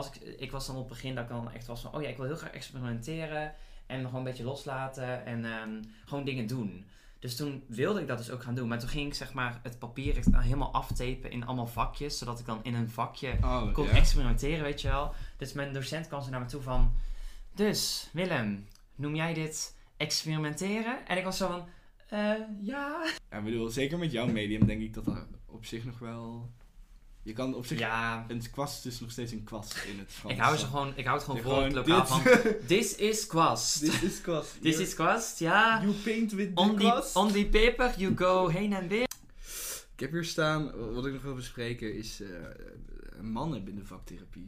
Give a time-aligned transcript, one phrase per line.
[0.00, 2.02] Als ik, ik was dan op het begin dat ik dan echt was van, oh
[2.02, 3.54] ja, ik wil heel graag experimenteren.
[3.86, 6.84] En gewoon een beetje loslaten en ehm, gewoon dingen doen.
[7.18, 8.68] Dus toen wilde ik dat dus ook gaan doen.
[8.68, 12.18] Maar toen ging ik zeg maar het papier echt helemaal aftapen in allemaal vakjes.
[12.18, 15.14] Zodat ik dan in een vakje Oh, kon experimenteren, weet je wel.
[15.36, 16.94] Dus mijn docent kwam zo naar me toe van...
[17.54, 21.06] Dus, Willem, noem jij dit experimenteren?
[21.06, 21.68] En ik was zo van...
[22.08, 22.18] eh,
[22.62, 23.04] ja.
[23.30, 26.50] Ja, ik bedoel, zeker met jouw medium denk ik dat dat op zich nog wel...
[27.26, 27.78] Je kan op zich...
[27.78, 30.34] Ja, Een kwast is nog steeds een kwast in het Frans.
[30.34, 32.08] ik hou, ze gewoon, ik hou het gewoon vol het lokaal dit.
[32.08, 32.22] van...
[32.66, 33.80] This is kwast.
[33.80, 34.56] Dit is kwast.
[34.62, 35.80] This is kwast, ja.
[35.82, 37.16] You paint with the On the, kwast.
[37.16, 39.06] on the paper, you go heen en weer.
[39.94, 42.28] Ik heb hier staan, wat ik nog wil bespreken, is eh,
[43.22, 44.46] mannen binnen vaktherapie.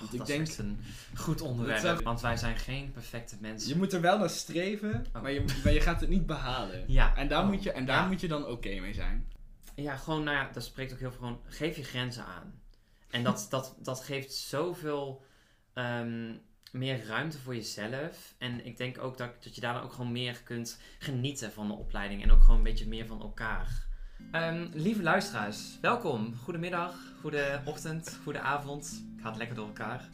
[0.00, 0.78] Want ik denk, een
[1.14, 2.02] goed onderwerp.
[2.02, 3.68] Want wij zijn geen perfecte mensen.
[3.68, 5.22] je moet er wel naar streven, Oh.
[5.22, 6.84] maar, je, maar je gaat het niet behalen.
[6.86, 7.16] Ja.
[7.16, 7.48] En daar, Oh.
[7.50, 8.06] moet, je, en daar Ja.
[8.08, 9.32] moet je dan oké mee zijn.
[9.74, 12.62] Ja, gewoon, nou ja, dat spreekt ook heel veel gewoon, geef je grenzen aan.
[13.10, 15.24] En dat, dat, dat geeft zoveel
[15.72, 16.34] ehm,
[16.72, 18.34] meer ruimte voor jezelf.
[18.38, 21.68] En ik denk ook dat, dat je daar dan ook gewoon meer kunt genieten van
[21.68, 22.22] de opleiding.
[22.22, 23.86] En ook gewoon een beetje meer van elkaar.
[24.30, 26.34] Ehm, lieve luisteraars, welkom.
[26.34, 29.04] Goedemiddag, goede ochtend, goede avond.
[29.20, 30.08] Gaat lekker door elkaar.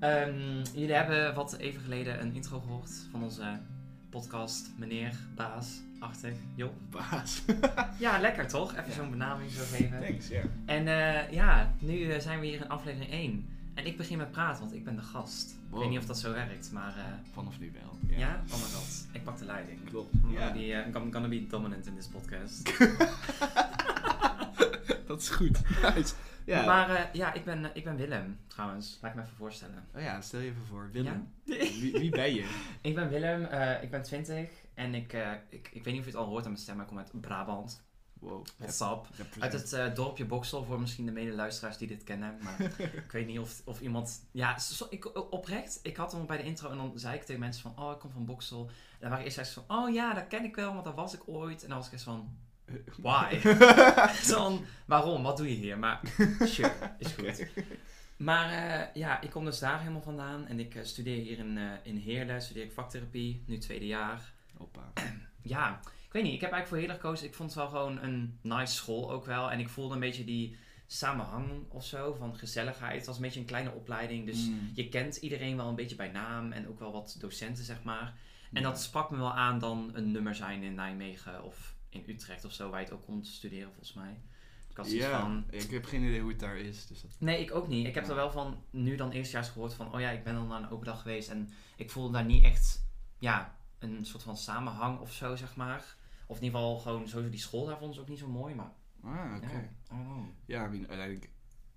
[0.00, 3.60] Ehm, jullie hebben wat even geleden een intro gehoord van onze
[4.12, 6.72] podcast, meneer, baas, achtig, Job.
[6.90, 7.42] Baas.
[7.98, 8.72] Ja, lekker toch?
[8.72, 8.94] Even Ja.
[8.94, 10.00] zo'n benaming zo geven.
[10.00, 10.42] Thanks, ja.
[10.66, 13.46] En eh, ja, nu eh, zijn we hier in aflevering 1.
[13.74, 15.50] En ik begin met praten, want ik ben de gast.
[15.50, 18.18] Ik weet niet of dat zo werkt, maar eh, Vanaf nu wel.
[18.18, 18.42] ja.
[18.50, 19.84] Oh my god, ik pak de leiding.
[19.84, 20.14] Klopt.
[20.30, 20.52] Ja.
[20.52, 22.78] be, eh, I'm gonna be dominant in this podcast.
[25.06, 25.60] dat is goed.
[25.82, 26.14] Nice.
[26.46, 26.64] Ja.
[26.64, 28.98] Maar eh, ja, ik ben, eh, ik ben Willem trouwens.
[29.00, 29.86] Laat ik me even voorstellen.
[29.94, 30.90] Oh ja, stel je even voor.
[30.92, 31.32] Willem.
[31.44, 31.56] Ja?
[31.80, 32.48] Wie, wie ben je?
[32.80, 35.12] Ik ben Willem, eh, ik ben 20 en ik,
[35.48, 36.98] ik, ik weet niet of je het al hoort aan mijn stem, maar ik kom
[36.98, 37.82] uit Brabant.
[38.18, 38.46] Wow.
[38.56, 39.06] What's up?
[39.38, 42.38] Uit het dorpje Boksel, voor misschien de medeluisteraars die dit kennen.
[42.42, 42.60] Maar
[43.04, 44.26] ik weet niet of, of iemand...
[44.30, 44.56] Ja,
[44.90, 47.84] ik, oprecht, ik had hem bij de intro en dan zei ik tegen mensen van...
[47.84, 48.60] Oh, ik kom van Boksel.
[48.66, 49.64] En dan waren eerst echt van...
[49.68, 51.62] Oh ja, dat ken ik wel, want daar was ik ooit.
[51.62, 52.36] En dan was ik echt van...
[52.96, 53.38] Why?
[54.22, 55.22] Zo van, waarom?
[55.22, 55.78] Wat doe je hier?
[55.78, 56.00] Maar
[56.40, 57.46] sure, is goed.
[58.16, 60.46] Maar eh, ja, ik kom dus daar helemaal vandaan.
[60.46, 62.42] En ik eh, studeer hier in, eh, in Heerlen.
[62.42, 64.92] Studeer ik vaktherapie, nu tweede jaar Hoppa.
[65.42, 66.34] ja, ik weet niet.
[66.34, 67.26] Ik heb eigenlijk voor Heerlen gekozen.
[67.26, 69.50] Ik vond het wel gewoon een nice school ook wel.
[69.50, 70.56] En ik voelde een beetje die
[70.86, 72.96] samenhang of zo van gezelligheid.
[72.96, 74.26] Het was een beetje een kleine opleiding.
[74.26, 74.70] Dus Mm.
[74.74, 76.52] je kent iedereen wel een beetje bij naam.
[76.52, 78.14] En ook wel wat docenten, zeg maar.
[78.52, 78.68] En Ja.
[78.68, 82.52] dat sprak me wel aan dan een nummer zijn in Nijmegen of in Utrecht of
[82.52, 82.70] zo.
[82.70, 84.20] Waar je het ook kon studeren, volgens mij.
[84.68, 85.44] Ik Ja, van...
[85.50, 86.86] ik heb geen idee hoe het daar is.
[86.86, 87.16] Dus dat...
[87.18, 87.86] Nee, ik ook niet.
[87.86, 88.10] Ik heb Ja.
[88.10, 89.94] er wel van nu dan eerstejaars gehoord van...
[89.94, 91.28] Oh ja, ik ben dan naar een open dag geweest.
[91.28, 92.84] En ik voelde daar niet echt...
[93.18, 95.96] Ja, een soort van samenhang of zo, zeg maar.
[96.26, 98.54] Of in ieder geval gewoon sowieso die school daar vonden ze ook niet zo mooi.
[98.54, 98.72] Maar
[99.02, 99.46] Ah, oké.
[99.50, 100.24] ja, I don't know.
[100.44, 101.18] Ja, I mean,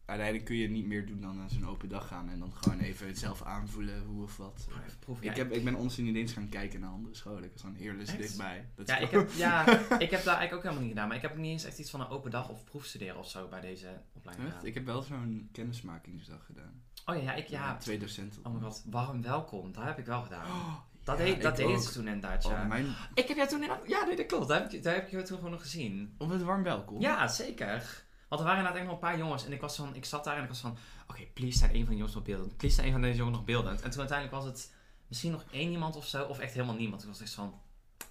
[0.06, 2.80] uiteindelijk, kun je niet meer doen dan naar zo'n open dag gaan en dan gewoon
[2.80, 4.68] even zelf aanvoelen hoe of wat.
[5.00, 5.26] Proeven.
[5.26, 7.44] ik, Ja, heb, ik ben ons niet eens gaan kijken naar andere scholen.
[7.44, 8.70] Ik was dan eerlijk dichtbij.
[8.76, 9.68] Dat ja, ik heb, ja,
[10.06, 11.08] ik heb daar eigenlijk ook helemaal niet gedaan.
[11.08, 13.48] Maar ik heb niet eens echt iets van een open dag of proefstuderen of zo
[13.48, 14.56] bij deze opleiding Echt?
[14.56, 14.70] gedaan.
[14.70, 16.84] Ik heb wel zo'n kennismakingsdag gedaan.
[17.06, 17.78] Oh ja, ja, ik, ja.
[17.78, 18.46] Twee docenten.
[18.46, 19.72] Oh mijn god, warm welkom.
[19.72, 20.46] Dat heb ik wel gedaan.
[20.46, 21.82] Oh, Dat, ja, deed, dat ook.
[21.82, 22.62] ze toen inderdaad, ja.
[22.62, 22.86] Oh, mijn...
[23.14, 23.88] Ik heb jou toen inderdaad...
[23.88, 24.48] Ja, nee, dat klopt.
[24.48, 26.16] Daar heb, ik, daar heb ik jou toen gewoon nog gezien.
[26.18, 27.02] Op het warm welkom.
[27.02, 28.04] Ja, zeker.
[28.36, 29.46] Want er waren inderdaad echt nog een paar jongens.
[29.46, 30.78] En ik, was van, ik zat daar en ik was van...
[31.08, 32.58] Oké, please zijn een van de jongens nog beeldend.
[32.58, 33.82] Please zijn een van deze jongens nog beeldend.
[33.82, 34.74] En toen uiteindelijk was het
[35.08, 36.24] misschien nog één iemand of zo.
[36.24, 37.02] Of echt helemaal niemand.
[37.02, 37.62] Ik was echt van...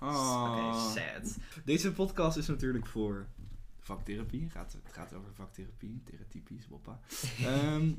[0.01, 0.71] Oh.
[0.71, 1.39] Oké, sad.
[1.65, 3.27] Deze podcast is natuurlijk voor
[3.81, 4.51] vaktherapie.
[4.51, 7.01] Gaat, het gaat over vaktherapie, theratypisch, woppa.
[7.45, 7.93] Ehm,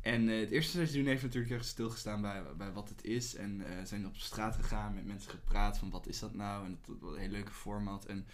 [0.00, 3.34] en eh, het eerste seizoen heeft natuurlijk echt stilgestaan bij, bij wat het is.
[3.34, 6.64] En eh, zijn op straat gegaan, met mensen gepraat van wat is dat nou.
[6.64, 8.04] En dat was een hele leuke format.
[8.04, 8.26] En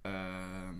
[0.00, 0.76] ehm,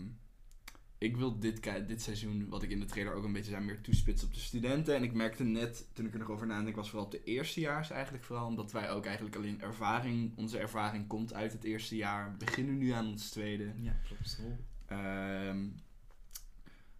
[1.07, 3.81] ik wil dit, dit seizoen, wat ik in de trailer ook een beetje zei, meer
[3.81, 4.95] toespitsen op de studenten.
[4.95, 7.91] En ik merkte net, toen ik er nog over nadenk, was vooral op de eerstejaars
[7.91, 8.47] eigenlijk vooral.
[8.47, 12.31] Omdat wij ook eigenlijk alleen ervaring, onze ervaring komt uit het eerste jaar.
[12.31, 13.73] We beginnen nu aan ons tweede.
[13.81, 14.41] Ja, klopt.
[14.87, 15.67] Ehm,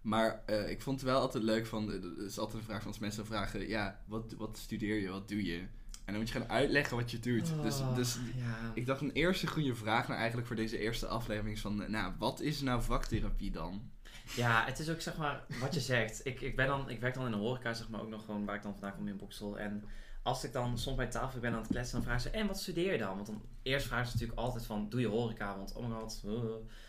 [0.01, 2.91] maar eh, ik vond het wel altijd leuk van, er is altijd een vraag van
[2.91, 5.59] als mensen vragen, ja, wat, wat studeer je, wat doe je?
[5.59, 7.63] En dan moet je gaan uitleggen wat je doet.
[7.63, 8.73] Dus, Oh, dus ja.
[8.75, 11.89] ik dacht een eerste goede vraag nou eigenlijk voor deze eerste aflevering is van, eh,
[11.89, 13.91] nou, wat is nou vaktherapie dan?
[14.35, 16.27] Ja, het is ook zeg maar wat je zegt.
[16.27, 18.45] Ik, ik, ben dan, ik werk dan in de horeca, zeg maar ook nog gewoon
[18.45, 19.59] waar ik dan vandaan kom in Boksel.
[19.59, 19.85] En
[20.23, 22.61] als ik dan soms bij tafel ben aan het kletsen, dan vragen ze: En wat
[22.61, 23.15] studeer je dan?
[23.15, 25.57] Want dan eerst vragen ze natuurlijk altijd van: Doe je horeca?
[25.57, 26.33] Want oh my god, eh,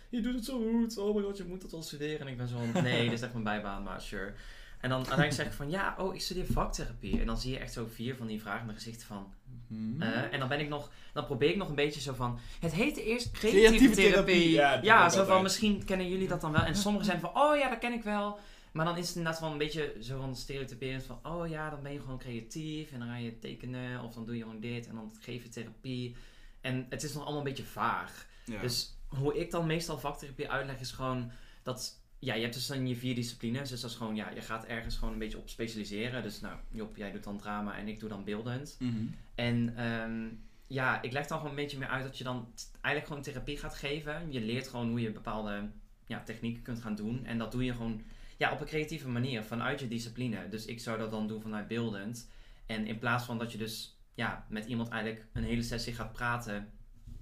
[0.09, 0.97] je doet het zo goed.
[0.97, 2.19] Oh my god, je moet dat wel studeren.
[2.19, 4.33] En ik ben zo van: Nee, dit is echt mijn bijbaan, maar sure.
[4.79, 7.19] En dan uiteindelijk zeg ik van: Ja, oh, ik studeer vaktherapie.
[7.19, 9.33] En dan zie je echt zo vier van die vragende gezichten van.
[9.67, 10.01] Hmm.
[10.01, 12.39] eh, en dan ben ik nog, dan probeer ik nog een beetje zo van.
[12.59, 14.85] Het heette eerst Creatieve creatieve therapie, therapie.
[14.85, 16.61] ja, zo van misschien kennen jullie dat dan wel.
[16.61, 18.39] En sommigen zijn van, oh ja, dat ken ik wel.
[18.71, 21.19] Maar dan is het inderdaad wel een beetje zo van stereotyperend van...
[21.23, 24.35] Oh ja, dan ben je gewoon creatief en dan ga je tekenen of dan doe
[24.35, 26.15] je gewoon dit en dan geef je therapie.
[26.61, 28.27] En het is nog allemaal een beetje vaag.
[28.45, 28.61] Ja.
[28.61, 31.31] Dus hoe ik dan meestal vaktherapie uitleg is gewoon
[31.63, 32.01] dat...
[32.19, 33.69] Ja, je hebt dus dan je vier disciplines.
[33.69, 36.23] Dus dat is gewoon, ja, je gaat ergens gewoon een beetje op specialiseren.
[36.23, 38.75] Dus nou, Job, jij doet dan drama en ik doe dan beeldend.
[38.79, 39.05] Mhm.
[39.37, 40.27] En ehm,
[40.67, 43.57] ja, ik leg dan gewoon een beetje meer uit dat je dan eigenlijk gewoon therapie
[43.57, 44.31] gaat geven.
[44.31, 45.69] Je leert gewoon hoe je bepaalde
[46.07, 47.25] ja, technieken kunt gaan doen.
[47.25, 48.01] En dat doe je gewoon
[48.37, 50.47] ja, op een creatieve manier, vanuit je discipline.
[50.49, 52.29] Dus ik zou dat dan doen vanuit beeldend.
[52.65, 56.11] En in plaats van dat je dus ja, met iemand eigenlijk een hele sessie gaat
[56.11, 56.71] praten,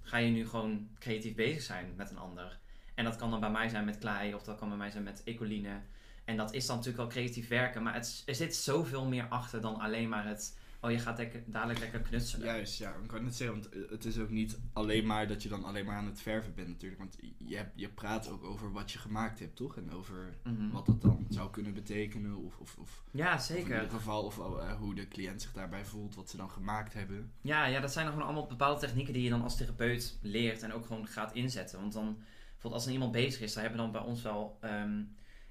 [0.01, 2.59] ga je nu gewoon creatief bezig zijn met een ander.
[2.93, 5.03] En dat kan dan bij mij zijn met klei, of dat kan bij mij zijn
[5.03, 5.81] met ecoline.
[6.25, 9.61] En dat is dan natuurlijk wel creatief werken, maar het, er zit zoveel meer achter
[9.61, 10.57] dan alleen maar het...
[10.85, 12.45] Oh, je gaat lekker, dadelijk lekker knutselen.
[12.47, 12.89] Juist, ja.
[13.01, 15.63] Ik kan net zeggen, want eh, het is ook niet alleen maar dat je dan
[15.63, 17.01] alleen maar aan het verven bent natuurlijk.
[17.01, 19.77] Want je, je praat ook over wat je gemaakt hebt, toch?
[19.77, 20.69] En over Mhm.
[20.71, 22.35] wat dat dan zou kunnen betekenen.
[22.37, 23.73] Of, of, of, Ja, of in zeker.
[23.73, 27.31] ieder geval of, eh, hoe de cliënt zich daarbij voelt, wat ze dan gemaakt hebben.
[27.41, 30.73] Ja, ja, dat zijn gewoon allemaal bepaalde technieken die je dan als therapeut leert en
[30.73, 31.79] ook gewoon gaat inzetten.
[31.79, 34.57] Want dan, bijvoorbeeld als er iemand bezig is, dan hebben we dan bij ons wel...
[34.61, 35.01] ehm,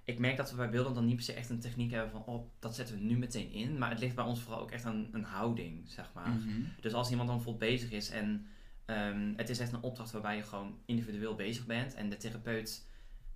[0.05, 2.25] ik merk dat we bij beelden dan niet per se echt een techniek hebben van,
[2.25, 3.79] oh, dat zetten we nu meteen in.
[3.79, 6.29] Maar het ligt bij ons vooral ook echt aan een houding, zeg maar.
[6.29, 6.63] Mhm.
[6.81, 8.47] Dus als iemand dan bijvoorbeeld bezig is en
[8.85, 11.95] ehm, het is echt een opdracht waarbij je gewoon individueel bezig bent.
[11.95, 12.89] En de therapeut,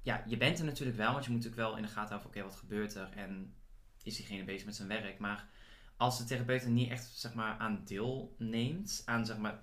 [0.03, 2.31] ja, je bent er natuurlijk wel, want je moet natuurlijk wel in de gaten houden
[2.31, 3.09] van, oké, wat gebeurt er?
[3.17, 3.55] En
[4.03, 5.19] is diegene bezig met zijn werk?
[5.19, 5.49] Maar
[5.97, 9.63] als de therapeut er niet echt, zeg maar, aan deelneemt, aan, zeg maar,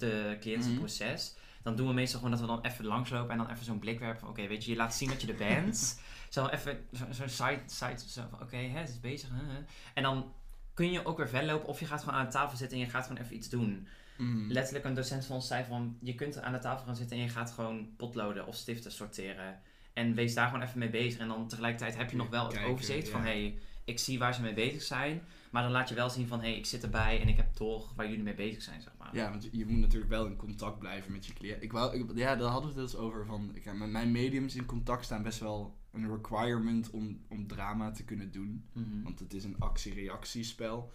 [0.00, 3.64] de cliëntenproces, dan doen we meestal gewoon dat we dan even langslopen en dan even
[3.64, 6.00] zo'n blik werpen van, oké, weet je, je laat zien dat je er bent.
[6.28, 9.28] zo even zo- zo'n side, side, zo van, oké, hè, het is bezig.
[9.32, 9.64] hè, hè.
[9.94, 10.32] En dan
[10.74, 12.84] kun je ook weer verder lopen of je gaat gewoon aan de tafel zitten en
[12.84, 13.86] je gaat gewoon even iets doen.
[14.16, 14.50] Mhm.
[14.52, 17.22] Letterlijk een docent van ons zei van, je kunt aan de tafel gaan zitten en
[17.22, 19.60] je gaat gewoon potloden of stiften sorteren.
[19.92, 21.20] En wees daar gewoon even mee bezig.
[21.20, 24.18] En dan tegelijkertijd heb je nog wel het Kijken, overzicht van, hé, hey, ik zie
[24.18, 25.22] waar ze mee bezig zijn.
[25.54, 27.52] Maar dan laat je wel zien van, hé, hey, ik zit erbij en ik heb
[27.52, 29.14] toch waar jullie mee bezig zijn, zeg maar.
[29.16, 31.62] Ja, want je moet natuurlijk wel in contact blijven met je cliënt.
[31.62, 33.26] Ik wou, ik, ja, daar hadden we het eens over.
[33.26, 37.90] Van, ik, met mijn mediums in contact staan best wel een requirement om, om drama
[37.90, 38.64] te kunnen doen.
[38.72, 39.02] Mhm.
[39.02, 40.92] Want het is een actie-reactiespel,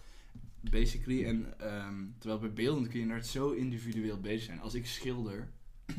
[0.60, 1.24] basically.
[1.24, 4.60] En ehm, terwijl bij beeldend kun je inderdaad zo individueel bezig zijn.
[4.60, 5.50] Als ik schilder,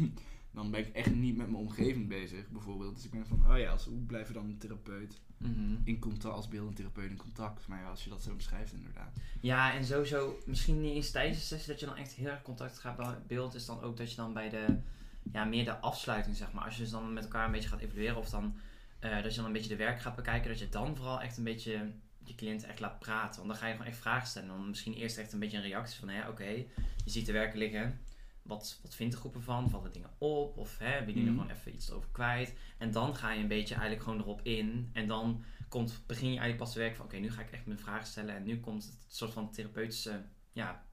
[0.51, 2.95] dan ben ik echt niet met mijn omgeving bezig, bijvoorbeeld.
[2.95, 5.75] Dus ik ben van, oh ja, als, hoe blijven dan een therapeut Mhm.
[5.83, 7.67] in contact, als beeldend therapeut in contact?
[7.67, 9.17] Maar ja, als je dat zo beschrijft, inderdaad.
[9.39, 12.41] Ja, en sowieso, misschien niet eens tijdens de sessie dat je dan echt heel erg
[12.41, 14.65] contact gaat bij beeld, is dan ook dat je dan bij de,
[15.31, 16.63] ja, meer de afsluiting, zeg maar.
[16.63, 18.55] Als je dus dan met elkaar een beetje gaat evalueren of dan,
[18.99, 21.37] eh, dat je dan een beetje de werk gaat bekijken, dat je dan vooral echt
[21.37, 21.91] een beetje
[22.23, 23.35] je cliënt echt laat praten.
[23.39, 24.47] Want dan ga je gewoon echt vragen stellen.
[24.47, 26.65] Dan misschien eerst echt een beetje een reactie van, ja, oké, je
[27.05, 27.99] ziet de werken liggen.
[28.41, 29.69] Wat, wat vindt de groep ervan?
[29.69, 30.57] Vallen dingen op?
[30.57, 31.39] Of hè, jullie er Mhm.
[31.41, 32.55] gewoon even iets over kwijt?
[32.77, 34.89] En dan ga je een beetje eigenlijk gewoon erop in.
[34.93, 37.65] En dan komt, begin je eigenlijk pas te werken van oké, nu ga ik echt
[37.65, 40.85] mijn vragen stellen en nu komt het soort van therapeutische, ja,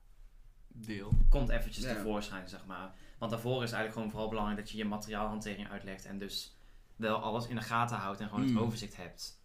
[0.68, 1.12] Deel.
[1.28, 1.94] komt eventjes Ja.
[1.94, 2.94] tevoorschijn, zeg maar.
[3.18, 6.56] Want daarvoor is eigenlijk gewoon vooral belangrijk dat je je materiaalhantering uitlegt en dus
[6.96, 8.54] wel alles in de gaten houdt en gewoon Mm.
[8.54, 9.42] het overzicht hebt.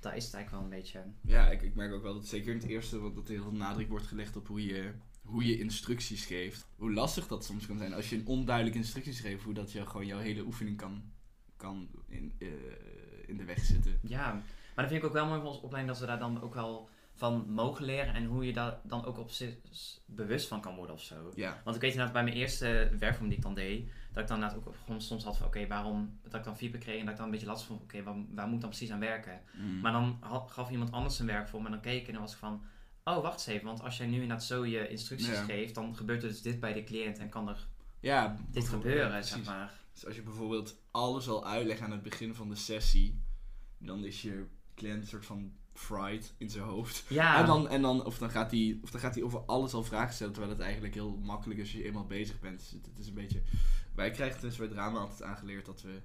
[0.00, 1.04] Daar is het eigenlijk wel een beetje...
[1.20, 3.42] Ja, ik, ik merk ook wel dat zeker in het eerste wat dat er heel
[3.42, 6.66] veel nadruk wordt gelegd op hoe je, hoe je instructies geeft.
[6.76, 9.86] Hoe lastig dat soms kan zijn als je een onduidelijke instructies geeft, hoe dat je
[9.86, 11.02] gewoon jouw hele oefening kan,
[11.56, 12.48] kan in, eh,
[13.26, 13.98] in de weg zitten.
[14.02, 16.42] Ja, maar dat vind ik ook wel mooi van onze opleiding dat we daar dan
[16.42, 19.56] ook wel van mogen leren en hoe je daar dan ook op zich
[20.06, 21.32] bewust van kan worden of zo.
[21.34, 21.60] Ja.
[21.64, 24.36] Want ik weet inderdaad bij mijn eerste werkvorm die ik dan deed, dat ik dan
[24.36, 27.10] inderdaad ook gewoon soms had van oké, waarom, dat ik dan feedback kreeg en dat
[27.10, 29.40] ik dan een beetje last van oké, waar, waar moet ik dan precies aan werken?
[29.52, 29.80] Mm.
[29.80, 32.38] Maar dan gaf iemand anders een werkvorm en dan keek ik en dan was ik
[32.38, 32.62] van,
[33.04, 35.44] oh wacht eens even, want als jij nu inderdaad zo je instructies Ja.
[35.44, 37.66] geeft, dan gebeurt er dus dit bij de cliënt en kan er
[38.00, 39.72] ja, dit gebeuren, ja, zeg maar.
[39.92, 43.22] Dus als je bijvoorbeeld alles al uitlegt aan het begin van de sessie,
[43.78, 47.04] dan is je cliënt een soort van fried in zijn hoofd.
[47.08, 49.72] Ja, En dan, en dan, of, dan gaat hij, of dan gaat hij over alles
[49.72, 52.58] al vragen stellen, terwijl het eigenlijk heel makkelijk is als je eenmaal bezig bent.
[52.58, 53.42] Dus het, het is een beetje...
[53.94, 56.00] Wij krijgen dus bij drama altijd aangeleerd dat we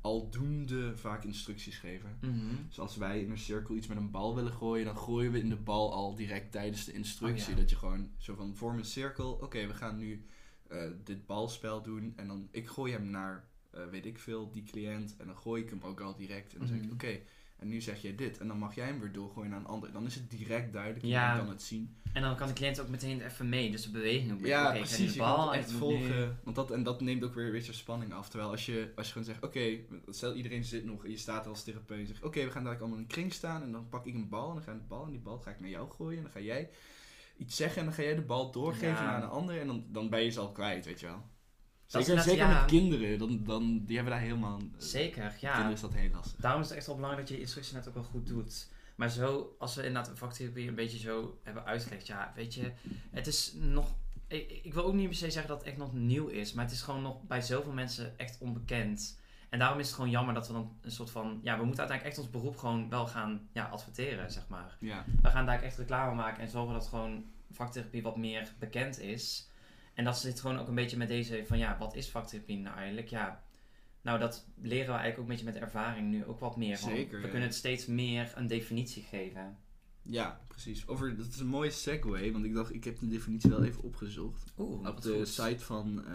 [0.00, 2.18] aldoende vaak instructies geven.
[2.20, 2.54] Mhm.
[2.68, 5.38] Dus als wij in een cirkel iets met een bal willen gooien, dan gooien we
[5.40, 7.42] in de bal al direct tijdens de instructie.
[7.44, 7.60] Oh ja.
[7.60, 9.32] Dat je gewoon zo van, vorm een cirkel.
[9.32, 10.24] Oké, we gaan nu
[10.68, 12.12] eh, dit balspel doen.
[12.16, 15.16] En dan, ik gooi hem naar, eh, weet ik veel, die cliënt.
[15.18, 16.52] En dan gooi ik hem ook al direct.
[16.52, 16.92] En dan zeg ik, Mhm.
[16.92, 17.20] oké,
[17.60, 18.38] en nu zeg jij dit.
[18.38, 19.92] En dan mag jij hem weer doorgooien naar een ander.
[19.92, 21.04] Dan is het direct duidelijk.
[21.04, 21.20] Ja.
[21.22, 21.94] Iedereen kan het zien.
[22.12, 24.46] En dan kan de cliënt ook meteen even mee, dus de beweging ook.
[24.46, 24.96] Ja, nu precies.
[24.96, 26.38] de Je kan bal echt nu- volgen.
[26.44, 28.28] Want dat, en dat neemt ook weer een beetje spanning af.
[28.28, 31.46] Terwijl als je, als je gewoon zegt, oké, stel iedereen zit nog en je staat
[31.46, 33.88] als therapeut en zegt, oké, we gaan dadelijk allemaal in een kring staan en dan
[33.88, 35.60] pak ik een bal en dan ga ik de bal en die bal ga ik
[35.60, 36.70] naar jou gooien en dan ga jij
[37.36, 39.02] iets zeggen en dan ga jij de bal doorgeven Ja.
[39.10, 41.22] naar een ander en dan, dan ben je ze al kwijt, weet je wel.
[41.90, 42.60] Zeker, zeker ja.
[42.60, 44.60] met kinderen, dan, dan, die hebben daar helemaal...
[44.76, 45.50] Zeker, ja.
[45.50, 46.40] Kinderen is dat heel lastig.
[46.40, 48.68] Daarom is het echt wel belangrijk dat je je instructie net ook wel goed doet.
[48.94, 52.72] Maar zo, als we inderdaad vaktherapie een beetje zo hebben uitgelegd, ja, weet je,
[53.10, 53.94] het is nog.
[54.26, 56.64] Ik, ik wil ook niet per se zeggen dat het echt nog nieuw is, maar
[56.64, 59.18] het is gewoon nog bij zoveel mensen echt onbekend.
[59.48, 61.40] En daarom is het gewoon jammer dat we dan een soort van.
[61.42, 64.76] Ja, we moeten uiteindelijk echt ons beroep gewoon wel gaan ja, adverteren, zeg maar.
[64.80, 68.98] Ja, We gaan daar echt reclame maken en zorgen dat gewoon vaktherapie wat meer bekend
[68.98, 69.49] is.
[70.00, 72.76] En dat zit gewoon ook een beetje met deze van ja, wat is vaktherapie nou
[72.76, 73.08] eigenlijk?
[73.08, 73.42] Ja,
[74.02, 76.78] nou dat leren we eigenlijk ook een beetje met ervaring nu ook wat meer.
[76.78, 76.90] van.
[76.90, 77.30] Zeker, We ja.
[77.30, 79.58] kunnen het steeds meer een definitie geven.
[80.02, 80.86] ja precies.
[80.88, 83.82] Over, dat is een mooie segue, want ik dacht, ik heb de definitie wel even
[83.82, 84.52] opgezocht.
[84.58, 86.14] Oeh, Op de site van eh,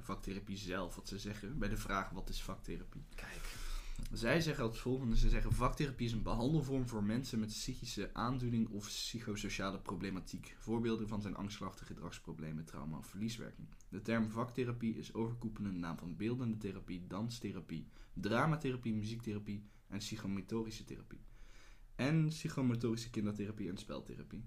[0.00, 3.04] vaktherapie zelf, wat ze zeggen, bij de vraag wat is vaktherapie.
[3.14, 3.43] Kijk.
[4.12, 8.68] Zij zeggen als volgende, ze zeggen vaktherapie is een behandelvorm voor mensen met psychische aandoening
[8.68, 10.54] of psychosociale problematiek.
[10.58, 13.68] Voorbeelden van zijn angstklachten, gedragsproblemen, trauma of verlieswerking.
[13.88, 21.20] De term vaktherapie is overkoepelende naam van beeldende therapie, danstherapie, dramatherapie, muziektherapie en psychomotorische therapie.
[21.94, 24.44] En psychomotorische kindertherapie en speltherapie.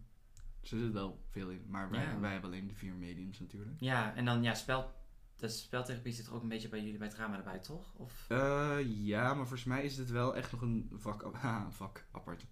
[0.61, 2.19] Dus er zit wel veel in, maar wij, Ja.
[2.19, 3.79] wij hebben alleen de vier mediums natuurlijk.
[3.79, 4.93] Ja, en dan ja, spel,
[5.37, 7.93] de speltherapie zit er ook een beetje bij jullie bij drama erbij, toch?
[7.95, 8.25] Of...
[8.27, 12.05] Eh, ja, maar volgens mij is dit wel echt nog een vak, ah, een vak
[12.11, 12.45] apart.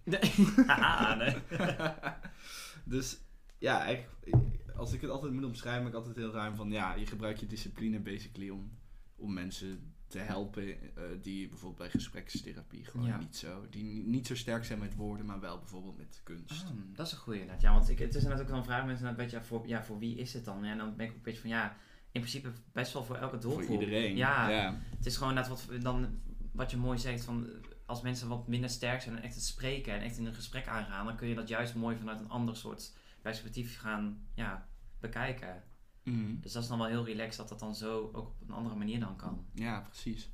[0.66, 1.36] Haha, nee.
[2.84, 3.18] dus
[3.58, 6.94] ja, eigenlijk, als ik het altijd moet omschrijven, ben ik altijd heel ruim van ja,
[6.94, 8.70] je gebruikt je discipline basically om,
[9.16, 10.62] om mensen te helpen
[10.96, 13.18] eh, die bijvoorbeeld bij gesprekstherapie gewoon Ja.
[13.18, 16.62] niet zo, die ni- niet zo sterk zijn met woorden, maar wel bijvoorbeeld met kunst.
[16.64, 17.62] Oh, dat is een goeie inderdaad.
[17.62, 19.66] Ja, want ik, het is inderdaad ook wel een vraag mensen inderdaad, weet je, voor,
[19.68, 20.64] ja, voor wie is het dan?
[20.64, 21.76] Ja, en dan ben ik ook een beetje van ja,
[22.16, 23.64] in principe best wel voor elke doelgroep.
[23.64, 24.16] Voor iedereen.
[24.16, 24.80] Ja, ja.
[24.96, 26.20] Het is gewoon net wat, dan,
[26.52, 27.48] wat je mooi zegt van
[27.86, 30.66] als mensen wat minder sterk zijn en echt het spreken en echt in een gesprek
[30.66, 34.68] aangaan, dan kun je dat juist mooi vanuit een ander soort perspectief gaan ja,
[35.00, 35.62] bekijken.
[36.02, 36.40] Mhm.
[36.40, 38.76] Dus dat is dan wel heel relaxed dat dat dan zo ook op een andere
[38.76, 39.46] manier dan kan.
[39.52, 40.30] Ja, precies.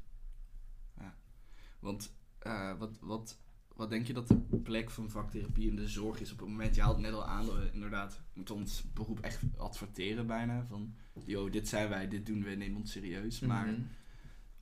[0.99, 1.15] Ja.
[1.79, 3.39] Want eh, wat, wat,
[3.83, 6.75] wat denk je dat de plek van vaktherapie in de zorg is op het moment?
[6.75, 10.65] Je haalt net al aan, dat we inderdaad moeten ons beroep echt adverteren bijna.
[10.69, 13.41] Van, yo, dit zijn wij, dit doen we, neem ons serieus.
[13.41, 13.81] Maar Mhm.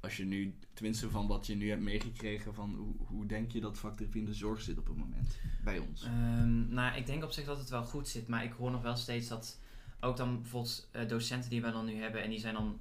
[0.01, 3.61] als je nu, tenminste van wat je nu hebt meegekregen, van hoe, hoe denk je
[3.61, 5.39] dat vaktherapie in de zorg zit op het moment?
[5.65, 6.03] Bij ons.
[6.05, 8.83] Ehm, nou, ik denk op zich dat het wel goed zit, maar ik hoor nog
[8.83, 9.61] wel steeds dat
[10.01, 12.79] ook dan bijvoorbeeld eh, docenten die we dan nu hebben en die zijn dan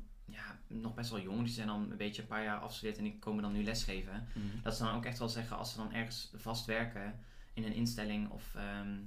[0.70, 3.20] nog best wel jong, die zijn dan een beetje een paar jaar afgestudeerd en die
[3.20, 4.28] komen dan nu lesgeven.
[4.34, 4.62] Mhm.
[4.64, 7.20] Dat ze dan ook echt wel zeggen als ze dan ergens vast werken
[7.54, 8.98] in een instelling of ehm,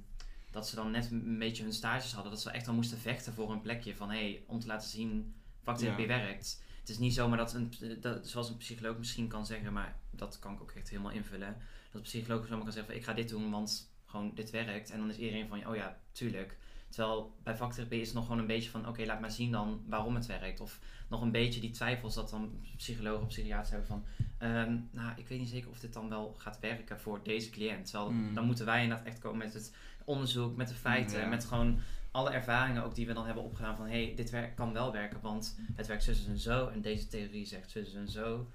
[0.51, 3.33] dat ze dan net een beetje hun stages hadden, dat ze echt wel moesten vechten
[3.33, 6.17] voor een plekje van hé, hey, om te laten zien vaktherapie Ja.
[6.17, 6.61] werkt.
[6.79, 10.39] Het is niet zomaar dat, een, dat, zoals een psycholoog misschien kan zeggen, maar dat
[10.39, 11.57] kan ik ook echt helemaal invullen.
[11.91, 14.89] Dat een psycholoog zomaar kan zeggen van ik ga dit doen, want gewoon dit werkt.
[14.91, 16.57] En dan is iedereen van oh ja, tuurlijk.
[16.93, 19.83] Terwijl bij vaktherapie is het nog gewoon een beetje van oké, laat maar zien dan
[19.87, 20.59] waarom het werkt.
[20.61, 24.03] Of nog een beetje die twijfels dat dan psychologen of psychiaters hebben van
[24.37, 27.85] Ehm, nou, ik weet niet zeker of dit dan wel gaat werken voor deze cliënt.
[27.85, 28.33] Terwijl Mm.
[28.33, 31.27] dan moeten wij inderdaad echt komen met het onderzoek, met de feiten, Ja.
[31.27, 31.79] met gewoon
[32.11, 34.91] alle ervaringen ook die we dan hebben opgedaan van hé, hey, dit werk, kan wel
[34.91, 38.47] werken, want het werkt zus en zo en deze theorie zegt zus en zo.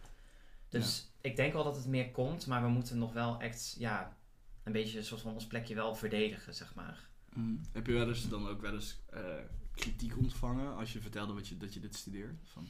[0.68, 4.16] Dus ik denk wel dat het meer komt, maar we moeten nog wel echt, ja,
[4.64, 7.07] een beetje een soort van ons plekje wel verdedigen, zeg maar.
[7.34, 7.56] Mhm.
[7.72, 9.22] Heb je wel eens dan ook wel eens eh,
[9.74, 12.34] kritiek ontvangen als je vertelde wat je, dat je dit studeert?
[12.44, 12.66] Van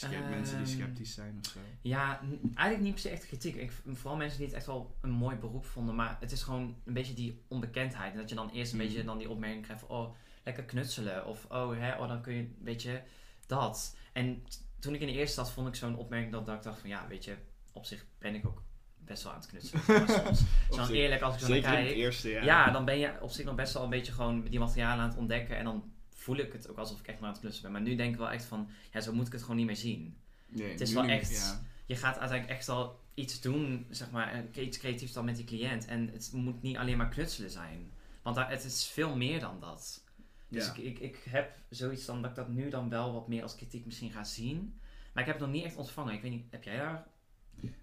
[0.00, 0.30] Ehm.
[0.30, 1.58] mensen die sceptisch zijn of zo?
[1.80, 2.20] Ja,
[2.54, 3.54] eigenlijk niet per se echt kritiek.
[3.54, 5.94] Ik, vooral mensen die het echt wel een mooi beroep vonden.
[5.94, 8.12] Maar het is gewoon een beetje die onbekendheid.
[8.12, 9.96] En dat je dan eerst een beetje dan die opmerking krijgt van...
[9.96, 11.26] Oh, lekker knutselen.
[11.26, 13.02] Of oh, hè, oh dan kun je, weet je,
[13.46, 13.96] dat.
[14.12, 14.44] En
[14.78, 16.88] toen ik in de eerste zat, vond ik zo'n opmerking dat, dat ik dacht van...
[16.88, 17.36] Ja, weet je,
[17.72, 18.62] op zich ben ik ook
[19.06, 20.36] best wel aan het knutselen.
[20.70, 21.88] Soms, eerlijk als ik zo naar het kijk...
[21.96, 22.42] eerste, ja.
[22.42, 22.70] Ja.
[22.70, 25.18] dan ben je op zich nog best wel een beetje gewoon die materialen aan het
[25.18, 25.56] ontdekken.
[25.56, 27.80] En dan voel ik het ook alsof ik echt maar aan het knutselen ben.
[27.82, 28.68] Maar nu denk ik wel echt van...
[28.92, 30.16] Ja, zo moet ik het gewoon niet meer zien
[30.48, 31.60] Nee, Het is wel niet- echt- Ja.
[31.86, 35.44] je gaat uiteindelijk echt al iets doen, zeg maar, eh, iets creatiefs dan met die
[35.44, 35.86] cliënt.
[35.86, 37.90] En het moet niet alleen maar knutselen zijn.
[38.22, 40.04] Want daar, het is veel meer dan dat.
[40.48, 40.72] Dus Ja.
[40.74, 43.56] ik, ik, ik heb zoiets dan dat ik dat nu dan wel wat meer als
[43.56, 44.78] kritiek misschien ga zien.
[45.12, 46.14] Maar ik heb het nog niet echt ontvangen.
[46.14, 47.06] Ik weet niet, heb jij daar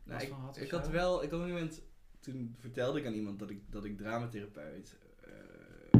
[0.03, 1.81] Nou, ik, of ik had wel, ik had een moment,
[2.19, 5.99] toen vertelde ik aan iemand dat ik, dat ik dramatherapeut eh,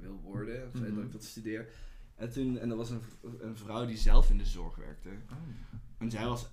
[0.00, 0.94] wil worden, of Mhm.
[0.94, 1.68] dat ik dat studeer.
[2.14, 3.02] En toen, en dat was een,
[3.40, 5.08] een vrouw die zelf in de zorg werkte.
[5.98, 6.48] En zij was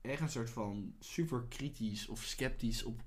[0.00, 3.02] echt een soort van super kritisch of sceptisch op,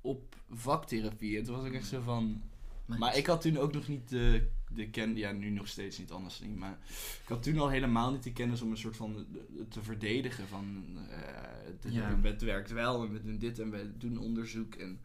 [0.00, 1.38] op vaktherapie.
[1.38, 2.42] En toen was ik echt zo van...
[2.86, 5.16] Maar ik had toen ook nog niet de, de ken...
[5.16, 6.56] Ja, nu nog steeds niet, anders niet.
[6.56, 6.78] Maar
[7.22, 9.26] ik had toen al helemaal niet de kennis om een soort van
[9.68, 10.84] te verdedigen van...
[11.08, 11.18] eh,
[11.64, 12.18] het, Ja.
[12.22, 14.74] het werkt wel en we doen dit en we doen onderzoek.
[14.74, 15.00] En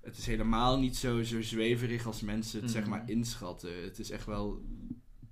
[0.00, 2.90] het is helemaal niet zo, zo zweverig als mensen het zeg Mhm.
[2.90, 3.82] maar inschatten.
[3.82, 4.62] Het is echt wel...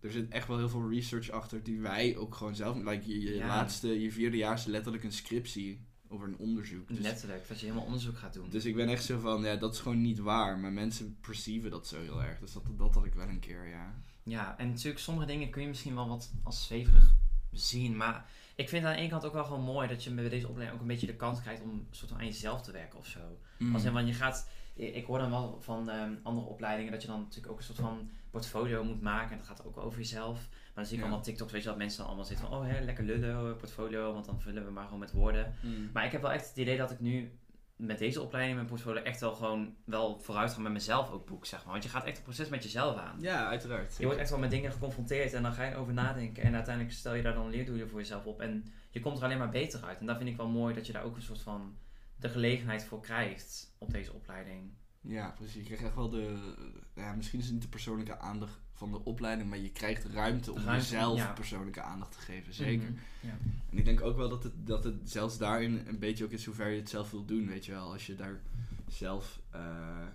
[0.01, 2.77] er zit echt wel heel veel research achter die wij ook gewoon zelf...
[2.77, 3.47] Like je, je Ja.
[3.47, 5.81] laatste, je vierde jaar is letterlijk een scriptie
[6.13, 6.89] over een onderzoek.
[6.89, 8.51] Dus, Letterlijk, dat je helemaal onderzoek gaat doen.
[8.51, 10.59] dus ik ben echt zo van, ja, dat is gewoon niet waar.
[10.59, 12.39] Maar mensen perceiven dat zo heel erg.
[12.39, 13.95] Dus dat, dat had ik wel een keer, ja.
[14.23, 17.15] Ja, en natuurlijk sommige dingen kun je misschien wel wat als zweverig
[17.53, 17.97] zien.
[17.97, 20.49] Maar ik vind aan de ene kant ook wel gewoon mooi dat je bij deze
[20.49, 22.99] opleiding ook een beetje de kans krijgt om een soort van aan jezelf te werken
[22.99, 23.39] of zo.
[23.59, 23.75] Mm.
[23.75, 27.03] Als in, want je gaat, ik ik hoor dan wel van ehm, andere opleidingen dat
[27.03, 29.31] je dan natuurlijk ook een soort van portfolio moet maken.
[29.31, 30.49] En dat gaat ook over jezelf.
[30.75, 31.09] Maar dan zie ik Ja.
[31.09, 33.57] allemaal TikToks, weet je dat mensen dan allemaal zitten van, oh hè, lekker lullen, eh,
[33.57, 35.55] portfolio, want dan vullen we maar gewoon met woorden.
[35.63, 35.91] Mm.
[35.93, 37.33] Maar ik heb wel echt het idee dat ik nu
[37.77, 41.47] met deze opleiding, mijn portfolio, echt wel gewoon wel vooruit ga met mezelf ook boek,
[41.47, 41.73] zeg maar.
[41.73, 43.17] Want je gaat echt een proces met jezelf aan.
[43.21, 43.97] Ja, uiteraard.
[43.99, 46.43] Je wordt echt wel met dingen geconfronteerd en dan ga je over nadenken.
[46.43, 48.41] En uiteindelijk stel je daar dan leerdoelen voor jezelf op.
[48.41, 49.99] En je komt er alleen maar beter uit.
[49.99, 51.77] En dat vind ik wel mooi dat je daar ook een soort van
[52.17, 54.73] de gelegenheid voor krijgt op deze opleiding.
[55.01, 55.55] Ja, precies.
[55.55, 56.55] Je krijgt echt wel de...
[56.95, 60.53] Ja, misschien is het niet de persoonlijke aandacht van de opleiding, maar je krijgt ruimte
[60.53, 61.33] om Ruimte, jezelf ja.
[61.33, 62.55] persoonlijke aandacht te geven.
[62.55, 62.91] Zeker.
[62.91, 63.39] Mhm, Ja.
[63.71, 66.45] En ik denk ook wel dat het, dat het zelfs daarin een beetje ook is
[66.45, 67.93] hoe ver je het zelf wil doen, weet je wel.
[67.93, 68.41] Als je daar
[68.89, 70.07] zelf eh,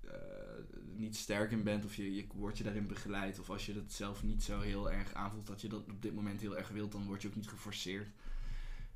[0.00, 0.10] eh,
[0.96, 3.92] niet sterk in bent of je, je wordt je daarin begeleid of als je dat
[3.92, 6.92] zelf niet zo heel erg aanvoelt dat je dat op dit moment heel erg wilt,
[6.92, 8.08] dan word je ook niet geforceerd.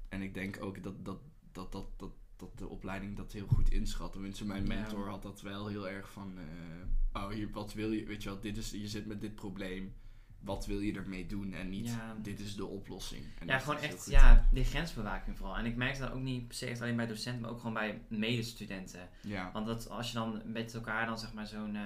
[0.08, 1.20] En ik denk ook dat, dat,
[1.52, 4.12] dat, dat, dat, dat de opleiding dat heel goed inschat.
[4.12, 8.04] Tenminste, mijn mentor had dat wel heel erg van, eh, oh hier, wat wil je,
[8.06, 9.94] weet je wel, dit is, je zit met dit probleem.
[10.40, 11.52] Wat wil je ermee doen?
[11.52, 12.16] En niet, Ja.
[12.22, 13.24] dit is de oplossing.
[13.38, 15.56] En Ja, gewoon heel echt ja, die grensbewaking vooral.
[15.56, 17.74] En ik merk dat ook niet per se echt alleen bij docenten, maar ook gewoon
[17.74, 19.08] bij medestudenten.
[19.22, 19.52] Ja.
[19.52, 21.76] Want dat, als je dan met elkaar dan zeg maar zo'n,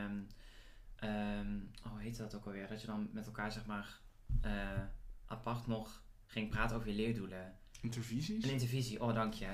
[1.84, 2.68] oh hoe heet dat ook alweer?
[2.68, 4.00] Dat je dan met elkaar zeg maar
[4.40, 4.82] eh,
[5.26, 7.54] apart nog ging praten over je leerdoelen.
[7.80, 8.44] Intervisies?
[8.44, 9.46] Een intervisie, oh dank je.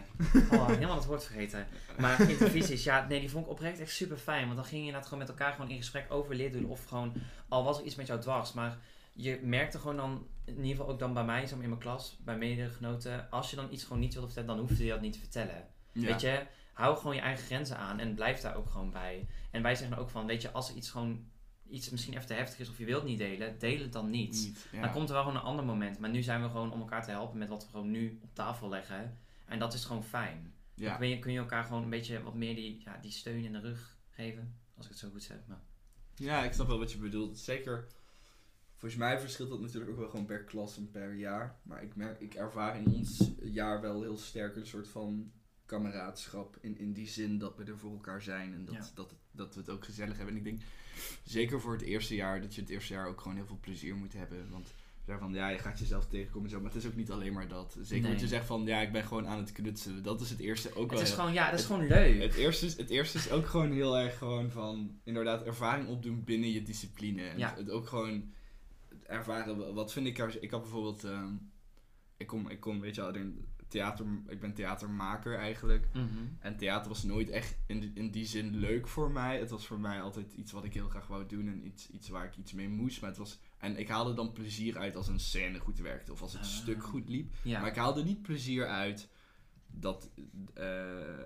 [0.50, 1.66] Oh, helemaal het woord vergeten.
[1.98, 4.44] Maar intervisies, ja, nee, die vond ik oprecht echt super fijn.
[4.44, 6.70] Want dan ging je inderdaad gewoon met elkaar gewoon in gesprek over leerdoelen.
[6.70, 7.12] Of gewoon,
[7.48, 8.52] al was er iets met jou dwars.
[8.52, 8.78] Maar
[9.12, 12.16] je merkte gewoon dan, in ieder geval ook dan bij mij, maar in mijn klas,
[12.24, 13.30] bij medegenoten.
[13.30, 15.66] Als je dan iets gewoon niet wilde vertellen, dan hoefde je dat niet te vertellen.
[15.92, 16.06] Ja.
[16.06, 19.26] Weet je, hou gewoon je eigen grenzen aan en blijf daar ook gewoon bij.
[19.50, 21.26] En wij zeggen ook van, weet je, als er iets gewoon,
[21.74, 24.32] iets misschien even te heftig is of je wilt niet delen, deel het dan niet.
[24.32, 24.80] Niet, ja.
[24.80, 25.98] Dan komt er wel gewoon een ander moment.
[25.98, 28.34] Maar nu zijn we gewoon om elkaar te helpen met wat we gewoon nu op
[28.34, 29.18] tafel leggen.
[29.46, 30.54] En dat is gewoon fijn.
[30.74, 30.88] ja.
[30.88, 33.44] Dan kun je, kun je elkaar gewoon een beetje wat meer die, ja, die steun
[33.44, 34.58] in de rug geven.
[34.76, 35.36] Als ik het zo goed zeg.
[35.46, 35.60] Maar.
[36.14, 37.38] ja, ik snap wel wat je bedoelt.
[37.38, 37.86] Zeker,
[38.76, 41.56] volgens mij verschilt dat natuurlijk ook wel gewoon per klas en per jaar.
[41.62, 45.32] Maar ik, merk, ik ervaar in ons jaar wel heel sterk een soort van
[45.74, 46.56] kameraadschap.
[46.60, 48.86] In, in die zin dat we er voor elkaar zijn en dat, Ja.
[48.94, 50.34] dat, dat we het ook gezellig hebben.
[50.34, 50.60] En ik denk,
[51.24, 53.94] zeker voor het eerste jaar, dat je het eerste jaar ook gewoon heel veel plezier
[53.94, 54.50] moet hebben.
[54.50, 54.72] Want
[55.06, 57.48] van, ja, je gaat jezelf tegenkomen en zo, maar het is ook niet alleen maar
[57.48, 57.76] dat.
[57.82, 58.12] Zeker Nee.
[58.12, 60.02] wat je zegt van, ja, ik ben gewoon aan het knutselen.
[60.02, 62.22] Dat is het eerste ook wel Het is gewoon, ja, dat is het- gewoon leuk.
[62.22, 66.24] het eerste, is, het eerste is ook gewoon heel erg gewoon van inderdaad ervaring opdoen
[66.24, 67.22] binnen je discipline.
[67.22, 67.54] En Ja.
[67.56, 68.32] het ook gewoon
[69.06, 69.74] ervaren.
[69.74, 70.42] Wat vind ik er.
[70.42, 71.04] Ik had bijvoorbeeld.
[71.04, 71.32] ehm,
[72.16, 75.86] ik, kom, ik kom, weet je wel, in theater, ik ben theatermaker eigenlijk.
[75.92, 76.06] Mhm.
[76.38, 79.38] En theater was nooit echt in, die- in die zin leuk voor mij.
[79.38, 82.08] Het was voor mij altijd iets wat ik heel graag wou doen en iets, iets
[82.08, 83.00] waar ik iets mee moest.
[83.00, 86.22] Maar het was, en ik haalde dan plezier uit als een scène goed werkte of
[86.22, 86.48] als het Ah.
[86.48, 87.32] stuk goed liep.
[87.42, 89.08] Ja, Maar ik haalde niet plezier uit
[89.76, 90.10] dat
[90.54, 90.64] eh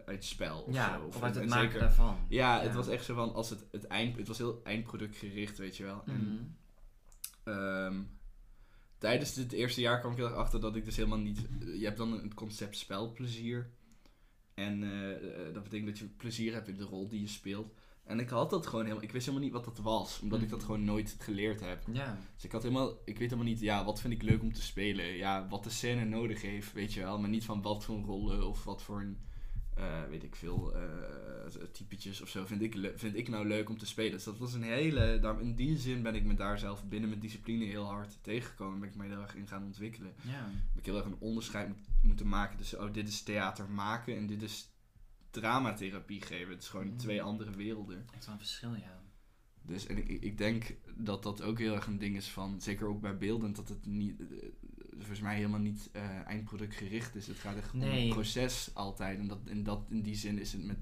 [0.07, 1.05] uit spel of ja zo.
[1.05, 2.17] of uit het en maken zeker- daarvan.
[2.29, 2.63] ja, Ja.
[2.63, 5.85] het was echt zo van als het, het eind, het was heel eindproductgericht, weet je
[5.85, 6.03] wel.
[6.07, 6.17] Mhm.
[6.17, 6.57] En,
[7.45, 8.01] ehm,
[8.99, 11.47] tijdens dit eerste jaar kwam ik heel erg achter dat ik dus helemaal niet.
[11.79, 13.71] Je hebt dan het concept spelplezier.
[14.55, 17.73] En eh, eh, dat betekent dat je plezier hebt in de rol die je speelt.
[18.05, 19.05] En ik had dat gewoon helemaal.
[19.05, 20.67] Ik wist helemaal niet wat dat was, omdat ik dat Mhm.
[20.67, 21.83] gewoon nooit geleerd heb.
[21.93, 22.89] Ja, Dus ik had helemaal.
[22.91, 25.05] Ik weet helemaal niet, ja, wat vind ik leuk om te spelen?
[25.07, 27.19] Ja, wat de scène nodig heeft, weet je wel.
[27.19, 29.19] Maar niet van wat voor rollen of wat voor een.
[29.79, 30.83] Eh, weet ik veel, eh
[31.73, 34.13] typetjes of zo vind ik, vind ik nou leuk om te spelen.
[34.13, 37.21] Dus dat was een hele, in die zin ben ik me daar zelf binnen mijn
[37.21, 38.81] discipline heel hard tegengekomen.
[38.81, 40.13] Ben ik me heel erg in gaan ontwikkelen.
[40.23, 40.45] ja.
[40.45, 44.17] Ben ik heel erg een onderscheid moet- moeten maken tussen, oh dit is theater maken
[44.17, 44.71] en dit is
[45.31, 46.53] dramatherapie geven.
[46.53, 46.97] Het is gewoon Mhm.
[46.97, 48.07] twee andere werelden.
[48.15, 49.01] Echt wel een verschil, ja.
[49.63, 52.87] Dus en ik, ik denk dat dat ook heel erg een ding is van, zeker
[52.87, 54.23] ook bij beeldend, dat het niet,
[54.99, 57.27] volgens mij helemaal niet eh, eindproduct gericht is.
[57.27, 59.19] Het gaat echt om een proces altijd.
[59.19, 60.77] En dat, in, dat, in die zin is het met,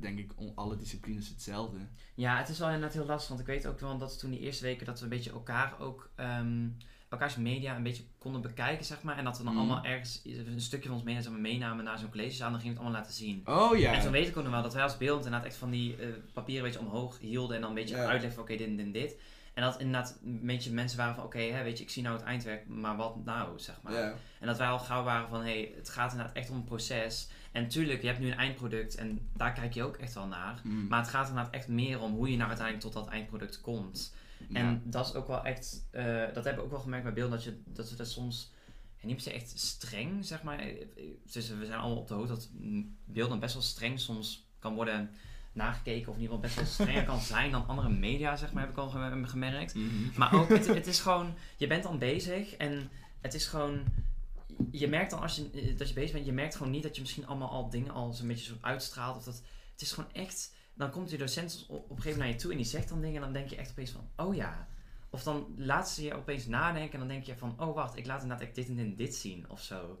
[0.00, 1.78] denk ik, on- alle disciplines hetzelfde.
[2.14, 4.40] Ja, het is wel inderdaad heel lastig, want ik weet ook wel dat toen die
[4.40, 6.68] eerste weken dat we een beetje elkaar ook, ehm,
[7.08, 9.16] elkaars media een beetje konden bekijken, zeg maar.
[9.18, 9.62] En dat we dan Mhm.
[9.62, 12.60] allemaal ergens een stukje van ons media zeg maar, meenamen naar zo'n collegezaal en dan
[12.62, 13.42] gingen we het allemaal laten zien.
[13.44, 13.92] Oh ja.
[13.94, 15.96] En toen weet ik ook nog wel dat wij als beeld inderdaad echt van die
[15.96, 18.76] eh, papieren een beetje omhoog hielden en dan een beetje uitleggen van oké, dit en
[18.76, 19.16] dit en dit.
[19.58, 22.24] En dat inderdaad een beetje mensen waren van, oké, weet je, ik zie nou het
[22.24, 24.14] eindwerk, maar wat nou, zeg maar.
[24.40, 26.64] En dat wij al gauw waren van, hé, hey, het gaat inderdaad echt om een
[26.64, 27.28] proces.
[27.52, 30.60] En tuurlijk, je hebt nu een eindproduct en daar kijk je ook echt wel naar.
[30.64, 30.86] Mm.
[30.86, 34.14] Maar het gaat inderdaad echt meer om hoe je nou uiteindelijk tot dat eindproduct komt.
[34.48, 34.58] Ja.
[34.60, 37.36] En dat is ook wel echt, eh, dat hebben we ook wel gemerkt bij beelden,
[37.36, 38.52] dat, je, dat we dat soms,
[38.96, 40.64] ja, niet per se echt streng, zeg maar.
[41.32, 42.48] Dus we zijn allemaal op de hoogte dat
[43.04, 45.10] beelden best wel streng soms kan worden
[45.58, 46.08] nagekeken.
[46.08, 48.72] Of in ieder geval best wel strenger kan zijn dan andere media, zeg maar, heb
[48.72, 49.74] ik al gem- gemerkt.
[49.74, 49.86] Mhm.
[50.16, 52.90] Maar ook, het, het is gewoon, je bent dan bezig en
[53.20, 53.84] het is gewoon,
[54.70, 56.94] je merkt dan als je, eh, dat je bezig bent, je merkt gewoon niet dat
[56.94, 59.16] je misschien allemaal al dingen al zo'n beetje zo uitstraalt.
[59.16, 59.42] Of dat,
[59.72, 62.36] het is gewoon echt, dan komt die docent op, op een gegeven moment naar je
[62.36, 64.66] toe en die zegt dan dingen en dan denk je echt opeens van, oh ja.
[65.10, 68.06] Of dan laat ze je opeens nadenken en dan denk je van, oh wacht, ik
[68.06, 69.98] laat inderdaad echt dit en dit, en dit zien of zo.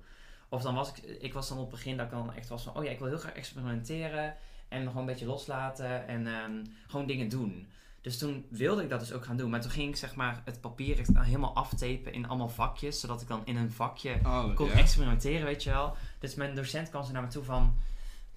[0.48, 2.62] Of dan was ik, ik was dan op het begin dat ik dan echt was
[2.62, 4.36] van, oh ja, ik wil heel graag experimenteren
[4.68, 7.66] en gewoon een beetje loslaten en ehm, gewoon dingen doen.
[8.00, 9.50] Dus toen wilde ik dat dus ook gaan doen.
[9.50, 13.00] Maar toen ging ik zeg maar het papier echt helemaal aftapen in allemaal vakjes.
[13.00, 15.96] Zodat ik dan in een vakje Oh, kon experimenteren, weet je wel.
[16.18, 17.76] Dus mijn docent kwam zo naar me toe van...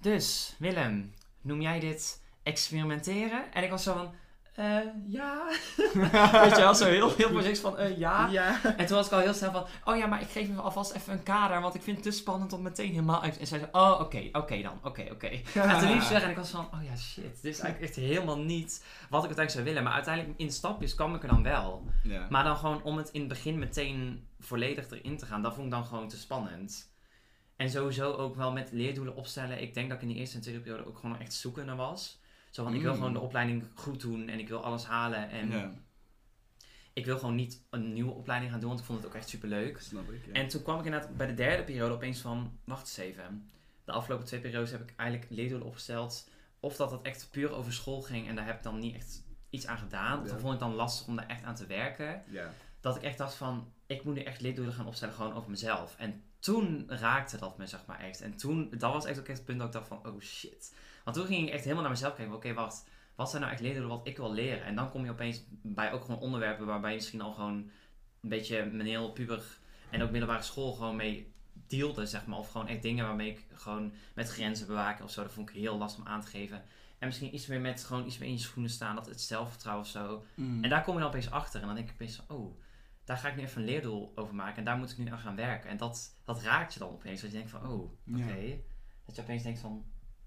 [0.00, 3.52] Dus, Willem, noem jij dit experimenteren?
[3.52, 4.14] En ik was zo van...
[4.54, 5.46] eh, ja.
[6.42, 7.78] weet je wel, zo heel, heel voorzichtig van...
[7.78, 8.28] eh, ja.
[8.28, 8.60] Ja.
[8.76, 9.66] En toen was ik al heel snel van...
[9.84, 11.60] Oh ja, maar ik geef me alvast even een kader.
[11.60, 13.38] Want ik vind het te spannend om meteen helemaal uit...
[13.38, 13.70] En zij zei...
[13.72, 14.78] Oh, oké, oké dan.
[14.82, 15.26] Oké, oké.
[15.54, 17.42] En toen liep ze weg en ik was van, oh ja, shit.
[17.42, 19.82] Dit is eigenlijk echt helemaal niet wat ik uiteindelijk zou willen.
[19.82, 21.86] Maar uiteindelijk in stapjes kwam ik er dan wel.
[22.02, 22.26] Ja.
[22.30, 25.66] Maar dan gewoon om het in het begin meteen volledig erin te gaan, dat vond
[25.66, 26.90] ik dan gewoon te spannend.
[27.56, 29.62] En sowieso ook wel met leerdoelen opstellen.
[29.62, 32.21] Ik denk dat ik in de eerste en tweede periode ook gewoon echt zoekende was.
[32.52, 32.96] Zo van, ik wil Mm.
[32.96, 35.30] gewoon de opleiding goed doen en ik wil alles halen.
[35.30, 35.72] En ja,
[36.92, 39.28] ik wil gewoon niet een nieuwe opleiding gaan doen, want ik vond het ook echt
[39.28, 39.80] super leuk.
[39.80, 40.26] snap ik.
[40.26, 40.32] Ja.
[40.32, 43.50] En toen kwam ik inderdaad bij de derde periode opeens van, wacht eens even.
[43.84, 46.28] De afgelopen twee periodes heb ik eigenlijk leerdoelen opgesteld.
[46.60, 49.22] Of dat het echt puur over school ging en daar heb ik dan niet echt
[49.50, 50.18] iets aan gedaan.
[50.20, 50.30] Of Ja.
[50.32, 52.22] dat vond ik dan lastig om daar echt aan te werken.
[52.28, 52.50] ja.
[52.80, 55.94] Dat ik echt dacht van, ik moet nu echt leerdoelen gaan opstellen gewoon over mezelf.
[55.98, 58.20] En toen raakte dat me zeg maar echt.
[58.20, 60.74] En toen, dat was echt ook echt het punt dat ik dacht van, oh shit.
[61.04, 62.34] Want toen ging ik echt helemaal naar mezelf kijken.
[62.34, 62.84] Oké, wacht.
[63.14, 64.64] Wat zijn nou echt leerdoelen wat ik wil leren?
[64.64, 67.70] En dan kom je opeens bij ook gewoon onderwerpen waarbij je misschien al gewoon
[68.20, 69.58] een beetje mijn heel puber
[69.90, 71.32] en ook middelbare school gewoon mee
[71.66, 72.38] dealde, zeg maar.
[72.38, 75.22] Of gewoon echt dingen waarmee ik gewoon met grenzen bewaken of zo.
[75.22, 76.62] Dat vond ik heel lastig om aan te geven.
[76.98, 78.94] En misschien iets meer met gewoon iets meer in je schoenen staan.
[78.94, 80.24] Dat het zelfvertrouwen of zo.
[80.34, 80.64] Mm.
[80.64, 81.60] En daar kom je dan opeens achter.
[81.60, 82.60] En dan denk ik opeens van, oh,
[83.04, 84.56] daar ga ik nu even een leerdoel over maken.
[84.56, 85.70] En daar moet ik nu aan gaan werken.
[85.70, 87.20] En dat, dat raakt je dan opeens.
[87.20, 87.82] Dat je denkt van, oh,
[88.20, 88.34] oké.
[88.34, 88.54] Ja.
[89.06, 89.84] Dat je opeens denkt van,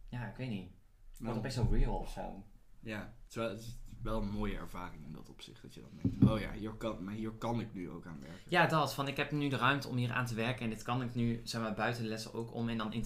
[0.10, 0.72] ja, ik weet niet.
[1.10, 2.44] Het wordt opeens zo real of zo.
[2.80, 3.58] Ja, het is, wel,
[4.02, 5.62] wel een mooie ervaring in dat opzicht.
[5.62, 8.20] Dat je dan denkt, oh ja, hier kan, maar hier kan ik nu ook aan
[8.20, 8.44] werken.
[8.48, 8.94] Ja, dat.
[8.94, 10.64] Van, ik heb nu de ruimte om hier aan te werken.
[10.64, 12.70] En dit kan ik nu, zeg maar, buiten de lessen ook om.
[12.70, 13.06] En dan in,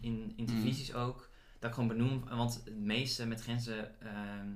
[0.00, 1.30] in intervisies ook.
[1.58, 2.24] Dat ik gewoon benoem.
[2.28, 4.48] Want het meeste met grenzen ehm,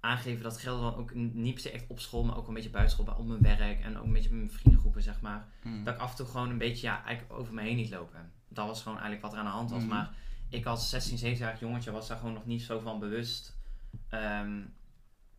[0.00, 2.24] aangeven, dat geldt dan ook niet per se echt op school.
[2.24, 3.80] Maar ook een beetje buitenschool, bij op mijn werk.
[3.80, 5.48] En ook een beetje met mijn vriendengroepen, zeg maar.
[5.62, 5.84] Mm.
[5.84, 8.32] dat ik af en toe gewoon een beetje ja, eigenlijk over me heen liet lopen.
[8.48, 9.82] Dat was gewoon eigenlijk wat er aan de hand was.
[9.82, 9.88] Mhm.
[9.88, 10.16] Maar
[10.54, 13.56] ik als 16, 17-jarig jongetje was daar gewoon nog niet zo van bewust.
[14.08, 14.60] Ehm,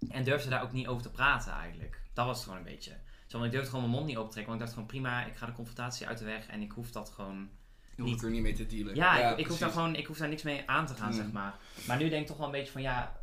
[0.10, 2.02] en durfde daar ook niet over te praten eigenlijk.
[2.14, 2.92] Dat was het gewoon een beetje.
[3.26, 4.58] Zo, want ik durfde gewoon mijn mond niet open te trekken.
[4.58, 6.48] Want ik dacht gewoon prima, ik ga de confrontatie uit de weg.
[6.48, 7.50] En ik hoef dat gewoon...
[7.96, 8.96] Je hoeft er niet mee te dealen.
[8.96, 11.18] Ja, ik, ik, hoef daar gewoon, ik hoef daar niks mee aan te gaan, Mhm.
[11.18, 11.56] zeg maar.
[11.88, 13.20] Maar nu denk ik toch wel een beetje van ja,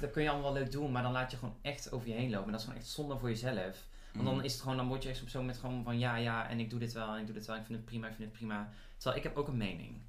[0.00, 0.92] dat kun je allemaal wel leuk doen.
[0.92, 2.44] Maar dan laat je gewoon echt over je heen lopen.
[2.46, 3.84] En dat is gewoon echt zonde voor jezelf.
[4.12, 4.40] Want dan Mm.
[4.44, 6.60] is het gewoon, dan word je echt op zo'n moment gewoon van ja, ja, en
[6.60, 8.28] ik doe dit wel, en ik doe dit wel, ik vind het prima, ik vind
[8.28, 8.72] het prima.
[8.96, 10.00] Terwijl ik heb ook een mening.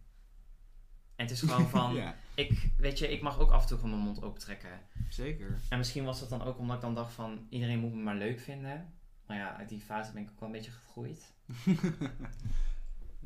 [1.15, 3.78] En het is gewoon van, Ja, ik, weet je, ik mag ook af en toe
[3.78, 4.80] gewoon mijn mond open trekken.
[5.10, 5.60] zeker.
[5.69, 8.15] En misschien was dat dan ook omdat ik dan dacht van, iedereen moet me maar
[8.15, 8.93] leuk vinden.
[9.26, 11.34] Maar ja, uit die fase ben ik ook wel een beetje gegroeid.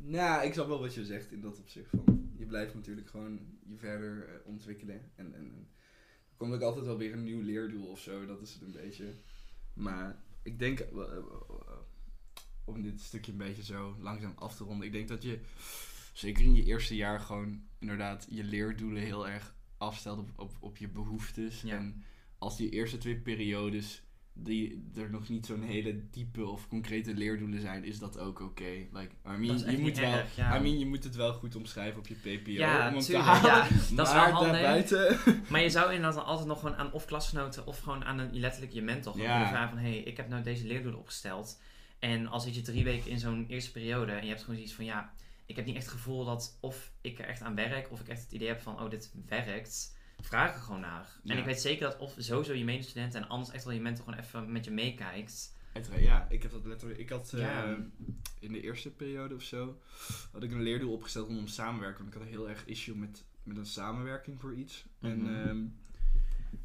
[0.02, 2.32] Nou, ik snap wel wat je zegt in dat opzicht van.
[2.38, 5.02] Je blijft natuurlijk gewoon je verder eh, ontwikkelen.
[5.16, 5.68] En, en, en
[6.30, 8.26] er komt ook altijd wel weer een nieuw leerdoel of zo.
[8.26, 9.14] Dat is het een beetje.
[9.74, 11.24] Maar ik denk, eh, eh,
[12.66, 14.88] om dit stukje een beetje zo langzaam af te ronden.
[14.88, 15.40] Ik denk dat je,
[16.18, 20.78] zeker in je eerste jaar, gewoon inderdaad je leerdoelen heel erg afstelt op, op, op
[20.78, 21.62] je behoeftes.
[21.62, 21.76] Ja.
[21.76, 22.04] En
[22.38, 24.02] als die eerste twee periodes
[24.34, 28.88] die er nog niet zo'n hele diepe of concrete leerdoelen zijn, is dat ook oké.
[28.92, 30.58] Like, I mean, je moet wel, ja.
[30.58, 33.18] I mean, je moet het wel goed omschrijven op je PPO Ja, om hem te
[33.18, 33.52] halen.
[33.52, 34.52] ja, dat is wel handig.
[34.52, 35.20] daarbuiten...
[35.52, 38.40] Maar je zou inderdaad dan altijd nog gewoon aan of klasgenoten of gewoon aan een,
[38.40, 39.48] letterlijk je mentor gewoon Ja.
[39.48, 41.62] vragen van hé, hey, ik heb nou deze leerdoelen opgesteld.
[42.00, 44.76] En al zit je drie weken in zo'n eerste periode en je hebt gewoon zoiets
[44.76, 45.14] van ja,
[45.48, 48.08] ik heb niet echt het gevoel dat of ik er echt aan werk of ik
[48.08, 49.96] echt het idee heb van oh, dit werkt.
[50.20, 51.20] Vraag er gewoon naar.
[51.26, 54.06] En ik weet zeker dat of sowieso je medestudent en anders echt wel je mentor
[54.06, 55.56] gewoon even met je meekijkt.
[55.98, 57.00] Ja, ik heb dat letterlijk.
[57.00, 57.78] Ik had eh, Ja.
[58.40, 59.82] in de eerste periode of zo
[60.32, 61.98] had ik een leerdoel opgesteld rondom samenwerken.
[61.98, 64.86] Want ik had een heel erg issue met, met een samenwerking voor iets.
[65.00, 65.12] Mhm.
[65.12, 65.66] En ehm,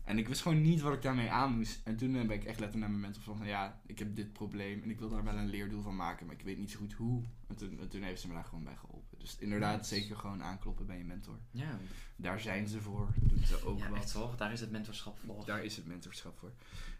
[0.05, 1.81] En ik wist gewoon niet wat ik daarmee aan moest.
[1.85, 4.33] En toen eh, ben ik echt letterlijk naar mijn mentor van, ja, ik heb dit
[4.33, 6.79] probleem en ik wil daar wel een leerdoel van maken, maar ik weet niet zo
[6.79, 7.23] goed hoe.
[7.53, 9.19] En toen, en toen heeft ze me daar gewoon bij geholpen.
[9.19, 9.95] Dus inderdaad, Nice.
[9.95, 11.39] zeker gewoon aankloppen bij je mentor.
[11.51, 11.79] Ja,
[12.17, 13.99] Daar zijn ze voor, doen ze ook ja wat.
[13.99, 14.35] echt hoor.
[14.37, 15.45] Daar is het mentorschap voor.
[15.47, 16.53] Daar is het mentorschap voor.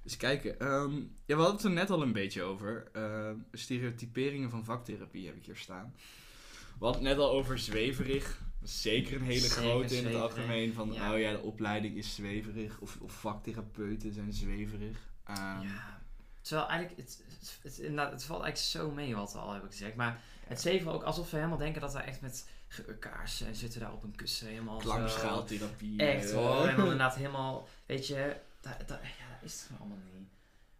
[0.03, 2.89] Dus kijken, ehm, ja, we hadden het er net al een beetje over.
[2.93, 5.95] Ehm, stereotyperingen van vaktherapie heb ik hier staan.
[6.79, 8.41] We hadden het net al over zweverig.
[8.63, 10.73] Zeker een hele Zeker grote in het algemeen.
[10.73, 11.13] Van, ja.
[11.13, 12.79] oh ja, de opleiding is zweverig.
[12.81, 14.99] Of, of vaktherapeuten zijn zweverig.
[15.25, 16.01] Ehm, Ja.
[16.41, 17.77] Terwijl eigenlijk, het, het, het,
[18.11, 19.95] het valt eigenlijk zo mee wat we al hebben gezegd.
[19.97, 20.21] Maar
[20.53, 23.93] het zeven ook alsof we helemaal denken dat we echt met geurkaarsen en zitten daar
[23.93, 24.79] op een kussen helemaal.
[24.79, 25.99] Klankschaaltherapie.
[26.07, 26.67] Echt eh, hoor.
[26.67, 30.29] En dan inderdaad helemaal, weet je, dat, dat, ja, dat is het gewoon allemaal niet.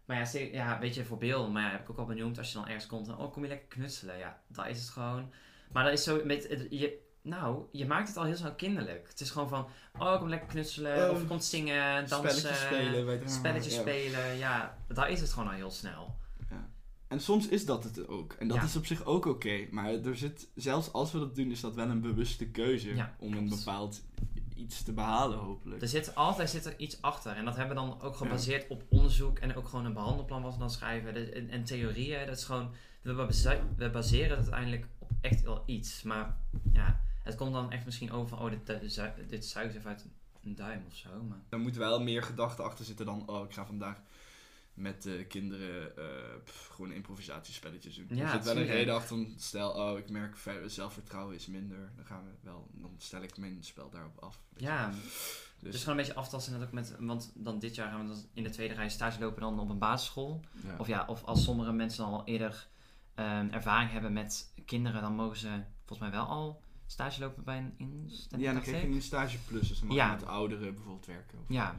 [0.05, 2.37] Maar ja, ze- ja, weet je, voor beelden, maar ja, heb ik ook al benoemd,
[2.37, 4.17] als je dan ergens komt en oh, kom je lekker knutselen.
[4.17, 5.31] Ja, dat is het gewoon.
[5.71, 9.07] Maar dat is zo, met, je, nou, je maakt het al heel snel kinderlijk.
[9.07, 9.67] Het is gewoon van,
[9.99, 12.31] oh, kom lekker knutselen, Oh, of komt zingen, dansen.
[12.31, 13.05] Spelletjes spelen.
[13.05, 13.81] Weet je, Spelletjes ja.
[13.81, 16.15] spelen, ja, daar is het gewoon al heel snel.
[17.13, 18.33] En soms is dat het ook.
[18.33, 18.63] En dat Ja.
[18.63, 19.67] is op zich ook oké.
[19.71, 22.95] Maar er zit, zelfs als we dat doen, is dat wel een bewuste keuze.
[22.95, 24.01] Ja, om een bepaald
[24.55, 25.81] iets te behalen, hopelijk.
[25.81, 27.35] Er zit altijd zit er iets achter.
[27.35, 28.17] En dat hebben we dan ook Ja.
[28.17, 31.13] gebaseerd op onderzoek en ook gewoon een behandelplan wat we dan schrijven.
[31.13, 32.69] De- en, en theorieën, dat is gewoon,
[33.01, 33.13] we,
[33.77, 36.03] we baseren het uiteindelijk op echt wel iets.
[36.03, 36.37] Maar
[36.73, 39.89] ja, het komt dan echt misschien over van, oh, dit, dit, zu- dit zuigt even
[39.89, 40.05] uit
[40.43, 41.09] een duim of zo.
[41.29, 44.01] Maar Er moet wel meer gedachten achter zitten dan, oh, ik ga vandaag
[44.73, 46.03] met de kinderen eh,
[46.43, 48.05] pff, gewoon improvisatiespelletjes doen.
[48.09, 51.47] Ja, er zit wel een reden achter, van, stel, oh, ik merk ver- zelfvertrouwen is
[51.47, 51.91] minder.
[51.95, 54.39] Dan gaan we wel, dan stel ik mijn spel daarop af.
[54.57, 54.89] Ja,
[55.59, 56.53] dus, dus gewoon een beetje aftasten.
[56.53, 59.19] net ook met, want dan dit jaar gaan we dan in de tweede rij stage
[59.19, 60.41] lopen dan op een basisschool.
[60.63, 60.75] ja.
[60.77, 62.67] Of ja, of als sommige mensen al eerder
[63.15, 67.57] ehm, ervaring hebben met kinderen, dan mogen ze volgens mij wel al stage lopen bij
[67.57, 68.45] een instelling.
[68.47, 70.05] ja, dan krijg je een stage plus, dus dan mag Ja.
[70.11, 71.39] je met ouderen bijvoorbeeld werken.
[71.39, 71.75] Of, Ja,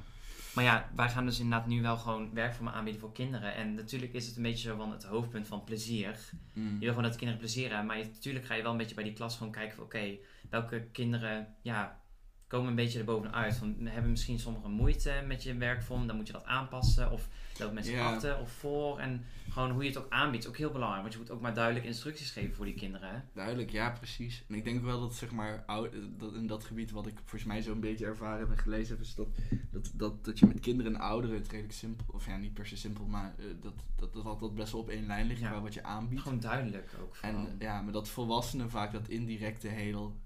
[0.54, 3.54] maar ja, wij gaan dus inderdaad nu wel gewoon werkvormen aanbieden voor kinderen.
[3.54, 6.18] En natuurlijk is het een beetje zo van het hoofdpunt van plezier.
[6.52, 6.72] Mm.
[6.72, 8.76] Je wil gewoon dat de kinderen plezier hebben, maar je- natuurlijk ga je wel een
[8.76, 10.16] beetje bij die klas gewoon kijken van oké,
[10.50, 11.98] welke kinderen ja,
[12.46, 13.56] komen een beetje erbovenuit.
[13.56, 17.10] Van, hebben misschien sommigen moeite met je werkvorm, dan moet je dat aanpassen.
[17.10, 17.28] Of
[17.58, 18.98] lopen mensen achter of voor.
[18.98, 21.02] En gewoon hoe je het ook aanbiedt is ook heel belangrijk.
[21.02, 23.08] Want je moet ook maar duidelijk instructies geven voor die kinderen.
[23.10, 23.16] hè.
[23.32, 24.44] Duidelijk, ja, precies.
[24.48, 25.64] En ik denk wel dat, zeg maar,
[26.16, 29.04] dat in dat gebied wat ik volgens mij zo'n beetje ervaren heb en gelezen heb,
[29.04, 29.28] is dat,
[29.70, 32.66] dat, dat, dat je met kinderen en ouderen het redelijk simpel, of ja, niet per
[32.66, 35.48] se simpel, maar eh, dat, dat, dat altijd best wel op één lijn ligt Ja.
[35.50, 36.22] qua wat je aanbiedt.
[36.22, 37.40] Gewoon duidelijk ook vooral.
[37.46, 40.16] En ja, maar dat volwassenen vaak dat indirecte heel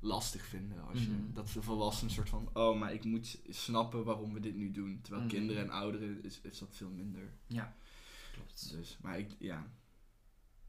[0.00, 0.84] lastig vinden.
[0.86, 1.32] Als je, Mhm.
[1.32, 4.70] Dat de volwassenen een soort van, oh, maar ik moet snappen waarom we dit nu
[4.70, 4.98] doen.
[5.02, 5.34] Terwijl Mhm.
[5.34, 7.32] kinderen en ouderen is, is dat veel minder.
[8.32, 8.70] Klopt.
[8.72, 9.66] Dus, maar ik, ja.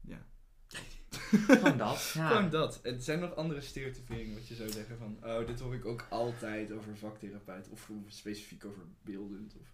[0.00, 0.26] Ja.
[1.08, 2.10] Gewoon dat.
[2.14, 2.28] Ja.
[2.28, 2.80] Gewoon dat.
[2.80, 5.84] En zijn er nog andere stereotyperingen wat je zou zeggen van, oh, dit hoor ik
[5.84, 9.66] ook altijd over vaktherapeut of specifiek over beeldend of...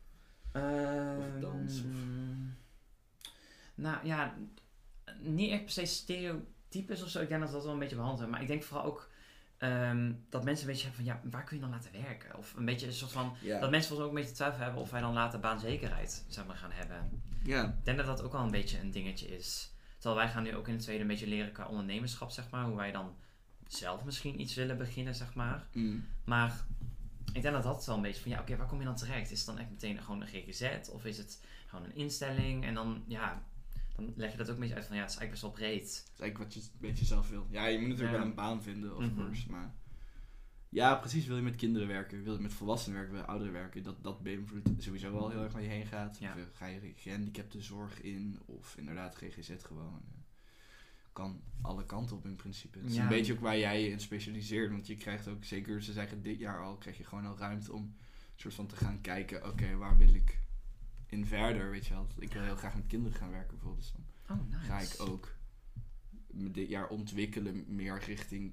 [1.18, 2.46] Of dans, of- Ehm,
[3.74, 4.36] Nou ja,
[5.20, 7.20] niet echt per se stereotypes of zo.
[7.20, 8.30] Ik denk dat dat wel een beetje behandelen.
[8.30, 9.10] Maar ik denk vooral ook
[9.64, 12.36] ehm, dat mensen een beetje hebben van ja, waar kun je dan laten werken?
[12.36, 13.36] Of een beetje een soort van.
[13.40, 13.60] Ja.
[13.60, 16.46] Dat mensen volgens mij ook een beetje twijfel hebben of wij dan later baanzekerheid zeg
[16.46, 17.22] maar, gaan hebben.
[17.42, 17.64] ja.
[17.64, 19.72] Ik denk dat dat ook wel een beetje een dingetje is.
[19.98, 22.64] Terwijl wij gaan nu ook in het tweede een beetje leren qua ondernemerschap, zeg maar.
[22.64, 23.16] Hoe wij dan
[23.66, 25.66] zelf misschien iets willen beginnen, zeg maar.
[25.72, 26.06] Mm.
[26.24, 26.64] Maar
[27.32, 29.30] ik denk dat dat wel een beetje van, ja, oké, waar kom je dan terecht?
[29.30, 30.88] Is het dan echt meteen gewoon een GGZ?
[30.92, 32.64] Of is het gewoon een instelling?
[32.64, 33.42] En dan, ja,
[33.96, 35.68] dan leg je dat ook een beetje uit van, ja, het is eigenlijk best wel
[35.68, 35.82] breed.
[36.04, 37.46] Dat is eigenlijk wat je een beetje zelf wil.
[37.50, 38.18] Ja, je moet natuurlijk Ja.
[38.20, 39.50] wel een baan vinden, of course.
[39.50, 39.74] Maar
[40.68, 41.26] ja, precies.
[41.26, 44.02] Wil je met kinderen werken, wil je met volwassenen werken, wil je ouderen werken, dat,
[44.02, 46.18] dat beïnvloedt sowieso wel heel erg waar je heen gaat.
[46.18, 46.34] Ja.
[46.48, 50.02] Of ga je gehandicaptenzorg in, of inderdaad GGZ gewoon.
[50.06, 50.22] eh,
[51.12, 52.78] Kan alle kanten op in principe.
[52.78, 53.02] Het is Ja.
[53.02, 54.70] een beetje ook waar jij je in specialiseert.
[54.70, 57.72] Want je krijgt ook, zeker ze zeggen dit jaar al, krijg je gewoon al ruimte
[57.72, 57.94] om een
[58.36, 60.40] soort van te gaan kijken, oké, waar wil ik
[61.14, 62.06] in verder, weet je wel.
[62.18, 63.82] Ik wil heel graag met kinderen gaan werken bijvoorbeeld.
[63.82, 63.92] Dus
[64.26, 64.64] dan Oh, nice.
[64.64, 65.34] ga ik ook
[66.30, 68.52] me dit jaar ontwikkelen meer richting.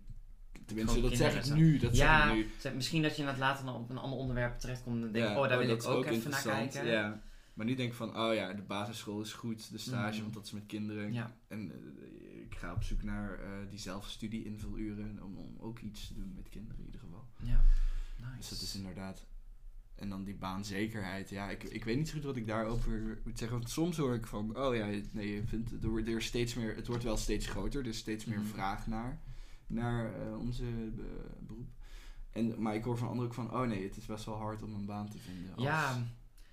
[0.65, 1.77] Tenminste, Gewoon dat zeg ik nu.
[1.77, 2.51] Dat ja, zeg ik nu.
[2.59, 5.41] zeg, misschien dat je dat later dan op een ander onderwerp terechtkomt en denk Ja,
[5.41, 6.85] oh, daar wil dat ik ook, even naar kijken.
[6.85, 7.21] Ja.
[7.53, 10.21] Maar nu denk ik van, oh ja, de basisschool is goed, de stage, Mhm.
[10.21, 11.13] want dat is met kinderen.
[11.13, 11.35] Ja.
[11.47, 16.07] En eh, ik ga op zoek naar eh, die zelfstudie invuluren om, om ook iets
[16.07, 17.25] te doen met kinderen in ieder geval.
[17.43, 17.63] Ja.
[18.19, 18.37] Nice.
[18.37, 19.25] Dus dat is inderdaad.
[20.01, 21.29] En dan die baanzekerheid.
[21.29, 23.57] Ja, ik, ik weet niet zo goed wat ik daarover moet zeggen.
[23.57, 26.75] Want soms hoor ik van, oh ja, nee, je vindt, er, wordt- er steeds meer,
[26.75, 27.81] het wordt wel steeds groter.
[27.81, 28.47] Er is steeds meer Mhm.
[28.47, 29.19] vraag naar,
[29.67, 30.63] naar eh, onze
[31.39, 31.67] beroep.
[32.31, 34.63] En, maar ik hoor van anderen ook van, oh nee, het is best wel hard
[34.63, 35.53] om een baan te vinden.
[35.55, 35.93] als- Ja,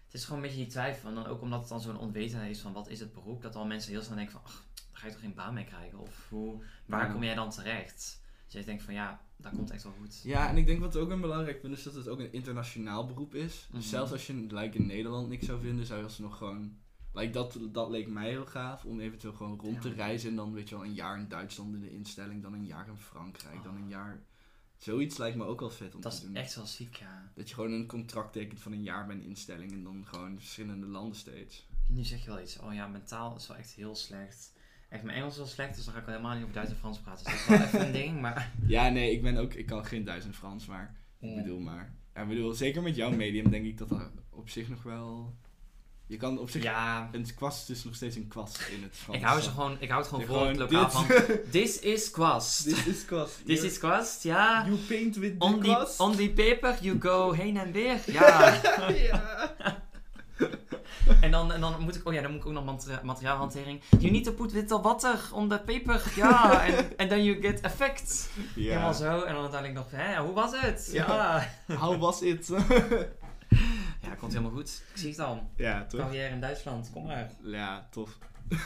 [0.04, 1.08] het is gewoon een beetje die twijfel.
[1.08, 3.54] En dan ook omdat het dan zo'n onwetendheid is van wat is het beroep, dat
[3.56, 5.98] al mensen heel snel denken van, ach, daar ga je toch geen baan mee krijgen?
[5.98, 7.12] Of hoe, waar Ja.
[7.12, 8.20] kom jij dan terecht?
[8.48, 10.20] Dus je denkt van ja, dat komt echt wel goed.
[10.22, 13.06] Ja, en ik denk wat ook een belangrijk punt is dat het ook een internationaal
[13.06, 13.52] beroep is.
[13.52, 13.88] Dus Mhm.
[13.90, 16.76] zelfs als je like, in Nederland niks zou vinden, zou je alsnog gewoon...
[17.12, 20.30] Like, dat, dat leek mij heel gaaf, om eventueel gewoon rond te reizen.
[20.30, 22.88] En dan weet je wel, een jaar in Duitsland in de instelling, dan een jaar
[22.88, 23.80] in Frankrijk, dan Oh.
[23.80, 24.22] een jaar...
[24.76, 26.34] Zoiets lijkt me ook wel vet om Dat te is doen.
[26.36, 27.32] echt wel ziek, ja.
[27.34, 30.38] Dat je gewoon een contract tekent van een jaar bij een instelling en dan gewoon
[30.38, 31.66] verschillende landen steeds.
[31.86, 32.58] Nu zeg je wel iets.
[32.58, 34.52] Oh ja, mentaal is wel echt heel slecht.
[34.88, 36.76] Echt, mijn Engels is wel slecht, dus dan ga ik helemaal niet over Duits en
[36.76, 37.24] Frans praten.
[37.24, 38.52] Dus dat is wel even een ding, maar...
[38.66, 41.92] Ja, nee, ik ben ook, ik kan geen Duits en Frans, maar ik bedoel maar.
[42.14, 45.34] Ja, ik bedoel, zeker met jouw medium denk ik dat dat op zich nog wel.
[46.06, 46.62] Je kan op zich.
[46.62, 49.18] Ja, Een kwast is nog steeds een kwast in het Frans.
[49.18, 51.06] ik hou, ze gewoon, ik hou het gewoon voor het gewoon, lokaal van...
[51.50, 52.64] This is kwast.
[52.64, 53.44] Dit is kwast.
[53.46, 54.64] This is kwast, ja.
[54.66, 56.00] You paint with the On the, kwast.
[56.00, 58.00] on the paper, you go heen en weer.
[58.06, 58.60] Ja.
[58.92, 59.86] ja.
[61.20, 63.82] En, dan, en dan moet ik, oh ja, dan moet ik ook nog materi- materiaalhantering.
[63.98, 66.12] You need to put little water on the paper.
[66.16, 68.30] Ja, en and then you get effect.
[68.54, 68.92] Helemaal ja.
[68.92, 69.22] zo.
[69.22, 70.88] En dan uiteindelijk nog, hè, hoe was het?
[70.92, 71.48] Ja.
[71.66, 71.76] Ja.
[71.76, 72.48] How was it?
[74.02, 74.82] Ja, komt helemaal goed.
[74.92, 75.50] Ik zie het al.
[75.56, 76.00] ja, toch?
[76.00, 77.30] Carrière in Duitsland, kom maar.
[77.42, 78.18] Ja, tof.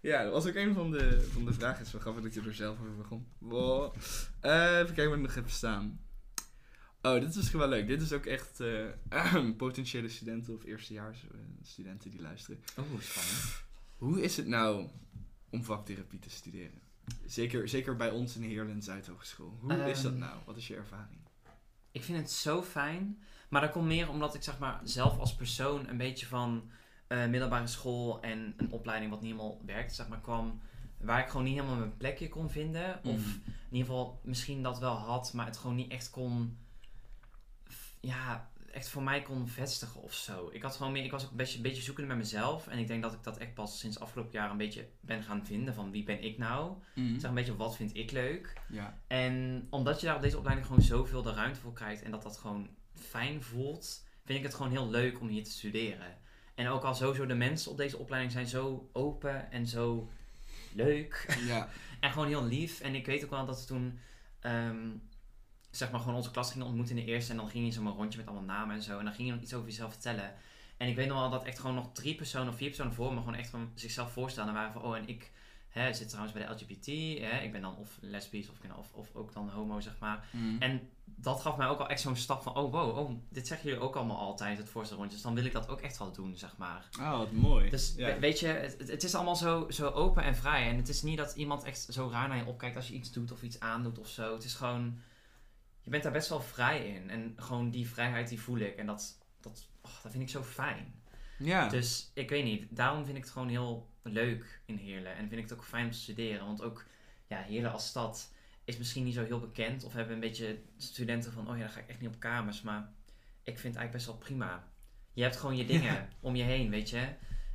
[0.00, 1.76] ja, dat was ook een van de, van de vragen.
[1.78, 3.26] Het is wel grappig dat je er zelf over begon.
[3.38, 3.94] Wow.
[4.40, 6.00] Eh, even kijken wat ik nog heb staan.
[7.06, 7.86] Oh, dit is wel leuk.
[7.86, 12.60] Dit is ook echt eh, potentiële studenten of eerstejaars eh, studenten die luisteren.
[12.78, 13.62] Oeh, spannend.
[13.96, 14.88] Hoe is het nou
[15.50, 16.80] om vaktherapie te studeren?
[17.26, 19.58] Zeker, zeker bij ons in Heerlen Zuidhogeschool.
[19.60, 20.38] Hoe is dat Ehm, nou?
[20.44, 21.18] Wat is je ervaring?
[21.92, 23.22] Ik vind het zo fijn.
[23.48, 26.70] Maar dat komt meer omdat ik zeg maar zelf als persoon een beetje van
[27.06, 30.60] eh, middelbare school en een opleiding wat niet helemaal werkte, zeg maar, kwam.
[31.00, 33.00] Waar ik gewoon niet helemaal mijn plekje kon vinden.
[33.04, 33.28] Of Mhm.
[33.44, 36.58] in ieder geval misschien dat wel had, maar het gewoon niet echt kon.
[38.06, 40.50] Ja, echt voor mij kon vestigen of zo.
[40.52, 41.04] Ik had gewoon meer.
[41.04, 42.68] Ik was ook een beetje, een beetje zoekende met mezelf.
[42.68, 45.46] En ik denk dat ik dat echt pas sinds afgelopen jaar een beetje ben gaan
[45.46, 45.74] vinden.
[45.74, 46.76] Van wie ben ik nou?
[46.94, 47.18] Mhm.
[47.18, 48.52] Zeg een beetje wat vind ik leuk.
[48.68, 48.98] Ja.
[49.06, 52.22] En omdat je daar op deze opleiding gewoon zoveel de ruimte voor krijgt en dat
[52.22, 56.18] dat gewoon fijn voelt, vind ik het gewoon heel leuk om hier te studeren.
[56.54, 60.10] En ook al sowieso de mensen op deze opleiding zijn zo open en zo
[60.72, 61.68] leuk ja.
[62.00, 62.80] en gewoon heel lief.
[62.80, 63.98] En ik weet ook wel dat we toen,
[64.40, 64.88] ehm,
[65.76, 67.88] zeg maar, gewoon onze klas gingen ontmoeten in de eerste en dan ging je zo'n
[67.88, 68.98] rondje met allemaal namen en zo.
[68.98, 70.34] En dan ging je nog iets over jezelf vertellen.
[70.76, 73.12] En ik weet nog wel dat echt gewoon nog drie personen of vier personen voor
[73.12, 74.48] me gewoon echt van zichzelf voorstellen.
[74.48, 75.30] En waren van, oh en ik
[75.68, 76.86] hè, zit trouwens bij de LGBT.
[77.20, 80.28] Hè, ik ben dan of lesbisch of, of, of ook dan homo, zeg maar.
[80.30, 80.62] Mhm.
[80.62, 83.68] En dat gaf mij ook al echt zo'n stap van, oh wow, oh, dit zeggen
[83.68, 85.14] jullie ook allemaal altijd, het voorstelrondje.
[85.14, 86.88] Dus dan wil ik dat ook echt wel doen, zeg maar.
[87.00, 87.70] Oh, wat mooi.
[87.70, 88.18] Dus ja.
[88.18, 90.68] weet je, het, het is allemaal zo, zo open en vrij.
[90.68, 93.12] En het is niet dat iemand echt zo raar naar je opkijkt als je iets
[93.12, 94.32] doet of iets aandoet of zo.
[94.34, 94.98] Het is gewoon,
[95.86, 97.10] je bent daar best wel vrij in.
[97.10, 98.76] En gewoon die vrijheid die voel ik.
[98.76, 100.94] En dat, dat, oh, dat vind ik zo fijn.
[101.38, 101.68] ja.
[101.68, 105.12] Dus ik weet niet, daarom vind ik het gewoon heel leuk in Heerlen.
[105.12, 106.46] En vind ik het ook fijn om te studeren.
[106.46, 106.84] Want ook,
[107.26, 108.32] ja, Heerlen als stad
[108.64, 109.84] is misschien niet zo heel bekend.
[109.84, 112.62] Of hebben een beetje studenten van, oh ja, dan ga ik echt niet op kamers.
[112.62, 112.80] Maar
[113.42, 114.68] ik vind het eigenlijk best wel prima.
[115.12, 117.08] Je hebt gewoon je dingen om je heen, weet je.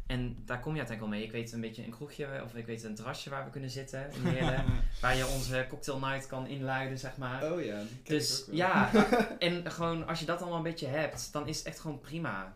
[0.07, 1.23] En daar kom je uiteindelijk wel mee.
[1.23, 4.11] Ik weet een beetje een kroegje, of ik weet een terrasje waar we kunnen zitten
[4.11, 4.65] in Heerlen.
[5.01, 7.51] waar je onze cocktail night kan inluiden, zeg maar.
[7.51, 8.91] Oh ja, Dus ja,
[9.39, 12.55] en gewoon als je dat allemaal een beetje hebt, dan is het echt gewoon prima.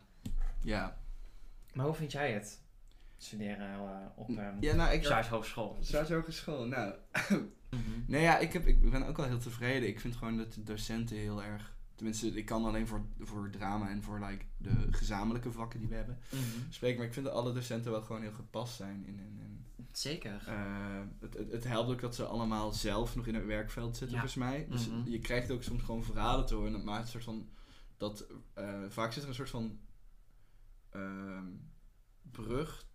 [0.62, 0.97] Ja.
[1.73, 2.60] Maar hoe vind jij het?
[3.17, 3.79] Studeren eh,
[4.15, 5.03] op um, Ja, nou, ik...
[5.03, 5.77] Saars Hogeschool.
[5.79, 6.93] Zuid Hogeschool, nou...
[7.69, 7.84] Mhm.
[8.08, 9.89] Nee, ja, ik, heb, ik ben ook wel heel tevreden.
[9.89, 11.74] Ik vind gewoon dat de docenten heel erg...
[11.95, 15.95] Tenminste, ik kan alleen voor, voor drama en voor like, de gezamenlijke vakken die we
[15.95, 16.41] hebben Mhm.
[16.71, 16.97] spreken.
[16.97, 19.05] Maar ik vind dat alle docenten wel gewoon heel gepast zijn.
[19.05, 20.43] In, in, in, Zeker.
[20.47, 24.15] eh, het, het, het helpt ook dat ze allemaal zelf nog in het werkveld zitten,
[24.17, 24.21] Ja.
[24.23, 24.67] volgens mij.
[24.69, 25.10] Dus Mhm.
[25.10, 26.67] je krijgt ook soms gewoon verhalen te horen.
[26.69, 27.49] En dat maakt een soort van...
[27.97, 29.79] Dat, eh, vaak zit er een soort van...
[30.89, 31.45] ehm,
[32.31, 32.86] brug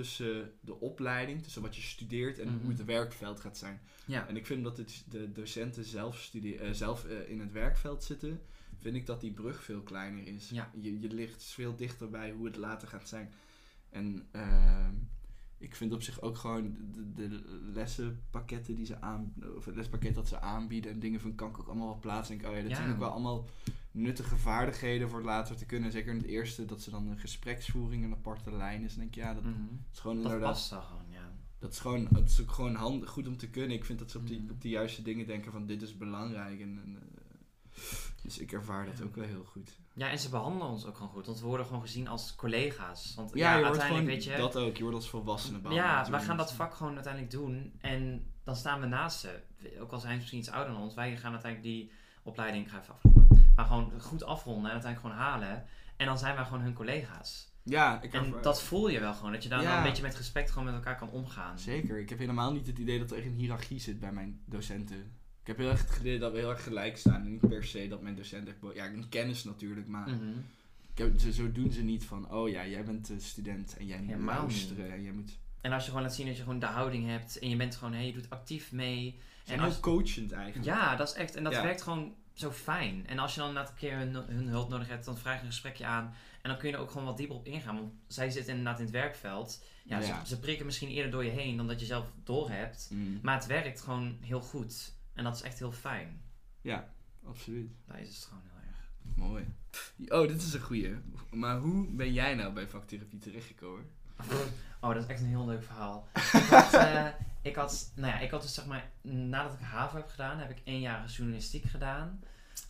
[0.00, 2.58] tussen de opleiding, tussen wat je studeert en Mhm.
[2.60, 3.80] hoe het werkveld gaat zijn.
[4.06, 4.26] ja.
[4.28, 8.04] En ik vind dat het, de docenten zelf, studie, eh, zelf eh, in het werkveld
[8.04, 8.40] zitten,
[8.78, 10.50] vind ik dat die brug veel kleiner is.
[10.50, 10.70] Ja.
[10.80, 13.32] Je, je ligt veel dichter bij hoe het later gaat zijn.
[13.90, 14.92] En ehm,
[15.58, 16.76] ik vind op zich ook gewoon
[17.14, 17.42] de, de
[17.74, 21.58] lessenpakketten die ze aan, of het lespakket dat ze aanbieden en dingen van kan ik
[21.58, 22.34] ook allemaal wel plaatsen.
[22.34, 22.76] En ik, oh ja, dat Ja.
[22.76, 23.46] zijn ook wel allemaal
[23.96, 25.92] nuttige vaardigheden voor later te kunnen.
[25.92, 28.94] Zeker in het eerste, dat ze dan een gespreksvoering een aparte lijn is.
[28.94, 29.52] Denk ik, ja, dat Mhm.
[29.92, 31.32] is gewoon Dat inderdaad past gewoon, ja.
[31.58, 33.76] dat is gewoon, het is ook gewoon hand, goed om te kunnen.
[33.76, 34.50] Ik vind dat ze op die, Mhm.
[34.50, 36.60] op die juiste dingen denken van dit is belangrijk.
[36.60, 37.80] En, en, eh,
[38.22, 39.78] dus ik ervaar dat ook wel heel goed.
[39.92, 41.26] Ja, en ze behandelen ons ook gewoon goed.
[41.26, 43.14] Want we worden gewoon gezien als collega's.
[43.14, 44.54] Want Ja, ja, je wordt uiteindelijk gewoon weet je...
[44.54, 44.76] dat ook.
[44.76, 45.88] Je wordt als volwassene behandeld.
[46.06, 47.72] Ja, wij gaan dat vak gewoon uiteindelijk doen.
[47.80, 49.40] En dan staan we naast ze.
[49.80, 50.94] Ook al zijn ze misschien iets ouder dan ons.
[50.94, 51.90] Wij gaan uiteindelijk die
[52.22, 53.24] opleiding, ik ga even aflopen.
[53.56, 55.64] Maar gewoon goed afronden en uiteindelijk gewoon halen.
[55.96, 57.54] En dan zijn wij gewoon hun collega's.
[57.62, 59.32] Ja, ik En dat voel je wel gewoon.
[59.32, 59.68] Dat je daar Ja.
[59.68, 61.58] dan een beetje met respect gewoon met elkaar kan omgaan.
[61.58, 61.98] Zeker.
[61.98, 64.96] Ik heb helemaal niet het idee dat er echt een hiërarchie zit bij mijn docenten.
[65.40, 67.20] Ik heb heel erg het idee dat we heel erg gelijk staan.
[67.24, 68.60] En niet per se dat mijn docent echt...
[68.60, 70.08] bo- Ja, een kennis natuurlijk, maar...
[70.08, 70.28] Mhm.
[70.92, 72.30] Ik heb, zo, zo doen ze niet van...
[72.32, 74.92] Oh ja, jij bent eh, student en jij moet Helemaal luisteren.
[74.92, 75.38] En jij moet...
[75.60, 77.38] En als je gewoon laat zien dat je gewoon de houding hebt.
[77.38, 79.10] En je bent gewoon, hé, je doet actief mee.
[79.18, 80.64] Ze zijn En als- heel coachend eigenlijk.
[80.66, 81.34] Ja, dat is echt.
[81.34, 81.62] En dat Ja.
[81.62, 83.06] werkt gewoon zo fijn.
[83.06, 85.40] En als je dan inderdaad een keer hun, hun hulp nodig hebt, dan vraag je
[85.40, 86.14] een gesprekje aan.
[86.42, 87.74] En dan kun je er ook gewoon wat dieper op ingaan.
[87.74, 89.64] Want zij zitten inderdaad in het werkveld.
[89.84, 90.24] Ja, Ja.
[90.24, 92.88] Ze, ze prikken misschien eerder door je heen dan dat je zelf doorhebt.
[92.92, 93.18] Mm.
[93.22, 94.94] Maar het werkt gewoon heel goed.
[95.14, 96.20] En dat is echt heel fijn.
[96.60, 96.88] Ja,
[97.26, 97.70] absoluut.
[97.86, 99.16] Daar is het gewoon heel erg.
[99.16, 99.44] Mooi.
[100.08, 100.94] Oh, dit is een goeie.
[101.30, 103.84] Maar hoe ben jij nou bij vaktherapie terechtgekomen?
[104.80, 106.08] Oh, dat is echt een heel leuk verhaal.
[107.46, 110.50] ik, had, nou ja, ik had dus zeg maar, nadat ik HAVO heb gedaan, heb
[110.50, 112.20] ik één jaar journalistiek gedaan.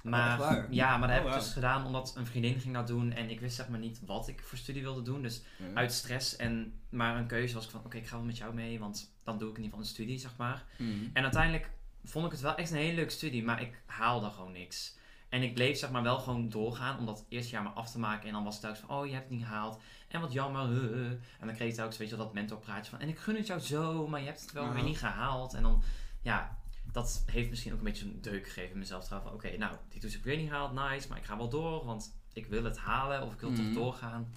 [0.03, 0.67] Maar, echt waar?
[0.73, 1.39] ja, maar dat Oh, heb ik wauw.
[1.39, 4.29] dus gedaan omdat een vriendin ging dat doen en ik wist zeg maar niet wat
[4.29, 5.23] ik voor studie wilde doen.
[5.23, 5.43] Dus
[5.75, 8.55] uit stress en maar een keuze was ik van, oké, ik ga wel met jou
[8.55, 10.65] mee, want dan doe ik in ieder geval een studie, zeg maar.
[10.79, 11.11] Mm.
[11.13, 11.71] En uiteindelijk
[12.05, 14.97] vond ik het wel echt een hele leuke studie, maar ik haalde gewoon niks.
[15.29, 17.99] En ik bleef zeg maar wel gewoon doorgaan om dat eerste jaar maar af te
[17.99, 18.27] maken.
[18.27, 19.81] En dan was het telkens van, oh je hebt het niet gehaald.
[20.17, 20.71] En wat jammer.
[20.71, 21.11] uh, uh.
[21.11, 23.61] En dan kreeg je telkens, weet je dat mentorpraatje van, en ik gun het jou
[23.61, 25.55] zo, maar je hebt het wel weer niet gehaald.
[25.55, 25.83] En dan,
[26.23, 26.59] ja,
[26.93, 29.09] dat heeft misschien ook een beetje een deuk gegeven in mezelf.
[29.09, 31.49] Van, oké, nou, die toets heb ik weer niet gehaald, nice, maar ik ga wel
[31.49, 33.65] door, want ik wil het halen of ik wil Mhm.
[33.65, 34.35] toch doorgaan.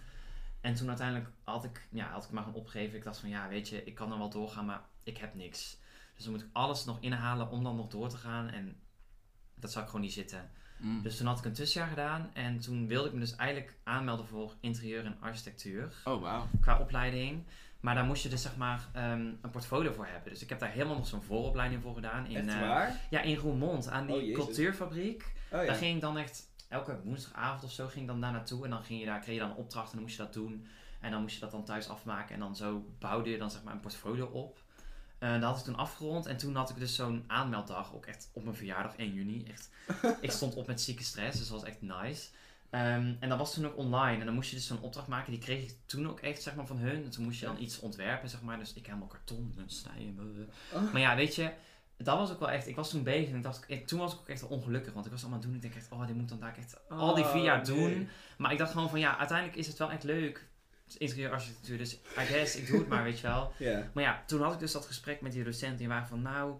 [0.61, 2.97] En toen uiteindelijk had ik, ja, had ik maar gewoon opgegeven.
[2.97, 5.77] Ik dacht van, ja, weet je, ik kan er wel doorgaan, maar ik heb niks.
[6.15, 8.47] Dus dan moet ik alles nog inhalen om dan nog door te gaan.
[8.49, 8.79] En
[9.55, 10.51] dat zou ik gewoon niet zitten.
[10.79, 11.01] Mm.
[11.01, 12.29] Dus toen had ik een tussenjaar gedaan.
[12.33, 15.93] En toen wilde ik me dus eigenlijk aanmelden voor interieur en architectuur.
[16.05, 16.47] Oh, wauw.
[16.61, 17.43] Qua opleiding.
[17.79, 20.31] Maar daar moest je dus zeg maar ehm, een portfolio voor hebben.
[20.31, 22.25] Dus ik heb daar helemaal nog zo'n vooropleiding voor gedaan.
[22.25, 22.99] In, Echt eh, waar?
[23.09, 23.89] ja, in Roermond.
[23.89, 25.33] Aan die Oh, cultuurfabriek.
[25.51, 28.63] Oh Daar ging ik dan echt elke woensdagavond of zo ging ik dan daar naartoe.
[28.63, 30.33] En dan ging je daar, kreeg je dan een opdracht en dan moest je dat
[30.33, 30.65] doen.
[30.99, 32.33] En dan moest je dat dan thuis afmaken.
[32.33, 34.63] En dan zo bouwde je dan zeg maar een portfolio op.
[35.19, 36.25] Eh dat had ik toen afgerond.
[36.25, 37.93] En toen had ik dus zo'n aanmelddag.
[37.93, 39.43] Ook echt op mijn verjaardag 1 juni.
[39.47, 39.69] Echt,
[40.21, 41.37] ik stond op met zieke stress.
[41.39, 42.27] Dus dat was echt nice.
[42.69, 44.19] Ehm, en dat was toen ook online.
[44.19, 45.31] En dan moest je dus zo'n opdracht maken.
[45.31, 47.03] Die kreeg ik toen ook echt zeg maar, van hun.
[47.03, 48.29] En toen moest je dan iets ontwerpen.
[48.29, 48.57] Zeg maar.
[48.57, 50.49] Dus ik helemaal karton en snijden.
[50.73, 50.91] Oh.
[50.91, 51.51] Maar ja, weet je,
[51.97, 52.67] dat was ook wel echt.
[52.67, 54.93] Ik was toen bezig en ik dacht, ik- toen was ik ook echt ongelukkig.
[54.93, 55.55] Want ik was allemaal doen.
[55.55, 57.83] Ik denk echt, oh, dit moet dan daar echt al die vier jaar Oh, doen.
[57.89, 58.07] nee.
[58.37, 60.47] Maar ik dacht gewoon van ja, uiteindelijk is het wel echt leuk.
[60.89, 63.53] Is Interieurarchitectuur, dus I guess, ik doe het maar, weet je wel.
[63.93, 65.77] Maar ja, toen had ik dus dat gesprek met die docent.
[65.77, 66.53] Die waren van nou,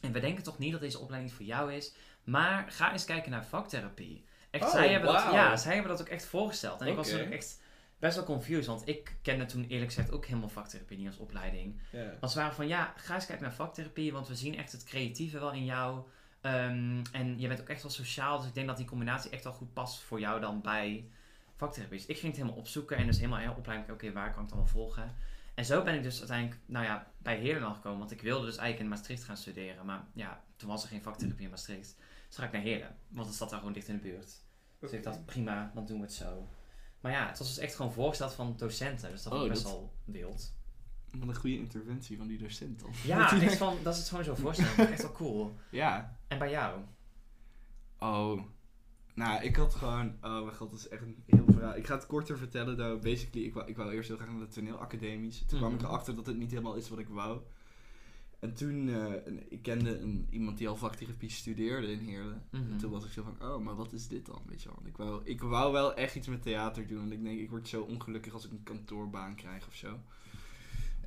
[0.00, 1.92] en we denken toch niet dat deze opleiding voor jou is.
[2.24, 4.24] Maar ga eens kijken naar vaktherapie.
[4.50, 5.34] Echt, Oh, zij, hebben dat, wauw.
[5.34, 6.80] ja, zij hebben dat ook echt voorgesteld.
[6.80, 7.60] En ik was toen ook echt
[7.98, 8.66] best wel confused.
[8.66, 11.80] Want ik kende toen eerlijk gezegd ook helemaal vaktherapie niet als opleiding.
[11.90, 12.16] Ja.
[12.20, 14.84] Want ze waren van ja, ga eens kijken naar vaktherapie, want we zien echt het
[14.84, 16.00] creatieve wel in jou.
[16.40, 19.44] Ehm, en je bent ook echt wel sociaal, dus ik denk dat die combinatie echt
[19.44, 21.04] wel goed past voor jou dan bij
[21.70, 24.58] ik ging het helemaal opzoeken en dus helemaal in opleiding, oké, waar kan ik dan
[24.58, 25.14] wel volgen?
[25.54, 28.56] En zo ben ik dus uiteindelijk, nou ja, bij Heerlen gekomen, want ik wilde dus
[28.56, 29.86] eigenlijk in Maastricht gaan studeren.
[29.86, 31.96] Maar ja, toen was er geen vaktherapie in Maastricht.
[32.28, 34.44] Dus ga ik naar Heerlen, want het zat daar gewoon dicht in de buurt.
[34.78, 36.48] Dus ik dacht, prima, dan doen we het zo.
[37.00, 39.62] Maar ja, het was dus echt gewoon voorgesteld van docenten, dus dat was Oh, best
[39.62, 40.54] dat- wel wild.
[41.18, 42.90] Wat een goede interventie van die docent dan.
[43.04, 45.56] Ja, echt van, dat is het gewoon zo is echt wel cool.
[45.70, 46.16] Ja.
[46.28, 46.80] En bij jou?
[47.98, 48.40] Oh.
[49.14, 50.14] Nou, ik had gewoon...
[50.22, 51.76] Oh mijn god, dat is echt een heel verhaal.
[51.76, 52.76] Ik ga het korter vertellen.
[52.76, 53.02] Though.
[53.02, 55.44] Basically, ik wou, ik wou eerst heel graag naar de toneelacademies.
[55.46, 55.86] Toen kwam ik Mhm.
[55.88, 57.40] erachter dat het niet helemaal is wat ik wou.
[58.38, 62.42] En toen, eh, ik kende een, iemand die al vaktherapie studeerde in Heerlen.
[62.50, 62.70] Mhm.
[62.72, 64.42] En toen was ik zo van, oh, maar wat is dit dan?
[64.46, 64.82] Weet je wel.
[64.84, 66.98] Ik wou, ik wou wel echt iets met theater doen.
[66.98, 69.98] Want ik denk, ik word zo ongelukkig als ik een kantoorbaan krijg of zo.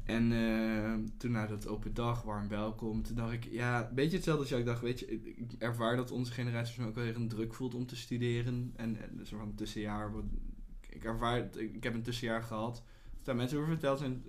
[0.06, 3.04] En eh, toen naar dat open dag, warm welkom.
[3.04, 4.62] Toen dacht ik, ja, een beetje hetzelfde als jou.
[4.62, 7.76] Ik dacht, weet je, ik ervaar dat onze generatie ook wel weer een druk voelt
[7.76, 8.74] om te studeren.
[8.76, 10.12] En, en een soort van tussenjaar.
[10.90, 12.84] Ik ervaar, ik heb een tussenjaar gehad.
[13.16, 14.24] Als daar mensen over verteld zijn,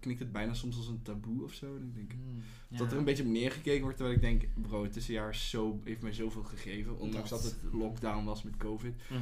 [0.00, 1.76] klinkt het bijna soms als een taboe of zo.
[1.76, 2.78] En ik denk, Mm, ja.
[2.78, 3.96] dat er een beetje op neergekeken wordt.
[3.96, 6.98] Terwijl ik denk, bro, het tussenjaar is zo, heeft mij zoveel gegeven.
[6.98, 7.42] Ondanks Dat.
[7.42, 8.94] dat het lockdown was met covid.
[9.10, 9.20] Mhm.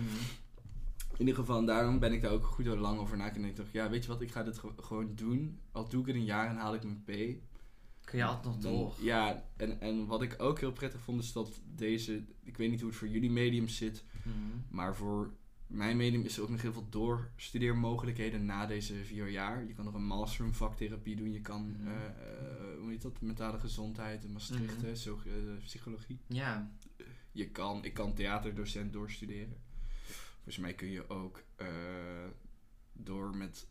[1.12, 3.32] In ieder geval, daarom ben ik daar ook goed lang over na.
[3.34, 5.58] En ik dacht, ja, weet je wat, ik ga dit ge- gewoon doen.
[5.72, 7.40] Al doe ik het een jaar en haal ik mijn P.
[8.04, 8.94] Kun je altijd nog door.
[9.00, 12.80] Ja, en, en wat ik ook heel prettig vond is dat deze, ik weet niet
[12.80, 14.36] hoe het voor jullie medium zit, Mhm.
[14.76, 15.32] maar voor
[15.66, 19.66] mijn medium is er ook nog heel veel doorstudeermogelijkheden na deze vier jaar.
[19.66, 21.86] Je kan nog een master in vaktherapie doen, je kan, Mhm.
[21.88, 24.92] eh, eh, hoe heet dat, mentale gezondheid in Maastricht, eh,
[25.64, 26.18] psychologie.
[26.26, 26.72] Ja.
[27.32, 29.56] Je kan, ik kan theaterdocent doorstuderen.
[30.42, 31.66] Volgens mij kun je ook eh,
[32.92, 33.66] door met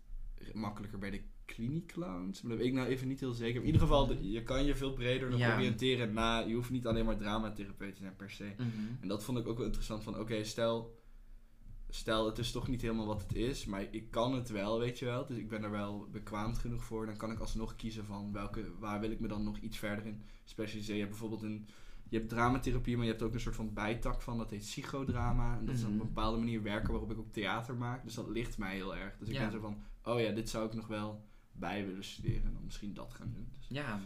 [0.54, 2.42] makkelijker bij de kliniekclowns.
[2.42, 3.60] Maar dat weet ik nou even niet heel zeker.
[3.60, 5.56] In ieder geval, je kan je veel breder nog Ja.
[5.56, 6.40] oriënteren na.
[6.40, 8.54] Je hoeft niet alleen maar dramatherapeut te zijn per se.
[8.58, 8.68] Mhm.
[9.02, 11.00] En dat vond ik ook wel interessant van, oké, stel...
[11.90, 15.00] stel het is toch niet helemaal wat het is, maar ik kan het wel, weet
[15.00, 15.26] je wel.
[15.26, 17.06] Dus ik ben er wel bekwaamd genoeg voor.
[17.06, 20.06] Dan kan ik alsnog kiezen van welke, waar wil ik me dan nog iets verder
[20.06, 20.96] in specialiseren.
[20.96, 21.68] Je hebt bijvoorbeeld een,
[22.12, 25.58] je hebt dramatherapie, maar je hebt ook een soort van bijtak van, dat heet psychodrama.
[25.58, 26.00] En dat is op Mhm.
[26.00, 28.04] een bepaalde manier werken waarop ik ook theater maak.
[28.04, 29.18] Dus dat ligt mij heel erg.
[29.18, 29.42] Dus ik Ja.
[29.42, 32.64] ben zo van, oh ja, dit zou ik nog wel bij willen studeren en dan
[32.66, 33.48] misschien dat gaan doen.
[33.58, 34.00] Dus, Ja.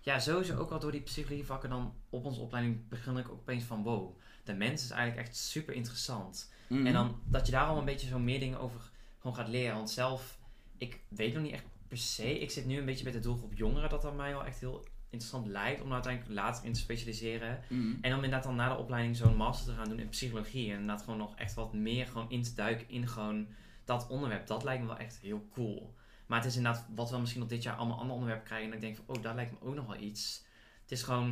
[0.00, 3.64] ja, sowieso ook al door die psychologievakken dan op onze opleiding begin ik ook opeens
[3.64, 6.52] van wow, de mens is eigenlijk echt super interessant.
[6.68, 6.86] Mhm.
[6.86, 9.76] En dan dat je daar al een beetje zo meer dingen over gewoon gaat leren.
[9.76, 10.38] Want zelf,
[10.76, 12.38] ik weet nog niet echt per se.
[12.38, 14.84] Ik zit nu een beetje bij de doelgroep jongeren dat dat mij wel echt heel
[15.10, 17.60] interessant lijkt om uiteindelijk later in te specialiseren.
[17.68, 17.96] Mhm.
[18.00, 20.66] En om inderdaad dan na de opleiding zo'n master te gaan doen in psychologie.
[20.66, 23.48] En inderdaad gewoon nog echt wat meer gewoon in te duiken in gewoon
[23.84, 24.46] dat onderwerp.
[24.46, 25.94] Dat lijkt me wel echt heel cool.
[26.26, 28.68] Maar het is inderdaad wat we misschien nog dit jaar allemaal andere onderwerpen krijgen.
[28.68, 30.44] En ik denk van, oh, daar lijkt me ook nog wel iets.
[30.82, 31.30] Het is gewoon,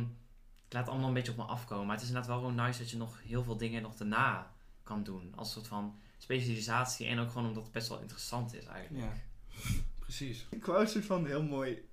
[0.67, 1.85] ik laat het allemaal een beetje op me afkomen.
[1.85, 4.53] Maar het is inderdaad wel gewoon nice dat je nog heel veel dingen nog daarna
[4.83, 5.33] kan doen.
[5.35, 7.07] Als soort van specialisatie.
[7.07, 9.05] En ook gewoon omdat het best wel interessant is eigenlijk.
[9.05, 9.13] Ja,
[9.99, 10.45] precies.
[10.49, 11.89] Ik wou een soort van heel mooi,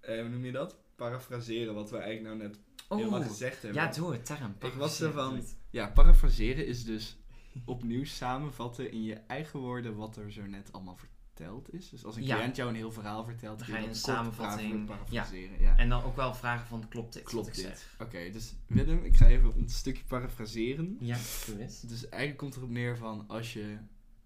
[0.00, 0.76] eh, hoe noem je dat?
[0.98, 3.82] Parafraseren wat we eigenlijk nou net helemaal Oh, gezegd hebben.
[3.82, 4.54] ja, doe het, term.
[4.60, 5.42] Ik was er van-.
[5.70, 7.16] Ja, parafraseren is dus
[7.64, 11.88] opnieuw samenvatten in je eigen woorden wat er zo net allemaal verteld is.
[11.88, 12.36] Dus als een Ja.
[12.36, 15.60] cliënt jou een heel verhaal vertelt, Dan ga je een samenvatting- parafraseren.
[15.60, 15.76] Ja.
[15.76, 17.78] En dan ook wel vragen van, klopt dit Klopt wat ik dit?
[17.78, 17.96] zeg?
[18.06, 20.96] Oké, dus Willem, ik ga even een stukje parafraseren.
[21.00, 21.16] Ja,
[21.58, 21.80] eens.
[21.80, 23.76] Dus eigenlijk komt erop neer van als je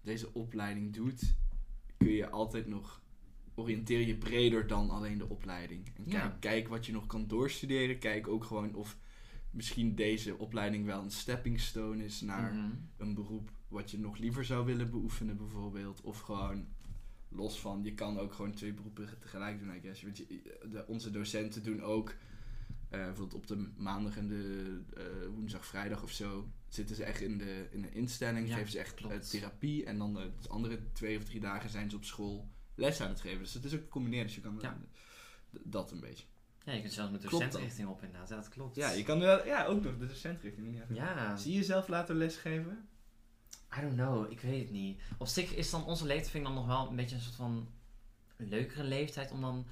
[0.01, 1.33] deze opleiding doet,
[1.97, 3.01] kun je altijd nog
[3.55, 5.85] oriënteer je breder dan alleen de opleiding.
[5.85, 6.37] En kijk, Ja.
[6.39, 7.99] kijk wat je nog kan doorstuderen.
[7.99, 8.97] Kijk ook gewoon of
[9.51, 12.69] misschien deze opleiding wel een stepping stone is naar Mhm.
[12.97, 16.01] een beroep wat je nog liever zou willen beoefenen bijvoorbeeld.
[16.01, 16.65] Of gewoon
[17.29, 20.01] los van, je kan ook gewoon twee beroepen tegelijk doen, I guess.
[20.03, 20.25] Want je,
[20.71, 22.09] de, onze docenten doen ook,
[22.89, 25.03] eh, bijvoorbeeld op de maandag en de eh,
[25.35, 28.79] woensdag, vrijdag of zo, zitten ze echt in de, in een instelling, Ja, geven ze
[28.79, 29.85] echt eh, therapie.
[29.85, 33.21] En dan de andere twee of drie dagen zijn ze op school les aan het
[33.21, 33.39] geven.
[33.39, 34.77] Dus het is ook gecombineerd, dus je kan Ja.
[35.53, 36.23] d- dat een beetje.
[36.65, 38.29] Ja, je kunt zelfs met Klopt docentrichting op inderdaad.
[38.29, 38.75] Ja, dat klopt.
[38.75, 40.75] Ja, je kan wel, ja, ook nog de docentrichting.
[40.89, 40.95] Ja.
[40.95, 42.87] Ja, Zie je jezelf later lesgeven?
[43.77, 44.31] I don't know.
[44.31, 45.01] Ik weet het niet.
[45.17, 47.35] Op zich is dan onze leeftijd vind ik dan nog wel een beetje een soort
[47.35, 47.67] van
[48.37, 49.65] leukere leeftijd om dan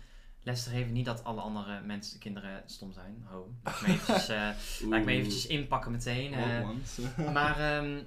[0.43, 0.93] les te geven.
[0.93, 3.23] Niet dat alle andere mensen, kinderen stom zijn.
[3.25, 3.53] Ho.
[3.63, 4.37] Laat ik me eventjes, eh,
[4.89, 6.33] laat ik me eventjes inpakken meteen.
[6.33, 6.69] eh.
[7.33, 8.03] Maar ehm,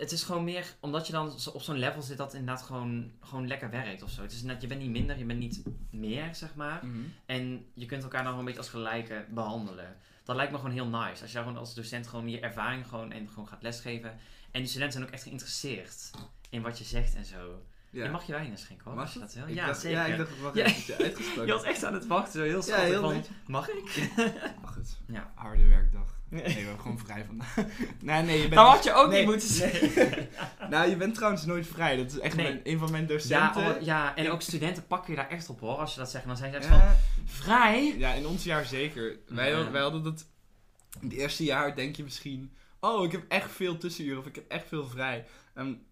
[0.00, 3.46] het is gewoon meer, omdat je dan op zo'n level zit dat inderdaad gewoon, gewoon
[3.46, 4.22] lekker werkt of zo.
[4.22, 6.86] Het is net, je bent niet minder, je bent niet meer, zeg maar.
[6.86, 6.98] Mhm.
[7.26, 9.96] En je kunt elkaar dan gewoon een beetje als gelijke behandelen.
[10.24, 11.22] Dat lijkt me gewoon heel nice.
[11.22, 14.10] Als je gewoon als docent gewoon je ervaring gewoon en gewoon gaat lesgeven.
[14.50, 16.10] En die studenten zijn ook echt geïnteresseerd
[16.50, 17.62] in wat je zegt en zo.
[17.90, 18.04] Ja.
[18.04, 18.94] Je mag je wijn schenken hoor.
[18.94, 19.36] Mag je dat.
[19.46, 19.98] Ik Ja, dacht, zeker.
[19.98, 20.64] Ja, ik dacht, wacht Ja.
[20.64, 21.46] even, uitgesproken.
[21.46, 24.10] Je was echt aan het wachten, zo heel schattig heel van, mag ik?
[24.62, 24.98] Mag het.
[25.06, 25.32] Ja.
[25.34, 26.18] Harde werkdag.
[26.30, 27.56] Nee, we hebben gewoon vrij vandaag.
[28.00, 28.54] nee, nee, je bent...
[28.54, 29.58] Dat had je ook nee, niet moeten nee.
[29.90, 30.28] zeggen.
[30.70, 31.96] nou, je bent trouwens nooit vrij.
[31.96, 32.44] Dat is echt Nee.
[32.46, 33.76] mijn, een van mijn Ja, docenten.
[33.76, 35.76] oh, ja, en ook studenten pakken je daar echt op hoor.
[35.76, 37.94] Als je dat zegt, dan zijn ze echt van, Ja, vrij?
[37.98, 39.16] ja, in ons jaar zeker.
[39.28, 39.70] Wij, Ja.
[39.70, 40.26] wij hadden dat...
[41.00, 42.52] In het eerste jaar denk je misschien...
[42.80, 44.18] Oh, ik heb echt veel tussenuren.
[44.18, 45.26] Of ik heb echt veel vrij.
[45.54, 45.82] En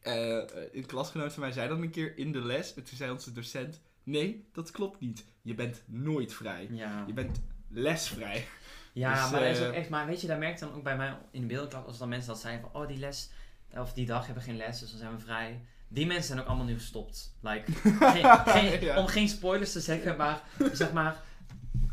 [0.00, 2.74] eh, een klasgenoot van mij zei dan een keer in de les.
[2.74, 3.80] En toen zei onze docent...
[4.02, 5.24] Nee, dat klopt niet.
[5.42, 6.68] Je bent nooit vrij.
[6.70, 7.04] Ja.
[7.06, 8.46] Je bent lesvrij.
[8.92, 10.82] Ja, Dus, maar dat is eh, ook echt, maar weet je, daar merkte dan ook
[10.82, 13.30] bij mij in de beeldenklas, als dan mensen dat zeiden van, oh die les,
[13.76, 15.60] of die dag hebben we geen les, dus dan zijn we vrij.
[15.88, 17.34] Die mensen zijn ook allemaal nu gestopt.
[17.40, 17.72] Like,
[18.12, 18.98] geen, geen- Ja.
[18.98, 20.40] Om geen spoilers te zeggen, maar
[20.72, 21.16] zeg maar,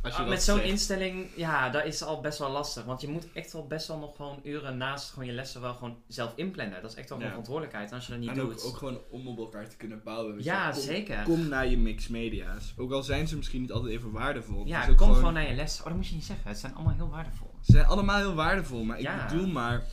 [0.02, 0.70] ah, dat met zo'n zegt.
[0.70, 2.84] instelling, ja, dat is al best wel lastig.
[2.84, 5.74] Want je moet echt wel best wel nog gewoon uren naast gewoon je lessen wel
[5.74, 6.82] gewoon zelf inplannen.
[6.82, 7.89] Dat is echt wel een verantwoordelijkheid.
[7.89, 8.64] En als je dat niet en doet.
[8.64, 10.36] ook, ook gewoon om op elkaar te kunnen bouwen.
[10.36, 11.24] weet je ja, kom, zeker.
[11.24, 12.74] Kom naar je mixed media's.
[12.78, 14.66] Ook al zijn ze misschien niet altijd even waardevol.
[14.68, 15.34] ja, kom ook gewoon...
[15.34, 15.80] naar je les.
[15.80, 16.50] Oh, dat moet je niet zeggen.
[16.50, 17.56] Het zijn allemaal heel waardevol.
[17.62, 18.84] Ze zijn allemaal heel waardevol.
[18.84, 19.26] Maar ik Ja.
[19.28, 19.84] bedoel maar...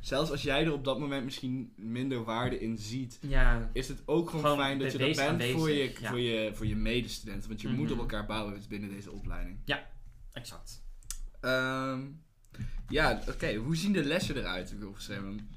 [0.00, 3.18] Zelfs als jij er op dat moment misschien minder waarde in ziet...
[3.20, 6.08] Ja, Is het ook gewoon, Gewoon fijn dat je dat wees bent voor je, ja.
[6.08, 7.48] voor je, voor je medestudenten.
[7.48, 7.92] Want je moet Mhm.
[7.92, 9.58] op elkaar bouwen binnen deze opleiding.
[10.32, 10.82] exact.
[11.40, 12.00] Ehm,
[12.88, 13.54] ja, oké.
[13.54, 14.70] Hoe zien de lessen eruit?
[14.70, 15.48] Heb ik opgeschreven.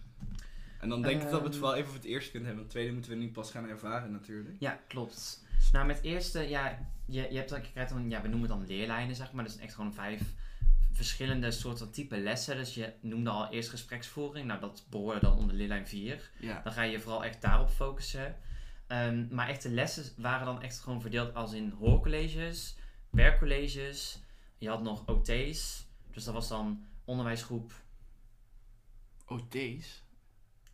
[0.79, 1.61] En dan denk ik dat we het Ehm.
[1.63, 2.63] wel even voor het eerst kunnen hebben.
[2.65, 4.55] Want het tweede moeten we nu pas gaan ervaren natuurlijk.
[4.59, 5.43] Ja, klopt.
[5.71, 8.59] Nou, met eerste, ja, je, je, hebt dan, je krijgt dan, ja, we noemen het
[8.59, 9.43] dan leerlijnen, zeg maar.
[9.43, 10.21] Dus echt gewoon vijf
[11.01, 12.57] verschillende soorten type lessen.
[12.57, 14.47] Dus je noemde al eerst gespreksvoering.
[14.47, 16.29] Nou, dat behoorde dan onder leerlijn 4.
[16.39, 16.61] Ja.
[16.63, 18.35] Dan ga je vooral echt daarop focussen.
[18.87, 22.75] Ehm, maar echt de lessen waren dan echt gewoon verdeeld als in hoorcolleges,
[23.09, 24.19] werkcolleges.
[24.57, 25.87] Je had nog OT's.
[26.11, 27.71] Dus dat was dan onderwijsgroep
[29.25, 30.03] OT's?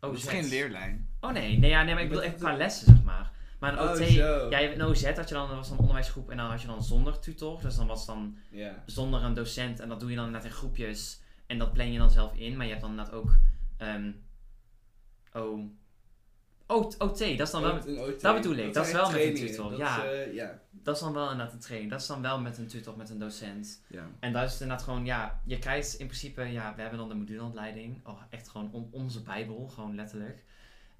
[0.00, 1.08] Dat is geen leerlijn.
[1.20, 2.58] Oh nee, nee, ja, nee maar ik bedoel echt qua het?
[2.58, 3.32] lessen, zeg maar.
[3.58, 4.50] Maar een Oh, OT, zo.
[4.50, 6.82] ja, een OZ had je dan, dat was dan onderwijsgroep en dan had je dan
[6.82, 7.60] zonder tutor.
[7.62, 8.36] Dus dan was het dan
[8.86, 11.20] zonder een docent en dat doe je dan inderdaad in groepjes.
[11.46, 12.56] En dat plan je dan zelf in.
[12.56, 13.36] Maar je hebt dan inderdaad ook,
[13.76, 14.10] ehm,
[15.32, 15.70] O...
[16.70, 17.74] O- OT, dat is dan wel...
[17.74, 18.20] met- Een OT.
[18.20, 20.02] dat bedoel ik, dat is wel met een tutor, dat ja.
[20.04, 20.60] is, eh, ja.
[20.70, 21.90] Dat is dan wel inderdaad een training.
[21.90, 23.82] Dat is dan wel met een tutor, met een docent.
[24.20, 27.08] En dat is het inderdaad gewoon, ja, je krijgt in principe, ja, we hebben dan
[27.08, 28.06] de modulehandleiding.
[28.06, 30.44] Oh, echt gewoon on- onze bijbel, gewoon letterlijk.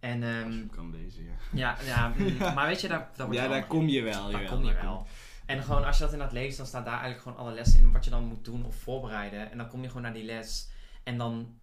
[0.01, 1.32] En, Als ehm je kan lezen, ja.
[1.53, 4.30] ja, ja, mm, maar weet je, daar, daar Ja, daar kom je wel.
[4.30, 5.07] daar kom je wel.
[5.46, 7.92] En gewoon als je dat inderdaad leest, dan staat daar eigenlijk gewoon alle lessen in
[7.92, 9.51] wat je dan moet doen of voorbereiden.
[9.51, 10.70] En dan kom je gewoon naar die les.
[11.05, 11.59] En dan,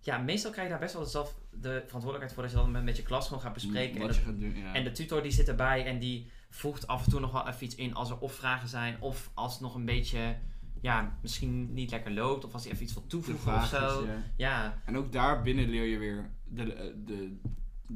[0.00, 2.96] ja, meestal krijg je daar best wel zelf de verantwoordelijkheid voor dat je dan met,
[2.96, 3.94] je klas gewoon gaat bespreken.
[3.94, 4.74] En Wat dat- je gaat doen, ja.
[4.74, 7.64] en de tutor die zit erbij en die voegt af en toe nog wel even
[7.64, 10.36] iets in als er of vragen zijn of als het nog een beetje,
[10.80, 14.00] ja, misschien niet lekker loopt of als hij even iets wil toevoegen of zo.
[14.00, 14.22] is, ja.
[14.36, 17.36] Ja, En ook daar binnen leer je weer de, de,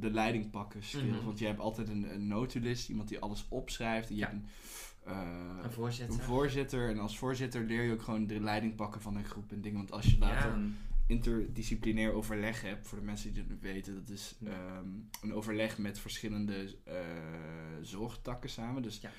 [0.01, 1.05] de leiding pakken skills.
[1.17, 1.25] Mhm.
[1.25, 4.09] Want je hebt altijd een, een notulist, iemand die alles opschrijft.
[4.09, 4.27] En je Ja.
[4.31, 4.49] hebt een,
[5.13, 6.19] eh, een voorzitter.
[6.19, 6.91] een voorzitter.
[6.91, 9.79] En als voorzitter leer je ook gewoon de leiding pakken van een groep en dingen.
[9.79, 10.59] Want als je later ja,
[11.07, 14.89] interdisciplinair overleg hebt, voor de mensen die het niet weten, dat is ehm,
[15.23, 16.95] een overleg met verschillende eh,
[17.83, 18.83] zorgtakken samen.
[18.83, 19.11] Dus Ja.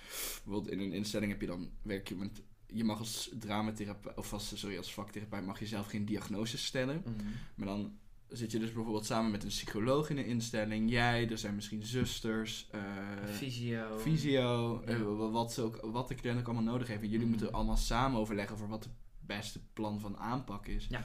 [0.43, 2.41] bijvoorbeeld in een instelling heb je dan werk je met.
[2.73, 7.01] Je mag als dramatherapeut, of als, sorry, als vaktherapeut mag je zelf geen diagnose stellen.
[7.05, 7.25] mhm.
[7.55, 7.97] Maar dan
[8.29, 10.89] zit je dus bijvoorbeeld samen met een psycholoog in een instelling.
[10.89, 12.81] Jij, er zijn misschien zusters, eh
[13.33, 13.97] Fysio.
[13.97, 14.91] fysio, Ja.
[14.93, 15.01] eh,
[15.31, 17.01] wat, ook, wat de cliënt ook allemaal nodig heeft.
[17.01, 17.29] En jullie Mhm.
[17.35, 20.87] moeten allemaal samen overleggen over wat het beste plan van aanpak is.
[20.89, 21.01] Ja.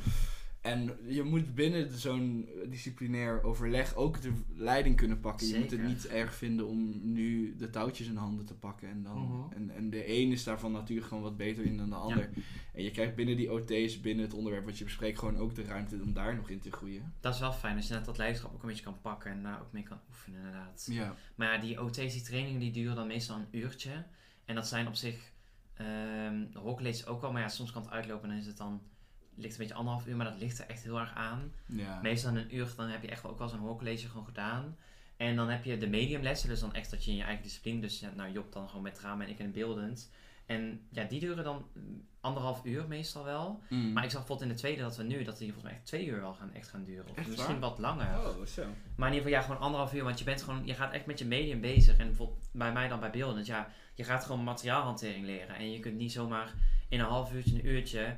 [0.62, 5.46] En je moet binnen zo'n disciplinair overleg ook de leiding kunnen pakken.
[5.46, 8.88] Je moet het niet erg vinden om nu de touwtjes in handen te pakken.
[8.88, 9.52] En, dan, Mhm.
[9.52, 12.30] en, en de een is daarvan natuurlijk gewoon wat beter in dan de ander.
[12.74, 15.64] En je krijgt binnen die OT's, binnen het onderwerp wat je bespreekt, gewoon ook de
[15.64, 17.14] ruimte om daar nog in te groeien.
[17.20, 19.42] Dat is wel fijn als je net dat leiderschap ook een beetje kan pakken en
[19.42, 20.86] daar ook mee kan oefenen inderdaad.
[20.90, 21.14] Ja.
[21.34, 24.04] Maar ja, die OT's, die trainingen, die duren dan meestal een uurtje.
[24.44, 25.32] En dat zijn op zich,
[26.52, 28.82] de hockeylees ook al, maar ja, soms kan het uitlopen en is het dan,
[29.35, 31.53] ligt een beetje anderhalf uur, maar dat ligt er echt heel erg aan.
[31.66, 32.01] ja.
[32.03, 34.76] Meestal een uur, dan heb je echt wel ook wel zo'n hoorcollege gewoon gedaan.
[35.16, 37.80] En dan heb je de mediumlessen, dus dan echt dat je in je eigen discipline,
[37.80, 40.11] dus nou Job dan gewoon met drama en ik in beeldend.
[40.47, 41.66] En ja, die duren dan
[42.20, 43.62] anderhalf uur meestal wel.
[43.68, 43.93] Mm.
[43.93, 45.87] Maar ik zag bijvoorbeeld in de tweede dat we nu, dat die volgens mij echt
[45.87, 47.11] twee uur wel gaan, echt gaan duren.
[47.11, 47.70] Of Echt misschien waar?
[47.70, 48.18] wat langer.
[48.18, 48.62] Oh, zo.
[48.97, 51.07] Maar in ieder geval ja, gewoon anderhalf uur, want je bent gewoon, je gaat echt
[51.07, 51.97] met je medium bezig.
[51.97, 55.57] En bijvoorbeeld bij mij dan bij beeldend, ja, je gaat gewoon materiaalhantering leren.
[55.57, 56.53] En je kunt niet zomaar
[56.89, 58.16] in een half uurtje, een uurtje,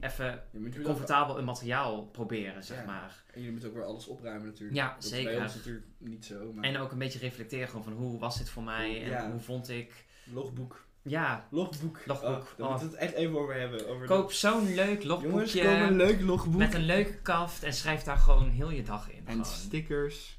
[0.00, 0.42] even
[0.82, 2.84] comfortabel een materiaal proberen, zeg Ja.
[2.84, 3.22] maar.
[3.34, 4.76] En je moet ook weer alles opruimen natuurlijk.
[4.76, 5.32] Ja, Dat is zeker.
[5.32, 6.52] bij ons natuurlijk niet zo.
[6.52, 6.64] Maar...
[6.64, 9.30] En ook een beetje reflecteren gewoon van hoe was dit voor mij en Ja.
[9.30, 10.04] hoe vond ik.
[10.32, 10.86] logboek.
[11.02, 12.00] Ja, Logboek.
[12.06, 12.28] Logboek.
[12.28, 12.70] Oh, daar Oh.
[12.70, 13.88] moeten we het echt even over hebben.
[13.88, 15.06] Over koop zo'n leuk de...
[15.06, 16.56] Jongens, logboekje koop een leuk logboek.
[16.58, 19.18] met een leuke kaft en schrijf daar gewoon heel je dag in.
[19.24, 19.44] En gewoon.
[19.44, 20.38] stickers.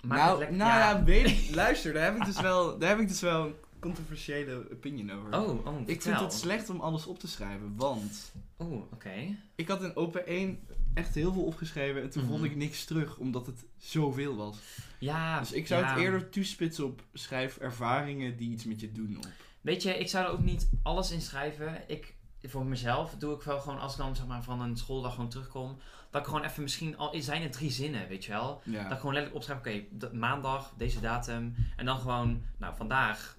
[0.00, 1.04] Maak nou, nou ja, ja.
[1.04, 3.52] weet, luister, daar heb ik dus wel, daar heb ik dus wel
[3.84, 5.38] controversiële opinion over.
[5.40, 9.36] Oh, oh, ik vind het slecht om alles op te schrijven, want Oeh, oké.
[9.54, 12.32] ik had in OP1 echt heel veel opgeschreven en toen Mhm.
[12.32, 14.56] vond ik niks terug, omdat het zoveel was.
[14.98, 15.88] Ja, Dus ik zou ja.
[15.90, 19.26] het eerder toespitsen op schrijf ervaringen die iets met je doen op.
[19.60, 21.82] Weet je, ik zou er ook niet alles in schrijven.
[21.86, 25.14] Ik, voor mezelf doe ik wel gewoon, als ik dan zeg maar van een schooldag
[25.14, 25.78] gewoon terugkom,
[26.10, 28.62] dat ik gewoon even misschien, al zijn het drie zinnen, weet je wel.
[28.64, 31.54] Dat ik gewoon letterlijk opschrijf, oké, maandag, deze datum.
[31.76, 33.36] En dan gewoon, nou, vandaag.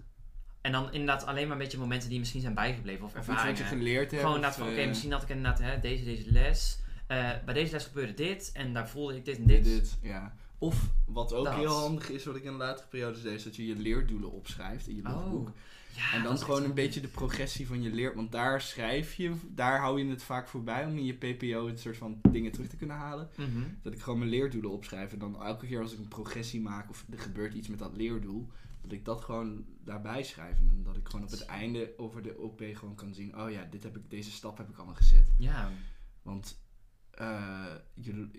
[0.65, 3.27] En dan inderdaad alleen maar een beetje momenten die misschien zijn bijgebleven of Of iets
[3.27, 3.61] wat ervaringen.
[3.63, 4.21] je geleerd hebt.
[4.23, 6.79] gewoon inderdaad van, oké, eh, misschien had ik inderdaad hè, deze, deze les.
[7.07, 10.33] Eh, bij deze les gebeurde dit en daar voelde ik dit en dit, ja.
[10.57, 11.53] Of wat ook Dat.
[11.55, 14.31] heel handig is, wat ik in de latere periodes deed, is dat je je leerdoelen
[14.31, 15.47] opschrijft in je logboek.
[15.47, 15.55] Oh,
[15.95, 18.15] ja, En dan gewoon een beetje de progressie van je leer.
[18.15, 21.77] Want daar schrijf je, daar hou je het vaak voorbij om in je PPO een
[21.77, 23.29] soort van dingen terug te kunnen halen.
[23.35, 23.47] Mhm.
[23.81, 25.11] Dat ik gewoon mijn leerdoelen opschrijf.
[25.13, 27.95] En dan elke keer als ik een progressie maak of er gebeurt iets met dat
[27.95, 28.47] leerdoel,
[28.89, 30.57] dat ik dat gewoon daarbij schrijf.
[30.57, 33.63] En dat ik gewoon op het einde over de OP gewoon kan zien, oh ja,
[33.63, 35.33] dit heb ik, deze stap heb ik allemaal gezet.
[35.37, 35.71] Ja,
[36.21, 36.63] Want
[37.11, 38.29] eh, je,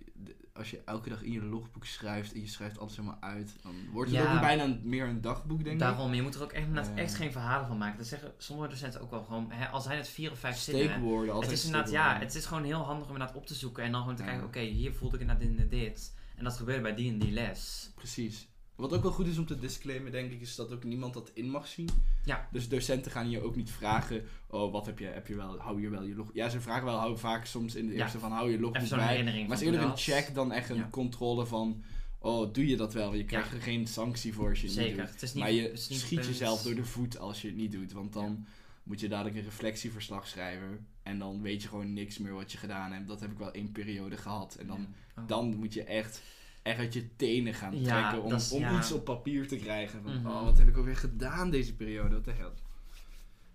[0.52, 3.74] als je elke dag in je logboek schrijft en je schrijft alles helemaal uit, dan
[3.92, 4.34] wordt het Ja.
[4.34, 5.78] ook bijna een- meer een dagboek, denk ik.
[5.78, 6.14] daarom.
[6.14, 6.96] Je moet er ook echt, Eh.
[6.98, 7.98] echt geen verhalen van maken.
[7.98, 10.84] Dat zeggen sommige docenten ook wel gewoon, hè, al zijn het vier of vijf zinnen.
[10.84, 13.54] Steekwoorden, altijd Het is inderdaad, ja, het is gewoon heel handig om inderdaad op te
[13.54, 14.28] zoeken en dan gewoon te Ja.
[14.28, 16.14] kijken, oké, hier voelde ik inderdaad dit en dit.
[16.36, 17.92] En dat gebeurde bij die en die les.
[17.94, 18.48] Precies.
[18.76, 21.30] Wat ook wel goed is om te disclaimen, denk ik, is dat ook niemand dat
[21.34, 21.88] in mag zien.
[22.24, 22.48] Ja.
[22.52, 25.80] Dus docenten gaan je ook niet vragen, oh, wat heb je, heb je wel, hou
[25.80, 26.30] je wel je log...
[26.32, 28.02] Ja, ze vragen wel, hou vaak soms in de Ja.
[28.02, 29.06] eerste van, hou je logboek bij.
[29.08, 30.88] herinnering Maar het is eerder een check dan echt een Ja.
[30.90, 31.82] controle van,
[32.18, 33.14] oh, doe je dat wel?
[33.14, 35.02] Je krijgt er geen sanctie voor als je het niet Zeker.
[35.02, 35.10] doet.
[35.12, 37.48] Het is niet, maar je het is niet schiet jezelf door de voet als je
[37.48, 37.92] het niet doet.
[37.92, 38.46] Want dan
[38.82, 40.86] moet je dadelijk een reflectieverslag schrijven.
[41.02, 43.08] En dan weet je gewoon niks meer wat je gedaan hebt.
[43.08, 44.54] Dat heb ik wel één periode gehad.
[44.54, 44.86] En dan.
[45.18, 45.24] Oh.
[45.26, 46.22] dan moet je echt,
[46.66, 48.76] echt uit je tenen gaan Ja, trekken om, is- om ja.
[48.78, 50.02] iets op papier te krijgen.
[50.02, 50.26] Van, Mhm.
[50.26, 52.14] oh, wat heb ik alweer gedaan deze periode?
[52.14, 52.52] Wat de hel?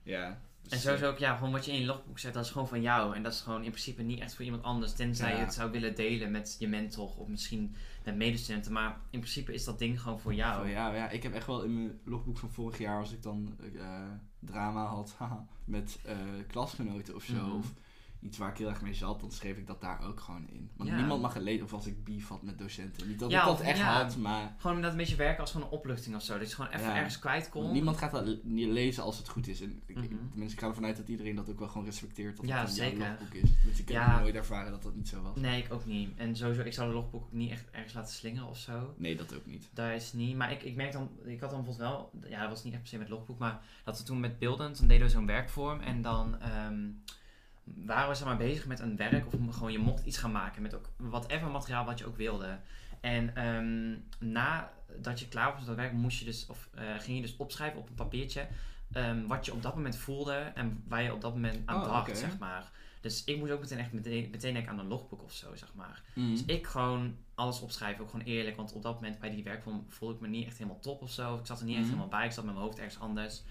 [0.04, 0.42] Ja.
[0.70, 2.82] En sowieso ook, ja, gewoon wat je in je logboek zet, dat is gewoon van
[2.82, 3.16] jou.
[3.16, 4.94] En dat is gewoon in principe niet echt voor iemand anders.
[4.94, 5.38] Tenzij Ja.
[5.38, 8.72] je het zou willen delen met je mentor of misschien met medestudenten.
[8.72, 10.70] Maar in principe is dat ding gewoon voor jou.
[10.70, 13.58] Ja, ja, ik heb echt wel in mijn logboek van vorig jaar, als ik dan
[13.76, 14.02] eh,
[14.40, 16.16] drama had haha, met eh,
[16.48, 17.56] klasgenoten of zo, Mhm.
[17.58, 17.74] of
[18.22, 20.70] iets waar ik heel erg mee zat, dan schreef ik dat daar ook gewoon in.
[20.76, 20.96] Want Ja.
[20.96, 23.08] niemand mag het lezen, of als ik beef had met docenten.
[23.08, 24.02] Niet dat Ja, ik dat of- echt ja.
[24.04, 26.38] had, maar Gewoon dat een beetje werken als gewoon een opluchting of zo.
[26.40, 27.72] Dat je gewoon even ergens kwijt kon.
[27.72, 29.62] niemand gaat dat niet lezen als het goed is.
[29.62, 30.08] En ik, Mhm.
[30.08, 32.98] tenminste, ik ga ervan uit dat iedereen dat ook wel gewoon respecteert, dat het een
[32.98, 33.50] logboek is.
[33.66, 35.36] Dus ik heb nooit ervaren dat dat niet zo was.
[35.36, 36.10] Nee, ik ook niet.
[36.18, 38.94] En sowieso, ik zou de logboek ook niet echt ergens laten slingeren of zo.
[38.98, 39.70] Nee, dat ook niet.
[39.74, 40.36] Daar is niet.
[40.36, 42.82] Maar ik, ik merk dan, ik had dan bijvoorbeeld wel, ja, dat was niet echt
[42.82, 45.80] per se met logboek, maar dat we toen met beeldend, dan deden we zo'n werkvorm
[45.80, 46.90] en dan ehm,
[47.64, 50.62] waren we zeg maar bezig met een werk of gewoon je mocht iets gaan maken
[50.62, 52.60] met ook whatever materiaal wat je ook wilde.
[53.02, 53.96] En ehm
[54.32, 57.38] nadat je klaar was met dat werk, moest je dus, of eh, ging je dus
[57.38, 58.48] opschrijven op een papiertje
[58.92, 61.84] ehm, wat je op dat moment voelde en waar je op dat moment aan Oh,
[61.84, 62.72] dacht, zeg maar.
[63.02, 65.74] Dus ik moest ook meteen echt meteen, meteen denken aan een logboek of zo, zeg
[65.76, 66.02] maar.
[66.14, 66.30] Mhm.
[66.30, 68.56] Dus ik gewoon alles opschrijven, ook gewoon eerlijk.
[68.56, 71.12] Want op dat moment bij die werkvorm voelde ik me niet echt helemaal top of
[71.12, 71.38] zo.
[71.38, 71.94] Ik zat er niet echt Mhm.
[71.94, 72.26] helemaal bij.
[72.26, 73.42] Ik zat met mijn hoofd ergens anders.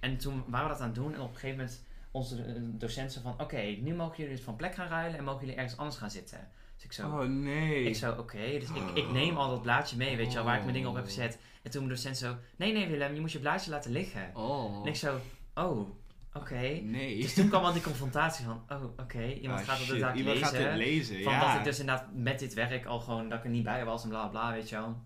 [0.00, 1.14] En toen waren we dat aan het doen.
[1.14, 1.84] En op een gegeven moment
[2.14, 3.34] onze eh, docent zei van...
[3.40, 6.10] Oké, nu mogen jullie dus van plek gaan ruilen en mogen jullie ergens anders gaan
[6.10, 6.48] zitten.
[6.74, 7.06] Dus ik zo...
[7.08, 7.84] Oh nee.
[7.84, 10.56] Ik zo, oké, dus ik, ik neem al dat blaadje mee, weet je wel, waar
[10.56, 11.10] ik mijn dingen op heb Oh.
[11.10, 11.38] gezet.
[11.62, 14.30] En toen mijn docent zo, nee, nee Willem, je moet je blaadje laten liggen.
[14.34, 14.80] Oh.
[14.82, 15.20] En ik zo,
[15.54, 15.88] oh,
[16.34, 16.58] oké.
[16.82, 17.20] Nee.
[17.20, 20.16] Dus toen kwam al die confrontatie van, oh, oké, iemand Ah, gaat het shit, inderdaad
[20.16, 20.56] Iemand lezen.
[20.56, 21.46] gaat het lezen, Van ja.
[21.50, 24.02] dat ik dus inderdaad met dit werk al gewoon, dat ik er niet bij was
[24.02, 24.96] en bla bla, weet je wel.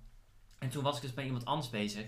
[0.59, 2.07] En toen was ik dus bij iemand anders bezig.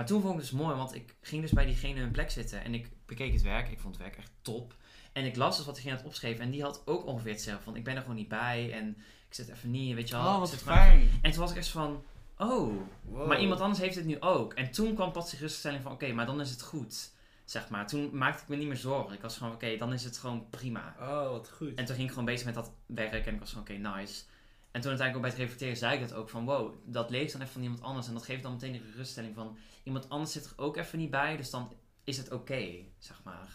[0.00, 2.30] Maar toen vond ik het dus mooi, want ik ging dus bij diegene hun plek
[2.30, 3.68] zitten en ik bekeek het werk.
[3.70, 4.74] Ik vond het werk echt top.
[5.12, 7.76] En ik las dus wat diegene had opgeschreven en die had ook ongeveer hetzelfde van,
[7.76, 8.88] ik ben er gewoon niet bij en
[9.28, 10.24] ik zit even niet, weet je wel.
[10.24, 11.10] Oh, wat gewoon fijn.
[11.22, 12.04] En toen was ik echt van,
[12.36, 13.26] oh, Wow.
[13.26, 14.54] maar iemand anders heeft het nu ook.
[14.54, 17.10] En toen kwam pas die geruststelling van, oké, maar dan is het goed.
[17.44, 17.86] Zeg maar.
[17.86, 19.14] Toen maakte ik me niet meer zorgen.
[19.14, 20.94] Ik was gewoon, oké, dan is het gewoon prima.
[21.00, 21.74] Oh, wat goed.
[21.74, 24.22] En toen ging ik gewoon bezig met dat werk en ik was van, oké, nice.
[24.70, 27.32] En toen uiteindelijk ook bij het reflecteren zei ik dat ook van, wow, dat leeft
[27.32, 28.06] dan even van iemand anders.
[28.06, 31.10] En dat geeft dan meteen de geruststelling van, iemand anders zit er ook even niet
[31.10, 31.72] bij, dus dan
[32.04, 33.54] is het oké, zeg maar.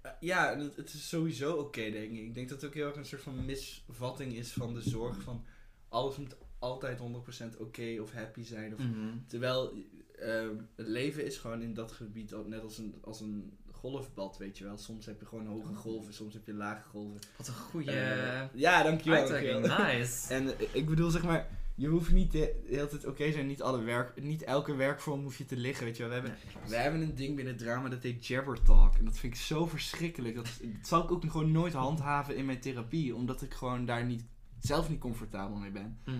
[0.00, 2.18] Eh, Ja, het, is sowieso oké, denk ik.
[2.18, 5.22] Ik denk dat het ook heel erg een soort van misvatting is van de zorg
[5.22, 5.44] van
[5.88, 8.74] alles moet altijd 100% oké of happy zijn.
[8.74, 9.08] Of, Mhm.
[9.26, 9.72] Terwijl
[10.18, 14.58] ehm, het leven is gewoon in dat gebied net als een, als een golfbad, weet
[14.58, 14.78] je wel.
[14.78, 17.20] Soms heb je gewoon hoge golven, soms heb je lage golven.
[17.36, 19.28] Wat een goede Eh, ja, dankjewel.
[19.28, 19.60] dankjewel.
[19.78, 20.26] nice.
[20.34, 23.46] En eh, ik bedoel, zeg maar, je hoeft niet de, de hele tijd oké zijn.
[23.46, 26.08] Niet, alle werk, niet elke werkvorm hoef je te liggen, weet je wel.
[26.08, 28.94] We hebben, Nee, we hebben een ding binnen het drama dat heet Jabber Talk.
[28.94, 30.34] En dat vind ik zo verschrikkelijk.
[30.34, 33.14] Dat, dat zal ik ook gewoon nooit handhaven in mijn therapie.
[33.14, 34.24] Omdat ik gewoon daar niet,
[34.58, 35.98] zelf niet comfortabel mee ben.
[36.04, 36.18] Mhm.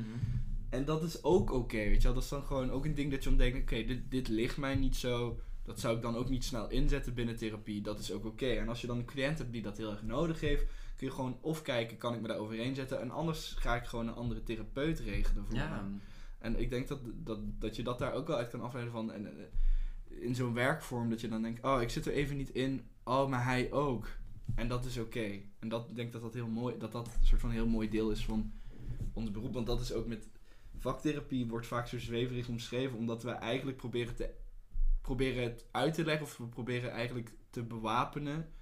[0.70, 2.14] En dat is ook oké, weet je wel.
[2.14, 4.56] Dat is dan gewoon ook een ding dat je dan denkt, oké, dit, dit ligt
[4.56, 5.40] mij niet zo.
[5.68, 7.82] Dat zou ik dan ook niet snel inzetten binnen therapie.
[7.82, 8.46] Dat is ook oké.
[8.46, 10.64] En als je dan een cliënt hebt die dat heel erg nodig heeft,
[10.96, 13.00] kun je gewoon of kijken, kan ik me daar overheen zetten.
[13.00, 15.88] En anders ga ik gewoon een andere therapeut regelen voor Ja.
[16.38, 19.12] En ik denk dat, dat, dat je dat daar ook wel uit kan afleiden van.
[19.12, 19.44] En, eh,
[20.22, 22.84] in zo'n werkvorm dat je dan denkt, oh, ik zit er even niet in.
[23.04, 24.08] Oh, maar hij ook.
[24.54, 25.40] En dat is oké.
[25.58, 27.88] En dat ik denk dat dat heel mooi, dat dat een soort van heel mooi
[27.88, 28.52] deel is van
[29.12, 29.54] ons beroep.
[29.54, 30.28] Want dat is ook met
[30.78, 34.30] vaktherapie wordt vaak zo zweverig omschreven, omdat we eigenlijk proberen, te,
[35.14, 38.52] proberen het uit te leggen, of we proberen eigenlijk te bewapenen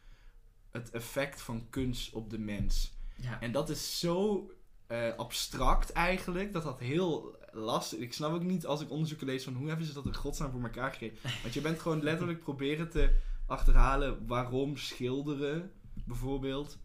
[0.70, 2.98] het effect van kunst op de mens.
[3.16, 3.40] Ja.
[3.40, 4.50] En dat is zo
[4.86, 9.44] eh, abstract eigenlijk, dat dat heel lastig Ik snap ook niet als ik onderzoeken lees
[9.44, 11.18] van hoe hebben ze dat in godsnaam voor elkaar gekregen.
[11.42, 15.72] Want je bent gewoon letterlijk proberen te achterhalen waarom schilderen
[16.04, 16.78] bijvoorbeeld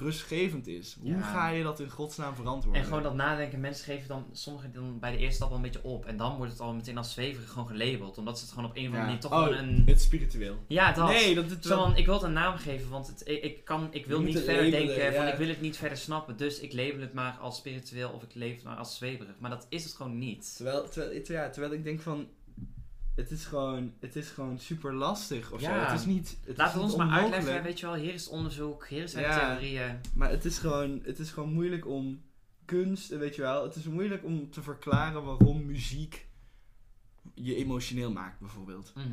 [0.00, 0.96] rustgevend is.
[1.00, 1.20] Hoe Ja.
[1.20, 2.80] ga je dat in godsnaam verantwoorden?
[2.82, 5.62] En gewoon dat nadenken, mensen geven dan sommigen dan bij de eerste stap al een
[5.62, 6.06] beetje op.
[6.06, 8.18] En dan wordt het al meteen als zweverig gewoon gelabeld.
[8.18, 9.82] Omdat ze het gewoon op een of andere manier toch Oh, gewoon een...
[9.86, 10.56] Het is spiritueel.
[10.68, 11.08] Ja, dat.
[11.08, 13.88] Nee, dat Zo van, ik wil het een naam geven, want het, ik, ik, kan,
[13.90, 16.36] ik wil niet het verder labelen, denken van ik wil het niet verder snappen.
[16.36, 19.34] Dus ik label het maar als spiritueel of ik label het maar als zweverig.
[19.38, 20.56] Maar dat is het gewoon niet.
[20.56, 22.28] Terwijl, terwijl, het- ja, terwijl ik denk van...
[23.18, 25.84] Het is gewoon, het is gewoon super lastig of Ja.
[25.84, 25.90] zo.
[25.90, 27.94] Het is niet het is ons niet maar uitleggen, weet je wel.
[27.94, 29.56] Hier is het onderzoek, hier zijn Ja.
[29.56, 30.00] theorieën.
[30.14, 32.22] Maar het is, gewoon, het is gewoon moeilijk om
[32.64, 33.62] kunst, weet je wel.
[33.62, 36.26] Het is moeilijk om te verklaren waarom muziek
[37.34, 38.92] je emotioneel maakt, bijvoorbeeld.
[38.94, 39.06] Mhm.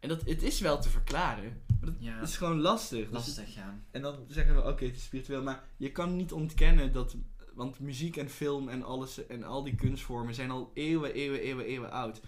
[0.00, 3.04] En dat, het is wel te verklaren, maar dat Ja, is gewoon lastig.
[3.04, 3.78] Dus lastig, ja.
[3.90, 5.42] En dan zeggen we, oké, het is spiritueel.
[5.42, 7.16] Maar je kan niet ontkennen dat...
[7.54, 11.64] Want muziek en film en alles en al die kunstvormen zijn al eeuwen, eeuwen, eeuwen,
[11.64, 12.20] eeuwen oud.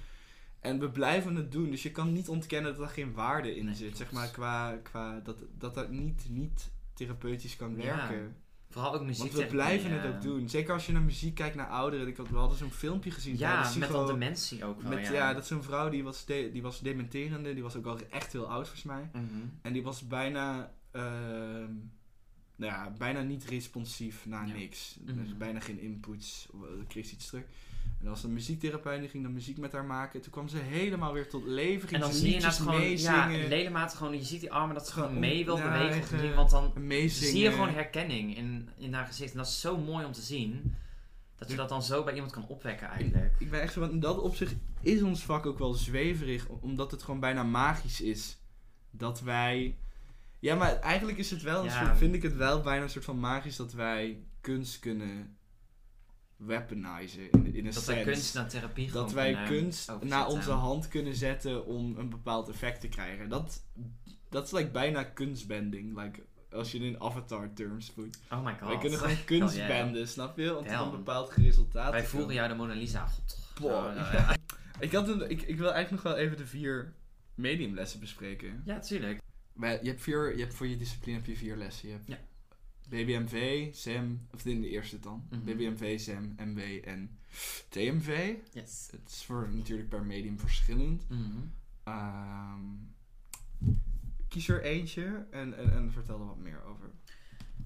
[0.65, 1.71] En we blijven het doen.
[1.71, 3.97] Dus je kan niet ontkennen dat er geen waarde in zit.
[3.97, 7.77] Zeg maar, qua, qua dat, dat dat niet, niet therapeutisch kan Ja.
[7.83, 8.37] werken.
[8.71, 9.33] Vooral ook muziek.
[9.33, 10.49] Want we blijven het ook doen.
[10.49, 12.07] Zeker als je naar muziek kijkt naar ouderen.
[12.07, 13.39] Ik had, we hadden zo'n filmpje gezien.
[13.39, 15.13] Ja, met al dementie ook wel, met, ja.
[15.13, 15.33] ja.
[15.35, 17.55] dat is zo'n vrouw die was, de- die was dementerende.
[17.55, 19.11] Die was ook al echt heel oud volgens mij.
[19.13, 19.25] Mhm.
[19.63, 21.73] En die was bijna, ehm,
[22.57, 24.97] nou ja, bijna niet responsief naar niks.
[25.05, 25.23] Mhm.
[25.23, 26.49] Dus bijna geen inputs.
[26.53, 26.59] eh,
[26.89, 27.45] kreeg iets terug.
[27.85, 30.21] En dan was een muziektherapeut die ging dan muziek met haar maken.
[30.21, 31.83] Toen kwam ze helemaal weer tot leven.
[31.83, 34.75] En Ging dan ze zie je inderdaad gewoon, ja, ledematen gewoon, je ziet die armen
[34.75, 36.35] dat ze Gewoon mee wil bewegen.
[36.35, 36.73] want dan
[37.09, 39.31] zie je gewoon herkenning in, in haar gezicht.
[39.33, 40.75] En dat is zo mooi om te zien.
[41.39, 43.33] Dat je dat dan zo bij iemand kan opwekken eigenlijk.
[43.39, 46.91] Ik ben echt zo, want in dat opzicht is ons vak ook wel zweverig, omdat
[46.91, 48.39] het gewoon bijna magisch is.
[48.91, 49.77] Dat wij.
[50.39, 51.85] Ja, maar eigenlijk is het wel een Ja.
[51.85, 55.37] soort, vind ik het wel bijna een soort van magisch dat wij kunst kunnen
[56.37, 58.11] weaponizen in, in Dat wij sense.
[58.11, 62.49] kunst naar therapie dat wij kunnen kunst naar onze hand kunnen zetten om een bepaald
[62.49, 63.29] effect te krijgen.
[63.29, 63.63] Dat,
[64.29, 65.97] dat is like bijna kunstbending.
[66.03, 66.23] Like,
[66.53, 68.19] als je het in avatar terms voelt.
[68.31, 68.69] Oh my god.
[68.69, 70.63] Wij kunnen gewoon Oh, kunstbenden, snap je?
[70.67, 70.83] Damn.
[70.85, 71.91] een bepaald resultaat.
[71.93, 73.07] Wij voeren jou de Mona Lisa.
[73.55, 74.37] God, nou ja.
[74.81, 76.93] Ik, had een, ik, ik wil eigenlijk nog wel even de vier
[77.35, 78.63] mediumlessen bespreken.
[78.65, 79.21] ja, tuurlijk.
[79.61, 81.89] Je hebt, vier, je hebt voor je discipline heb je vier lessen.
[81.89, 82.19] Je hebt Ja.
[82.95, 85.27] BBMV, SEM, of in de eerste dan.
[85.31, 85.45] Mhm.
[85.45, 87.19] BBMV, SEM, MW en
[87.69, 88.35] TMV.
[88.53, 88.89] Yes.
[88.91, 91.09] Het is voor natuurlijk per medium verschillend.
[91.09, 91.39] Mhm.
[91.85, 92.61] Ehm,
[94.29, 96.91] kies er eentje en, en, en vertel er wat meer over.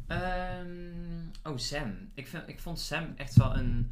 [0.06, 2.10] Ehm, oh, Sam.
[2.14, 3.88] Ik, vind, ik vond Sam echt wel een,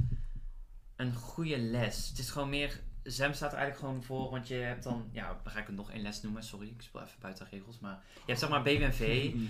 [0.96, 2.08] een goede les.
[2.08, 2.80] Het is gewoon meer...
[3.06, 5.08] Sam staat er eigenlijk gewoon voor, want je hebt dan...
[5.12, 6.42] Ja, dan ga ik het nog één les noemen.
[6.42, 7.78] Sorry, ik speel even buiten de regels.
[7.78, 8.62] Maar je hebt zeg maar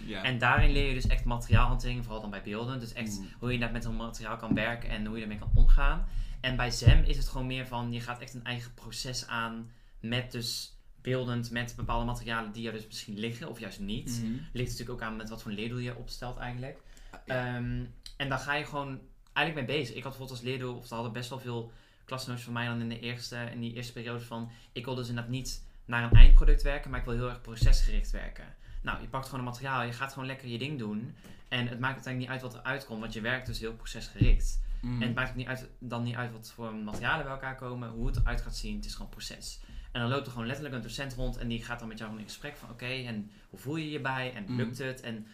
[0.06, 0.22] ja.
[0.22, 2.80] En daarin leer je dus echt materiaalhantering, vooral dan bij beelden.
[2.80, 3.28] Dus echt Mm.
[3.38, 6.06] hoe je net met een materiaal kan werken en hoe je ermee kan omgaan.
[6.40, 9.70] En bij ZEM is het gewoon meer van, je gaat echt een eigen proces aan
[10.00, 14.20] met dus beeldend, met bepaalde materialen die er dus misschien liggen of juist niet.
[14.22, 14.32] Mhm.
[14.52, 16.78] Ligt natuurlijk ook aan met wat voor leerdoel je opstelt eigenlijk.
[17.26, 17.54] Ja.
[17.54, 17.84] Ehm,
[18.16, 19.00] en daar ga je gewoon
[19.32, 19.96] eigenlijk mee bezig.
[19.96, 21.72] Ik had bijvoorbeeld als leerdoel, of er hadden best wel veel
[22.06, 25.08] klasgenoten van mij dan in de eerste, in die eerste periode van, ik wil dus
[25.08, 28.54] inderdaad niet naar een eindproduct werken, maar ik wil heel erg procesgericht werken.
[28.82, 31.14] Nou, je pakt gewoon een materiaal, je gaat gewoon lekker je ding doen.
[31.48, 34.60] En het maakt uiteindelijk niet uit wat eruit komt, want je werkt dus heel procesgericht.
[34.80, 34.94] Mhm.
[35.02, 38.06] En het maakt niet uit, dan niet uit wat voor materialen bij elkaar komen, hoe
[38.06, 38.76] het eruit gaat zien.
[38.76, 39.60] Het is gewoon proces.
[39.92, 42.18] En dan loopt er gewoon letterlijk een docent rond en die gaat dan met jou
[42.18, 44.32] in gesprek van oké, en hoe voel je je bij?
[44.34, 44.54] En Mhm.
[44.54, 45.00] lukt het?
[45.00, 45.26] En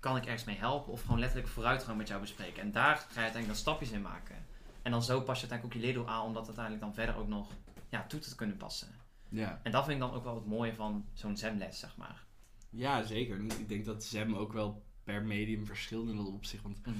[0.00, 0.92] kan ik ergens mee helpen?
[0.92, 2.62] Of gewoon letterlijk vooruitgang met jou bespreken.
[2.62, 4.36] En daar ga je uiteindelijk dan stapjes in maken.
[4.82, 7.16] En dan zo pas je uiteindelijk ook je leerdoel aan, om dat uiteindelijk dan verder
[7.16, 7.50] ook nog
[7.88, 8.88] ja, toe te kunnen passen.
[9.28, 9.60] ja.
[9.62, 12.26] En dat vind ik dan ook wel het mooie van zo'n ZEM-les, zeg maar.
[12.70, 13.44] ja, zeker.
[13.44, 16.62] Ik denk dat SEM ook wel per medium verschilt in dat opzicht.
[16.62, 16.96] Want Mhm.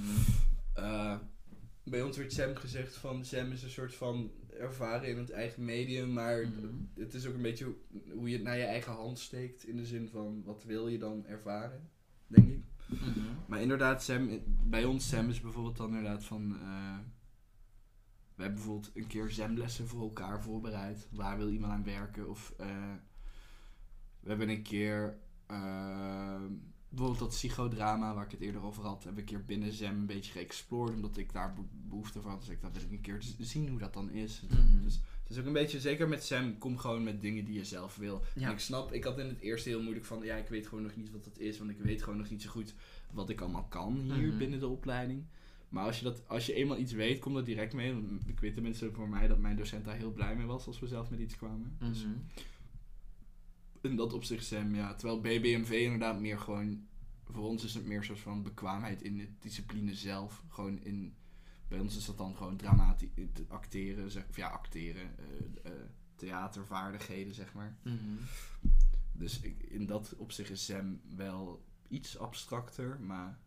[0.73, 1.17] Eh,
[1.83, 5.65] bij ons werd Sam gezegd van Sam is een soort van ervaren in het eigen
[5.65, 6.67] medium, maar Mhm.
[6.95, 7.75] het is ook een beetje
[8.13, 10.97] hoe je het naar je eigen hand steekt in de zin van wat wil je
[10.97, 11.89] dan ervaren,
[12.27, 12.59] denk ik.
[12.87, 13.19] Mhm.
[13.47, 14.29] Maar inderdaad, Sam,
[14.63, 16.97] bij ons Sam is bijvoorbeeld dan inderdaad van eh,
[18.41, 21.07] we hebben bijvoorbeeld een keer Sam-lessen voor elkaar voorbereid.
[21.11, 22.29] Waar wil iemand aan werken?
[22.29, 22.67] Of eh,
[24.19, 26.41] we hebben een keer eh,
[26.89, 29.95] bijvoorbeeld dat psychodrama waar ik het eerder over had, heb ik een keer binnen Zem
[29.99, 32.39] een beetje geëxplored, omdat ik daar be- behoefte van had.
[32.39, 34.41] Dus ik dacht, wil ik een keer zien hoe dat dan is.
[34.49, 34.81] Mhm.
[34.83, 37.65] Dus het is ook een beetje, zeker met Sam, kom gewoon met dingen die je
[37.65, 38.23] zelf wil.
[38.35, 38.47] Ja.
[38.47, 40.83] En ik snap, ik had in het eerste heel moeilijk van, ja, ik weet gewoon
[40.83, 42.73] nog niet wat dat is, want ik weet gewoon nog niet zo goed
[43.11, 44.37] wat ik allemaal kan hier Mhm.
[44.37, 45.23] binnen de opleiding.
[45.71, 47.93] Maar als je, dat, als je eenmaal iets weet, kom dat direct mee.
[47.93, 50.79] Want Ik weet tenminste voor mij dat mijn docent daar heel blij mee was als
[50.79, 51.75] we zelf met iets kwamen.
[51.79, 52.13] Dus Mhm.
[53.81, 54.93] in dat opzicht Sam, ja.
[54.95, 56.85] Terwijl BBMV inderdaad meer gewoon...
[57.23, 60.43] Voor ons is het meer soort van bekwaamheid in de discipline zelf.
[60.47, 61.13] Gewoon in...
[61.67, 63.09] Bij ons is dat dan gewoon dramatisch
[63.47, 65.01] acteren, zeg, of ja, acteren.
[65.17, 65.79] eh, eh,
[66.15, 67.77] theatervaardigheden, zeg maar.
[67.83, 67.95] Mhm.
[69.13, 73.39] Dus ik, in dat opzicht is Sam wel iets abstracter, maar...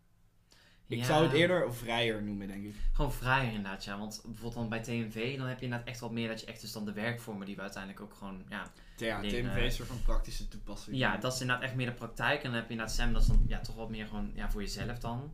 [0.87, 1.05] Ik Ja.
[1.05, 2.75] zou het eerder vrijer noemen, denk ik.
[2.93, 3.99] Gewoon vrijer inderdaad, ja.
[3.99, 6.61] Want bijvoorbeeld dan bij TNV, dan heb je inderdaad echt wat meer dat je echt
[6.61, 8.71] dus dan de werkvormen die we uiteindelijk ook gewoon, ja.
[8.97, 9.51] Ja, Leren.
[9.51, 10.97] TMV is een soort van praktische toepassing.
[10.97, 12.37] Ja, dat is inderdaad echt meer de praktijk.
[12.39, 14.51] En dan heb je inderdaad Sam, dat is dan ja, toch wat meer gewoon ja,
[14.51, 15.33] voor jezelf dan.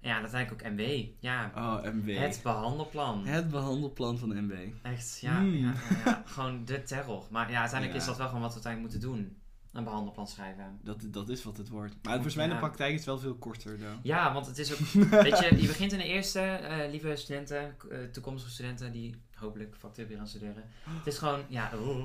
[0.00, 1.04] En ja, uiteindelijk ook MW.
[1.18, 2.16] Ja, Oh, MW.
[2.18, 3.26] het behandelplan.
[3.26, 4.52] Het behandelplan van MW.
[4.82, 5.54] Echt, ja, Mm.
[5.54, 6.22] ja, ja, ja.
[6.26, 7.24] Gewoon de terror.
[7.30, 8.00] Maar ja, uiteindelijk Ja.
[8.00, 9.36] is dat wel gewoon wat we uiteindelijk moeten doen.
[9.74, 10.78] Een behandelplan schrijven.
[10.82, 11.94] Dat, dat is wat het wordt.
[12.02, 13.98] Maar volgens mij in de praktijk is het wel veel korter dan.
[14.02, 14.78] Ja, want het is ook...
[15.22, 19.76] weet je, je begint in de eerste, eh, lieve studenten, eh, toekomstige studenten die hopelijk
[19.78, 20.64] factuur gaan studeren.
[20.88, 22.04] Het is gewoon, ja, oeh.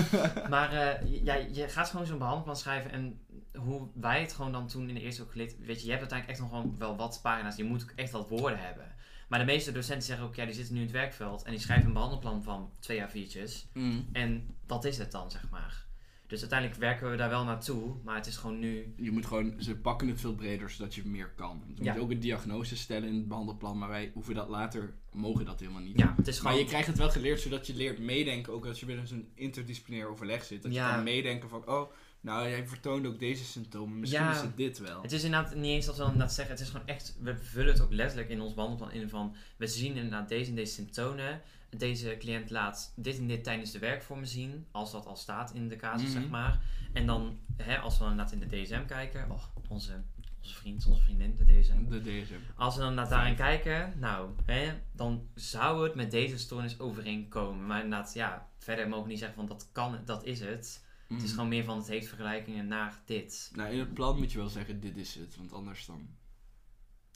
[0.48, 3.20] Maar eh, je- ja, je gaat gewoon zo'n behandelplan schrijven en
[3.54, 6.00] hoe wij het gewoon dan toen in de eerste ook geleerd, weet je, je hebt
[6.12, 8.94] uiteindelijk echt nog gewoon wel wat pagina's, je moet ook echt wat woorden hebben.
[9.28, 11.60] Maar de meeste docenten zeggen ook, ja, die zitten nu in het werkveld en die
[11.60, 13.66] schrijven een behandelplan van twee à viertjes.
[13.72, 14.08] Mm.
[14.12, 15.84] En dat is het dan, zeg maar.
[16.26, 18.94] Dus uiteindelijk werken we daar wel naartoe, maar het is gewoon nu...
[18.96, 21.62] Je moet gewoon, ze pakken het veel breder zodat je meer kan.
[21.74, 21.92] Je Ja.
[21.92, 25.60] moet ook een diagnose stellen in het behandelplan, maar wij hoeven dat later, mogen dat
[25.60, 25.98] helemaal niet.
[25.98, 28.80] Ja, het is Maar je krijgt het wel geleerd zodat je leert meedenken, ook als
[28.80, 30.62] je binnen zo'n interdisciplinair overleg zit.
[30.62, 30.88] Dat Ja.
[30.88, 34.32] je kan meedenken van, oh, nou jij vertoont ook deze symptomen, misschien Ja.
[34.34, 35.02] is het dit wel.
[35.02, 37.72] Het is inderdaad niet eens dat we inderdaad zeggen, het is gewoon echt, we vullen
[37.72, 41.40] het ook letterlijk in ons behandelplan in van, we zien inderdaad deze en deze symptomen.
[41.70, 45.68] Deze cliënt laat dit en dit tijdens de werkvormen zien, als dat al staat in
[45.68, 46.20] de casus, Mhm.
[46.20, 46.60] zeg maar.
[46.92, 50.02] En dan, hè, als we dan inderdaad in de DSM kijken, oh, onze,
[50.42, 51.88] onze vriend, onze vriendin, de DSM.
[51.88, 52.34] De DSM.
[52.56, 57.66] Als we dan naar daarin kijken, nou, hè, dan zou het met deze stoornis overeenkomen.
[57.66, 60.84] Maar inderdaad, ja, verder mogen we niet zeggen van dat kan, dat is het.
[61.08, 61.34] Het is Mhm.
[61.34, 63.50] gewoon meer van, het heeft vergelijkingen naar dit.
[63.54, 66.08] Nou, in het plan moet je wel zeggen, dit is het, want anders dan...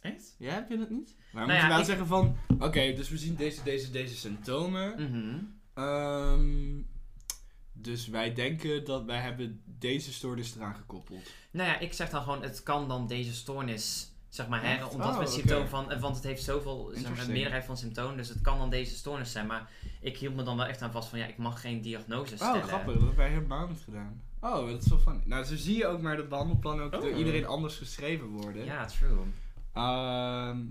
[0.00, 0.34] Echt?
[0.38, 1.14] Ja, heb je dat niet?
[1.32, 4.16] Maar Nou moet ja, je ik- zeggen van, oké, dus we zien deze, deze, deze
[4.16, 4.94] symptomen.
[5.10, 5.38] Mhm.
[5.74, 6.82] Ehm,
[7.72, 11.30] dus wij denken dat wij hebben deze stoornis eraan gekoppeld.
[11.50, 15.06] Nou ja, ik zeg dan gewoon, het kan dan deze stoornis, zeg maar, hè, omdat
[15.08, 15.38] Oh, we het oké.
[15.38, 18.70] symptoom van, want het heeft zoveel, zeg maar, meerderheid van symptomen, dus het kan dan
[18.70, 19.46] deze stoornis zijn.
[19.46, 19.70] Maar
[20.00, 22.60] ik hield me dan wel echt aan vast van, ja, ik mag geen diagnose stellen.
[22.62, 22.86] Oh, grappig.
[22.86, 24.20] Dat hebben wij helemaal niet gedaan.
[24.40, 25.20] Oh, dat is wel funny.
[25.24, 27.00] Nou, zo zie je ook maar dat behandelplannen ook Oh.
[27.00, 28.64] door iedereen anders geschreven worden.
[28.64, 29.18] Ja, true.
[29.72, 30.66] Ehm,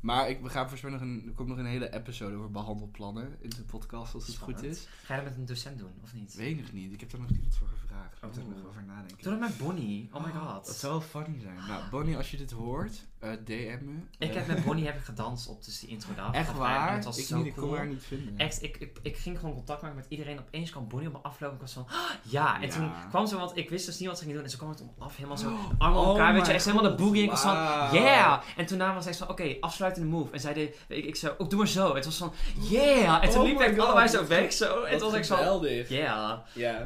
[0.00, 3.50] maar ik, we gaan nog een, er komt nog een hele episode over behandelplannen in
[3.50, 4.88] de podcast, als het goed is.
[5.04, 6.34] Ga je dat met een docent doen, of niet?
[6.34, 6.92] Weet ik nog niet.
[6.92, 7.68] Ik heb daar nog niet wat voor
[8.10, 8.36] gevraagd.
[8.36, 8.62] Ik moet er Oh.
[8.62, 9.16] nog over nadenken.
[9.22, 10.10] Doe dat met Bonnie.
[10.12, 10.66] Oh my god.
[10.66, 11.56] Dat zou wel funny zijn.
[11.68, 13.92] Nou, Bonnie, als je dit hoort, eh, DM me.
[14.18, 16.32] Ik Eh, heb met Bonnie heb ik gedanst op dus die intro dag.
[16.42, 16.94] Echt waar?
[16.94, 17.68] Het was ik zo niet, ik cool.
[17.68, 18.38] kon haar niet vinden.
[18.38, 20.38] Echt, ik, ik, ik ging gewoon contact maken met iedereen.
[20.38, 21.54] Opeens kwam Bonnie op me aflopen.
[21.54, 22.54] Ik was van, "Ah, ja.
[22.60, 22.74] En Ja.
[22.74, 24.44] toen kwam ze, want ik wist dus niet wat ze ging doen.
[24.44, 26.28] En ze kwam het om af, helemaal zo Oh, armen op elkaar.
[26.30, 27.22] oh weet je, echt helemaal de boogie.
[27.22, 27.52] Ik was van,
[27.92, 28.40] yeah.
[28.56, 30.32] En toen was hij zo, oké, afsluitende move.
[30.32, 31.94] En zij deed, ik, ik zo, oh, doe maar zo.
[31.94, 33.22] Het was van, yeah.
[33.24, 34.82] En toen Oh we God, allebei zo weg zo.
[34.82, 35.88] En toen was ik zo, geweldig.
[35.88, 36.38] yeah.
[36.52, 36.82] Ja,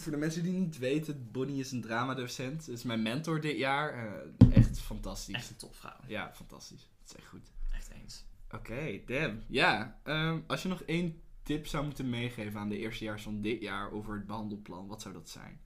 [0.00, 2.68] voor de mensen die niet weten, Bonnie is een dramadocent.
[2.68, 3.92] Is mijn mentor dit jaar.
[4.38, 5.34] Eh, echt fantastisch.
[5.34, 5.96] Echt een topvrouw.
[6.06, 6.88] Ja, fantastisch.
[6.98, 7.50] Dat is echt goed.
[7.72, 8.24] Echt eens.
[8.50, 9.42] Oké, damn.
[9.46, 13.60] Ja, ehm, als je nog één tip zou moeten meegeven aan de eerstejaars van dit
[13.60, 15.60] jaar over het behandelplan, wat zou dat zijn?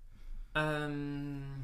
[0.53, 1.63] Ehm,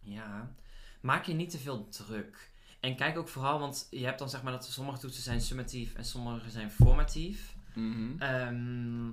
[0.00, 0.54] ja,
[1.00, 2.50] maak je niet te veel druk.
[2.80, 5.94] En kijk ook vooral, want je hebt dan zeg maar dat sommige toetsen zijn summatief
[5.94, 7.56] en sommige zijn formatief.
[7.74, 8.18] Mhm.
[8.18, 9.08] Ehm,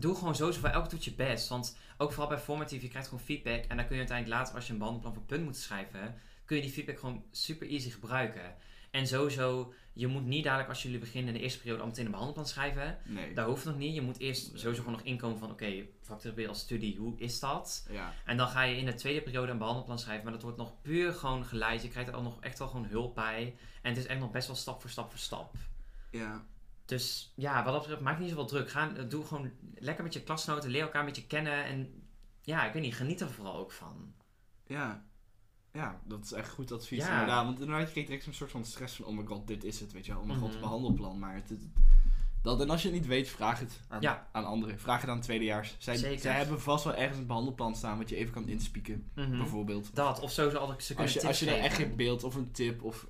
[0.00, 1.48] doe gewoon sowieso voor elk toets je best.
[1.48, 3.64] Want ook vooral bij formatief, je krijgt gewoon feedback.
[3.64, 6.14] En dan kun je uiteindelijk later, als je een behandelplan voor punt moet schrijven,
[6.44, 8.54] kun je die feedback gewoon super easy gebruiken.
[8.90, 12.04] En sowieso, je moet niet dadelijk als jullie beginnen in de eerste periode al meteen
[12.04, 12.98] een behandelplan schrijven.
[13.04, 13.34] Nee.
[13.34, 13.94] Dat hoeft nog niet.
[13.94, 17.86] Je moet eerst sowieso gewoon nog inkomen van, oké, vaktherapie als studie, hoe is dat?
[17.90, 18.12] Ja.
[18.24, 20.24] En dan ga je in de tweede periode een behandelplan schrijven.
[20.24, 21.82] Maar dat wordt nog puur gewoon geleid.
[21.82, 23.56] Je krijgt er ook nog echt wel gewoon hulp bij.
[23.82, 25.54] En het is echt nog best wel stap voor stap voor stap.
[26.10, 26.44] Ja.
[26.84, 28.70] Dus ja, wat dat betreft, maak niet zoveel druk.
[28.70, 30.70] Ga, doe gewoon lekker met je klasnoten.
[30.70, 31.64] Leer elkaar een beetje kennen.
[31.64, 32.02] En
[32.42, 34.12] ja, ik weet niet, geniet er vooral ook van.
[34.66, 35.04] Ja.
[35.72, 37.12] Ja, dat is echt goed advies Ja.
[37.12, 37.44] inderdaad.
[37.44, 39.80] Want inderdaad, je kreeg direct een soort van stress van, oh my god, dit is
[39.80, 40.20] het, weet je wel.
[40.20, 40.60] Oh my god, Mhm.
[40.60, 41.18] behandelplan.
[41.18, 41.66] Maar het, het-
[42.44, 44.28] dat, en als je het niet weet, vraag het aan, Ja.
[44.32, 44.78] aan anderen.
[44.80, 45.74] Vraag het aan tweedejaars.
[45.78, 46.20] Zij, Zeker.
[46.20, 49.36] zij hebben vast wel ergens een behandelplan staan wat je even kan inspieken, Mhm.
[49.36, 49.94] bijvoorbeeld.
[49.94, 52.34] Dat, of sowieso altijd ze kunnen Als je, als je daar echt geen beeld of
[52.34, 53.06] een tip of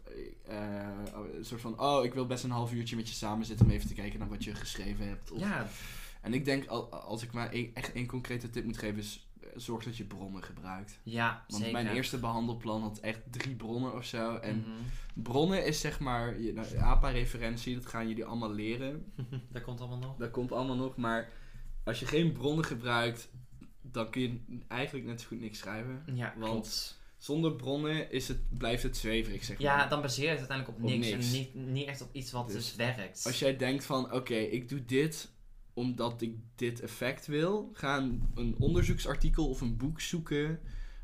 [0.47, 0.89] eh, eh,
[1.37, 3.73] een soort van, oh, ik wil best een half uurtje met je samen zitten om
[3.73, 5.31] even te kijken naar wat je geschreven hebt.
[5.31, 5.67] Of, Ja,
[6.21, 9.27] En ik denk, al- als ik maar één- echt één concrete tip moet geven, is
[9.57, 10.99] zorg dat je bronnen gebruikt.
[11.03, 11.73] ja, Want zeker.
[11.83, 14.37] mijn eerste behandelplan had echt drie bronnen of zo.
[14.37, 14.71] En Mhm.
[15.23, 19.13] bronnen is zeg maar, je- nou, APA-referentie, dat gaan jullie allemaal leren.
[19.53, 20.17] dat komt allemaal nog.
[20.17, 21.31] Dat komt allemaal nog, maar
[21.85, 23.31] als je geen bronnen gebruikt,
[23.83, 26.03] dan kun je eigenlijk net zo goed niks schrijven.
[26.15, 27.03] Ja, Want klopt.
[27.19, 29.67] Zonder bronnen is het, blijft het zweverig, zeg maar.
[29.67, 31.11] Ja, dan baseer je het uiteindelijk op Op niks.
[31.11, 31.27] niks.
[31.27, 33.23] En niet, niet echt op iets wat Dus dus, werkt.
[33.27, 35.31] Als jij denkt van, oké, ik doe dit
[35.75, 37.99] omdat ik dit effect wil, ga
[38.35, 40.61] een, onderzoeksartikel of een boek zoeken.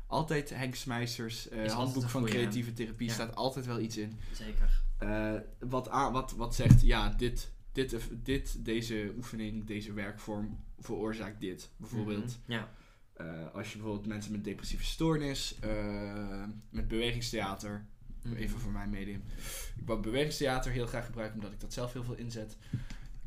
[0.07, 2.35] Altijd Henk Smeisters eh, altijd handboek van goeie.
[2.35, 3.13] creatieve therapie Ja.
[3.13, 4.17] staat altijd wel iets in.
[4.33, 4.81] Zeker.
[4.97, 11.39] Eh, wat, aan, wat, wat zegt, ja, dit, dit, dit, deze oefening, deze werkvorm veroorzaakt
[11.39, 11.69] dit.
[11.77, 12.51] Bijvoorbeeld, Mhm.
[12.51, 12.69] Ja.
[13.13, 17.85] eh, als je bijvoorbeeld mensen met depressieve stoornis, eh, met bewegingstheater,
[18.23, 18.35] Mhm.
[18.35, 19.23] even voor mijn medium.
[19.79, 22.57] Ik wou bewegingstheater heel graag gebruiken, omdat ik dat zelf heel veel inzet.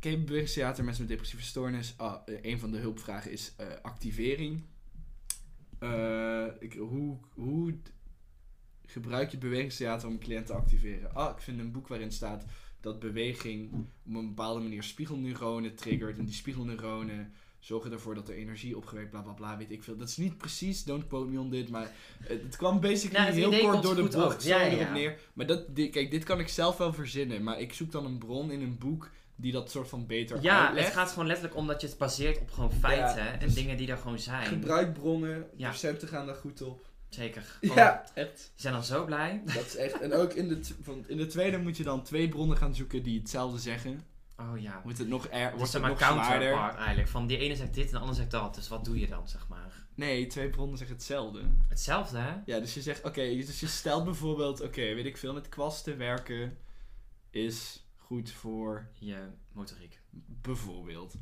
[0.05, 1.95] Bewegingstheater, mensen met depressieve stoornis?
[1.97, 4.63] Ah, eh, een van de hulpvragen is eh, activering.
[5.79, 7.75] Eh, ik, hoe, hoe
[8.87, 11.15] gebruik je bewegingstheater om een cliënt te activeren?
[11.15, 12.45] Ah, ik vind een boek waarin staat
[12.81, 16.19] dat beweging op een bepaalde manier spiegelneuronen triggert.
[16.19, 19.97] En die spiegelneuronen zorgen ervoor dat er energie opgewekt, bla bla bla, weet ik veel.
[19.97, 23.53] Dat is niet precies, don't quote me on dit, maar het kwam basically Nou, het
[23.53, 24.45] heel kort door de bocht.
[24.45, 25.19] Ja, ja, neer.
[25.33, 28.51] Maar dat, kijk, dit kan ik zelf wel verzinnen, maar ik zoek dan een bron
[28.51, 30.87] in een boek die dat soort van beter Ja, uitlegt.
[30.87, 33.55] het gaat gewoon letterlijk om dat je het baseert op gewoon feiten Ja, en dus
[33.55, 34.47] dingen die er gewoon zijn.
[34.47, 35.71] Gebruikbronnen, Ja.
[35.71, 36.87] docenten gaan daar goed op.
[37.09, 37.59] Zeker.
[37.61, 38.37] Ja, echt.
[38.37, 39.43] Die zijn dan zo blij.
[39.45, 40.01] Dat is echt.
[40.01, 43.03] En ook in de, van, in de tweede moet je dan twee bronnen gaan zoeken
[43.03, 44.01] die hetzelfde zeggen.
[44.37, 44.81] Oh ja.
[44.83, 47.09] Wordt het nog, er, Dus wordt het maar nog counterpart eigenlijk.
[47.09, 48.55] Van die ene zegt dit en de ander zegt dat.
[48.55, 49.83] Dus wat doe je dan, zeg maar?
[49.95, 51.41] Nee, twee bronnen zeggen hetzelfde.
[51.69, 52.33] Hetzelfde, hè?
[52.45, 55.99] Ja, dus je zegt, oké, dus je stelt bijvoorbeeld, oké, weet ik veel, met kwasten
[55.99, 56.57] werken
[57.31, 60.01] is goed voor Je motoriek.
[60.43, 61.15] bijvoorbeeld.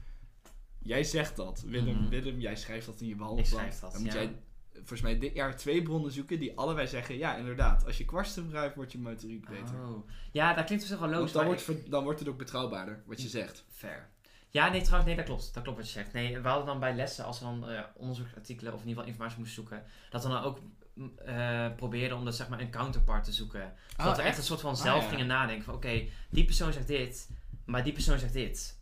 [0.78, 2.08] Jij zegt dat, Willem, Mhm.
[2.08, 3.58] Willem, jij schrijft dat in je Ik behandelplan.
[3.60, 4.18] schrijf dat, Dan moet ja.
[4.18, 4.36] jij
[4.74, 8.42] volgens mij dit jaar twee bronnen zoeken die allebei zeggen, ja, inderdaad, als je kwasten
[8.42, 9.74] gebruikt, wordt je motoriek beter.
[9.88, 10.08] Oh.
[10.32, 11.32] Ja, dat klinkt op zich wel Want logisch.
[11.32, 13.58] dan wordt, dan wordt het ook betrouwbaarder, wat je zegt.
[13.58, 14.08] ik- Fair.
[14.50, 15.54] Ja, nee, trouwens, nee, dat klopt.
[15.54, 16.12] Dat klopt wat je zegt.
[16.12, 19.08] Nee, we hadden dan bij lessen, als we dan eh, onderzoeksartikelen of in ieder geval
[19.12, 20.58] informatie moesten zoeken, dat we dan ook
[21.24, 23.72] eh, probeerden om dus, zeg maar een counterpart te zoeken.
[23.96, 25.08] Zodat we echt een soort van zelf Ah, ja.
[25.08, 27.30] gingen nadenken van, oké, die persoon zegt dit,
[27.64, 28.80] maar die persoon zegt dit.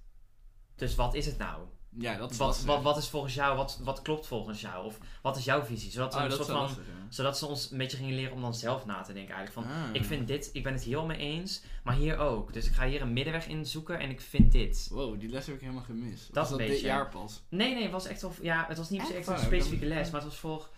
[0.76, 1.62] Dus wat is het nou?
[1.98, 2.66] Ja, dat is Wat, lastig.
[2.66, 4.84] wat, wat is volgens jou, wat, wat klopt volgens jou?
[4.86, 5.90] Of wat is jouw visie?
[5.90, 7.06] Zodat, Oh, een dat soort van, lastig, ja.
[7.08, 9.66] zodat ze ons een beetje gingen leren om dan zelf na te denken eigenlijk.
[9.68, 9.88] Van, Ah.
[9.92, 12.52] ik vind dit, ik ben het hier mee eens, maar hier ook.
[12.52, 14.88] Dus ik ga hier een middenweg in zoeken en ik vind dit.
[14.90, 16.34] Wow, die les heb ik helemaal gemist.
[16.34, 17.42] Dat was een dat dit jaar pas?
[17.48, 19.86] Nee, nee, het was echt wel, ja, het was niet Echt echt een ik specifieke
[19.86, 20.68] les, maar het was voor,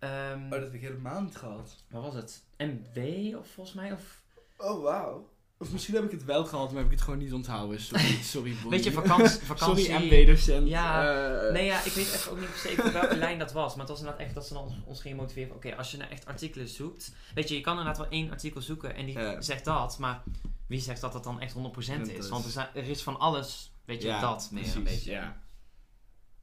[0.00, 1.76] ehm, Oh, heb ik helemaal niet gehad.
[1.90, 2.44] wat was het?
[2.58, 3.92] MW of volgens mij?
[3.92, 4.22] Of,
[4.56, 5.28] Oh, wauw.
[5.58, 7.80] Of misschien heb ik het wel gehad, maar heb ik het gewoon niet onthouden.
[7.80, 8.70] Sorry, sorry Bonnie.
[8.70, 9.84] weet je, vakantie, vakantie.
[9.84, 10.68] Sorry MB-docent.
[10.68, 11.14] Ja,
[11.46, 13.70] Eh, Nee, ja, ik weet echt ook niet per se voor welke lijn dat was.
[13.70, 15.54] Maar het was inderdaad echt dat ze dan ons, gingen motiveren.
[15.54, 17.14] Oké, als je nou echt artikelen zoekt.
[17.34, 19.40] Weet je, je kan inderdaad wel één artikel zoeken en die Ja.
[19.40, 19.98] zegt dat.
[19.98, 20.22] Maar
[20.66, 22.28] wie zegt dat dat dan echt 100% Dat is?
[22.28, 25.10] Want er, zijn, er is van alles, weet je, Ja, dat meer precies, een beetje.
[25.10, 25.40] ja.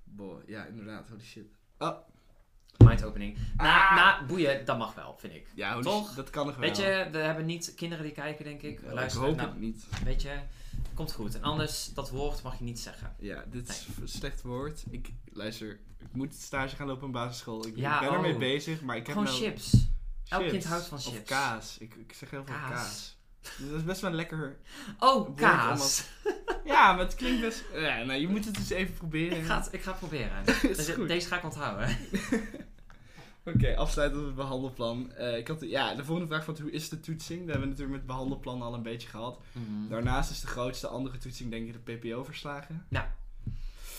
[0.04, 1.10] Boah, ja, inderdaad.
[1.10, 1.56] Holy shit.
[2.88, 3.38] Mind opening.
[3.58, 3.96] Na, Ah.
[3.96, 5.48] na boeien, dat mag wel, vind ik.
[5.56, 6.14] Ja, Toch?
[6.16, 6.68] dat kan nog wel.
[6.68, 8.80] Weet je, we hebben niet kinderen die kijken, denk ik.
[8.82, 9.86] ik Luister, hoop nou, het niet.
[10.04, 10.36] weet je,
[10.94, 11.36] komt goed.
[11.36, 13.16] En anders, dat woord mag je niet zeggen.
[13.20, 14.84] Ja, dit is een slecht woord.
[14.90, 17.68] Ik, luister, ik moet stage gaan lopen op een basisschool.
[17.68, 18.40] Ik Ja, ben ermee oh.
[18.40, 19.44] bezig, maar ik heb Gewoon nou...
[19.46, 19.88] chips.
[20.28, 21.30] Elk kind houdt van Of chips.
[21.30, 21.78] kaas.
[21.80, 22.70] Ik, ik zeg heel veel Kaas.
[22.72, 23.16] kaas.
[23.58, 24.58] Dat is best wel lekker.
[25.00, 26.04] Oh, kaas.
[26.66, 27.64] Ja, maar het klinkt best...
[27.74, 29.38] Ja, nou, je moet het eens even proberen.
[29.38, 30.44] Ik ga het, ik ga het proberen.
[30.76, 31.98] Dus deze ga ik onthouden.
[33.56, 35.12] Oké, afsluiten met het behandelplan.
[35.12, 37.40] Eh, ik had, ja, de volgende vraag was hoe is de toetsing?
[37.40, 39.42] Dat hebben we natuurlijk met het behandelplan al een beetje gehad.
[39.52, 39.90] Mhm.
[39.90, 42.86] Daarnaast is de grootste andere toetsing denk ik de PPO-verslagen.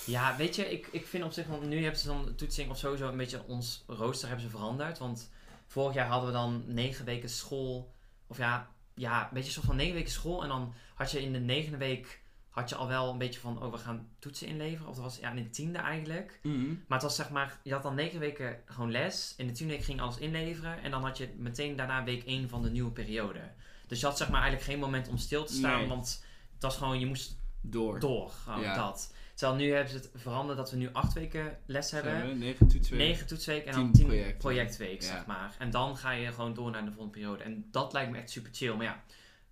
[0.07, 2.71] Ja, weet je, ik, ik vind op zich, want nu hebben ze dan de toetsing
[2.71, 4.99] of sowieso een beetje ons rooster hebben ze veranderd.
[4.99, 5.31] Want
[5.67, 7.93] vorig jaar hadden we dan negen weken school,
[8.27, 10.43] of ja, ja, een beetje een soort van negen weken school.
[10.43, 12.21] En dan had je in de negende week,
[12.59, 14.89] had je al wel een beetje van, oh, we gaan toetsen inleveren.
[14.89, 16.39] Of dat was ja, in de tiende eigenlijk.
[16.43, 19.35] Maar het was zeg maar, je had dan negen weken gewoon les.
[19.37, 20.83] In de tiende week ging alles inleveren.
[20.83, 23.41] En dan had je meteen daarna week één van de nieuwe periode.
[23.87, 25.79] Dus je had zeg maar eigenlijk geen moment om stil te staan.
[25.79, 25.89] Nee.
[25.89, 28.01] Want het was gewoon, je moest Door.
[28.01, 28.31] door.
[28.31, 28.75] Gewoon Ja.
[28.75, 29.15] dat.
[29.35, 32.29] Terwijl nu hebben ze het veranderd dat we nu acht weken les hebben.
[32.29, 32.35] We?
[32.35, 33.07] Negen toetsweken.
[33.07, 35.07] Negen toetsweken en dan tien projectweek, Ja.
[35.07, 35.55] zeg maar.
[35.59, 37.43] En dan ga je gewoon door naar de volgende periode.
[37.43, 38.75] En dat lijkt me echt super chill.
[38.75, 39.03] Maar ja,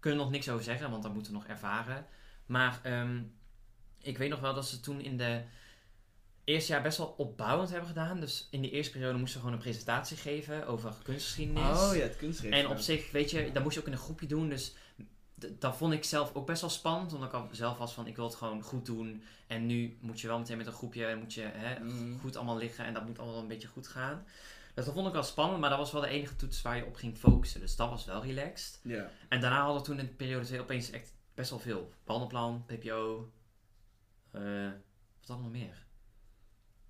[0.01, 2.07] kunnen we nog niks over zeggen, want dat moeten we nog ervaren.
[2.47, 3.23] Maar ehm,
[4.01, 5.43] ik weet nog wel dat ze toen in de
[6.45, 8.21] eerste jaar best wel opbouwend hebben gedaan.
[8.21, 11.63] Dus in die eerste periode moesten we gewoon een presentatie geven over kunstgeschiedenis.
[11.81, 12.65] Oh ja, het kunstgeschiedenis.
[12.67, 14.49] En op zich, weet je, dat moest je ook in een groepje doen.
[14.49, 14.75] Dus
[15.35, 17.13] dat vond ik zelf ook best wel spannend.
[17.13, 19.23] Omdat ik al zelf was van, ik wil het gewoon goed doen.
[19.47, 22.19] En nu moet je wel meteen met een groepje, moet je hè, Mhm.
[22.19, 22.85] goed allemaal liggen.
[22.85, 24.25] En dat moet allemaal een beetje goed gaan.
[24.75, 25.61] Dus dat vond ik wel spannend.
[25.61, 27.61] Maar dat was wel de enige toets waar je op ging focussen.
[27.61, 28.81] Dus dat was wel relaxed.
[28.83, 29.11] Ja.
[29.29, 31.91] En daarna hadden we toen in periode 2 opeens echt best wel veel.
[32.05, 33.31] Behandelplan, PPO.
[34.31, 34.71] eh
[35.19, 35.85] wat dan nog meer?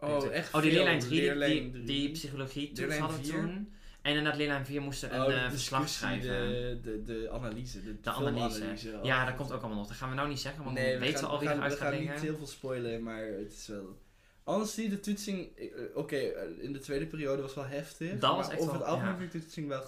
[0.00, 3.72] Oh, echt Oh, die leerlijn 3, die, die, die psychologie toets hadden we toen.
[4.02, 6.28] En inderdaad, leerlijn 4 moesten een Oh, de eh, verslag schrijven.
[6.30, 7.82] De, de, de analyse.
[7.84, 8.48] De, De analyse.
[8.50, 8.98] filmanalyse.
[9.02, 9.86] Ja, dat komt ook allemaal nog.
[9.88, 11.78] Dat gaan we nou niet zeggen, want nee, we weten al wie we eruit we
[11.78, 13.98] gaat gaan niet heel veel spoilen, maar het is wel...
[14.44, 15.56] Anders zie de toetsing...
[15.56, 16.16] eh, Oké,
[16.60, 18.18] in de tweede periode was wel heftig.
[18.18, 19.18] Dat was echt over wel- het algemeen ja.
[19.18, 19.82] vind ik de toetsing wel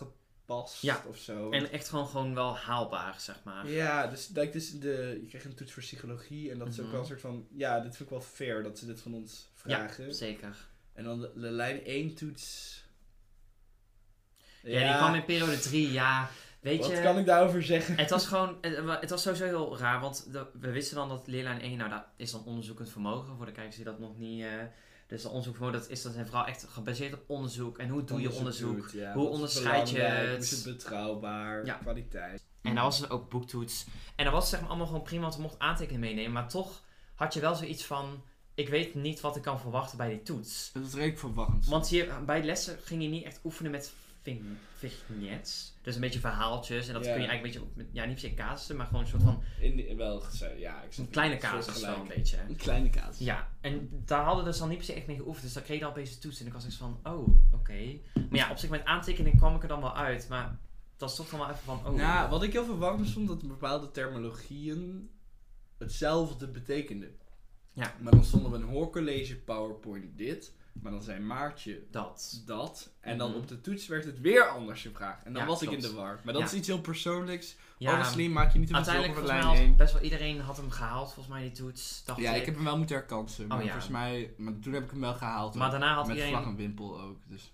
[0.49, 1.03] gepast Ja.
[1.09, 1.51] of zo.
[1.51, 3.69] En echt gewoon, gewoon wel haalbaar, zeg maar.
[3.69, 6.83] Ja, dus, like, dus de, je kreeg een toets voor psychologie en dat is ook
[6.85, 6.91] Mhm.
[6.93, 7.47] wel een soort van...
[7.57, 10.15] Ja, dit vind ik wel fair dat ze dit van ons vragen.
[10.15, 10.57] Zeker.
[10.93, 12.77] En dan de, de lijn 1 toets...
[14.63, 16.29] Ja, die kwam in periode 3, ja.
[16.61, 17.97] Weet Wat je, kan ik daarover zeggen?
[17.99, 21.09] het was gewoon, het, wa- het was sowieso heel raar, want de- we wisten dan
[21.09, 24.19] dat leerlijn 1, nou dat is dan onderzoekend vermogen, voor de kijkers die dat nog
[24.19, 24.43] niet...
[24.45, 24.51] eh
[25.09, 27.79] dus dat onderzoekvermogen, dat is dat zijn vooral echt gebaseerd op onderzoek.
[27.79, 28.77] En hoe doe je onderzoek?
[28.77, 29.13] doet, ja.
[29.13, 30.43] Hoe onderscheid je het?
[30.43, 31.65] Is het betrouwbaar?
[31.65, 31.75] Ja.
[31.75, 32.45] Kwaliteit.
[32.63, 33.87] En dan was er ook boektoets.
[34.17, 36.33] En dat was zeg maar allemaal gewoon prima, want we mochten aantekeningen meenemen.
[36.33, 36.83] Maar toch
[37.15, 38.23] had je wel zoiets van,
[38.55, 40.71] ik weet niet wat ik kan verwachten bij die toets.
[40.73, 41.67] Dat is redelijk verwarrend.
[41.67, 43.93] Want hier, bij lessen ging je niet echt oefenen met
[44.75, 45.75] vig- vignets.
[45.83, 46.87] Dus een beetje verhaaltjes.
[46.89, 47.13] En dat Ja.
[47.13, 49.23] kun je eigenlijk een beetje, op- ja, niet per se casussen, maar gewoon een soort
[49.23, 50.83] van In, wel gezegd, ja.
[50.83, 52.37] Ik een kleine casus wel een beetje.
[52.49, 53.19] Een kleine kaas.
[53.19, 55.45] Ja, en daar hadden we dus dan niet per se echt mee geoefend.
[55.45, 56.41] Dus dan kreeg je dan opeens de toets.
[56.41, 57.99] En ik was echt van, oh, oké.
[58.15, 60.29] Maar ja, op zich met aantekeningen kwam ik er dan wel uit.
[60.29, 60.59] Maar
[60.97, 61.95] dat is toch dan wel even van, oh.
[61.95, 65.11] Nou, wat ik heel verwarrend vond, dat bepaalde terminologieën
[65.79, 67.17] hetzelfde betekenden.
[67.73, 67.95] Ja.
[68.01, 72.43] Maar dan stonden we een hoorcollege PowerPoint dit, maar dan zei Maartje Dat.
[72.47, 72.91] dat.
[73.01, 73.39] En dan Mhm.
[73.39, 75.25] op de toets werd het weer anders gevraagd.
[75.25, 76.21] En dan Ja, was ik in de war.
[76.25, 76.49] Maar dat Ja.
[76.49, 77.57] is iets heel persoonlijks.
[77.79, 79.77] Ja, Honestly, maak je niet te veel zorgen voor volgens lijn 1.
[79.77, 82.05] best wel iedereen had hem gehaald, volgens mij, die toets.
[82.05, 82.41] Dacht Ja, ik.
[82.41, 83.47] ik heb hem wel moeten herkansen.
[83.47, 83.71] Maar Oh, ja.
[83.71, 85.55] volgens mij, maar toen heb ik hem wel gehaald.
[85.55, 86.35] Maar daarna had Met iedereen...
[86.37, 87.17] vlag en wimpel ook.
[87.29, 87.53] Dus.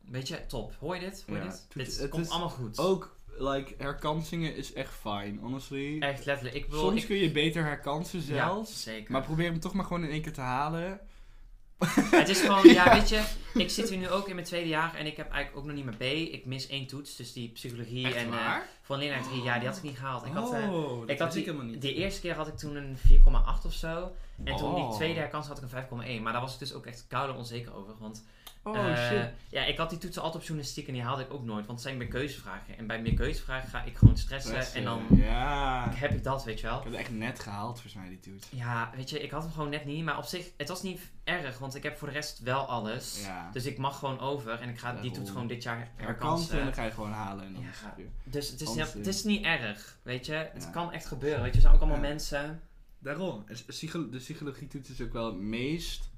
[0.00, 0.74] Weet je, top.
[0.78, 1.24] Hoor je dit?
[1.26, 1.58] Hoor je Ja, dit?
[1.68, 2.78] het- Dit het komt allemaal goed.
[2.78, 5.98] Ook, like, herkansingen is echt fijn, honestly.
[6.00, 6.56] Echt letterlijk.
[6.56, 8.82] Ik bedoel, Soms ik, kun je beter herkansen ja, zelfs.
[8.82, 9.12] zeker.
[9.12, 11.00] Maar probeer hem toch maar gewoon in één keer te halen.
[12.20, 13.22] Het is gewoon, ja, weet je,
[13.54, 15.74] ik zit hier nu ook in mijn tweede jaar en ik heb eigenlijk ook nog
[15.76, 15.96] niet meer
[16.28, 16.32] B.
[16.32, 18.66] Ik mis één toets, dus die psychologie Echt en eh waar?
[18.82, 20.26] van leerlijn 3, ja, die had ik niet gehaald.
[20.26, 21.80] Ik had, eh, oh, dat ik had ik die, helemaal niet.
[21.80, 24.12] die eerste keer had ik toen een 4,8 of zo.
[24.44, 24.94] En toen die Oh.
[24.94, 25.68] tweede herkans had ik een
[26.18, 26.22] 5,1.
[26.22, 27.94] Maar daar was ik dus ook echt koude onzeker over.
[27.98, 28.24] Want
[28.66, 29.30] Oh eh, shit.
[29.48, 31.66] ja, ik had die toetsen altijd op journalistiek en die haalde ik ook nooit.
[31.66, 32.78] Want het zijn meer keuzevragen.
[32.78, 34.56] En bij meer keuzevragen ga ik gewoon stressen.
[34.56, 35.90] En eh, dan Ja.
[35.94, 36.76] heb ik dat, weet je wel.
[36.78, 38.48] Ik heb het echt net gehaald, volgens mij, die toets.
[38.50, 40.04] Ja, weet je, ik had hem gewoon net niet.
[40.04, 41.58] Maar op zich, het was niet erg.
[41.58, 43.22] Want ik heb voor de rest wel alles.
[43.24, 43.50] Ja.
[43.52, 44.60] Dus ik mag gewoon over.
[44.60, 47.44] En ik ga die toets gewoon dit jaar Herkansen en dan ga je gewoon halen.
[47.44, 47.94] En dan Ja.
[48.24, 50.32] Dus het is, Anders, het eh, is niet erg, weet je.
[50.32, 50.70] Het Ja.
[50.70, 51.56] kan echt gebeuren, weet je.
[51.56, 52.08] Er zijn ook allemaal Ja.
[52.08, 52.60] mensen...
[52.98, 53.44] Daarom.
[53.46, 56.10] De psychologietoets is ook wel het meest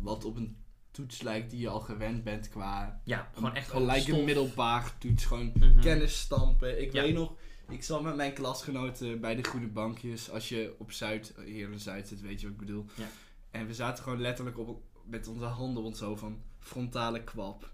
[0.00, 0.56] wat op een
[0.94, 3.00] toets lijkt die je al gewend bent qua...
[3.04, 4.18] Ja, gewoon echt Gelijk stof.
[4.18, 5.24] een middelbaar toets.
[5.24, 5.80] Gewoon Mhm.
[5.80, 6.82] kennis stampen.
[6.82, 7.02] Ik Ja.
[7.02, 7.32] weet nog,
[7.68, 10.30] ik zat met mijn klasgenoten bij de groene bankjes.
[10.30, 12.84] Als je op Zuid, hier in Zuid zit, weet je wat ik bedoel.
[12.94, 13.06] Ja.
[13.50, 17.72] En we zaten gewoon letterlijk op, met onze handen op ons zo van frontale kwap.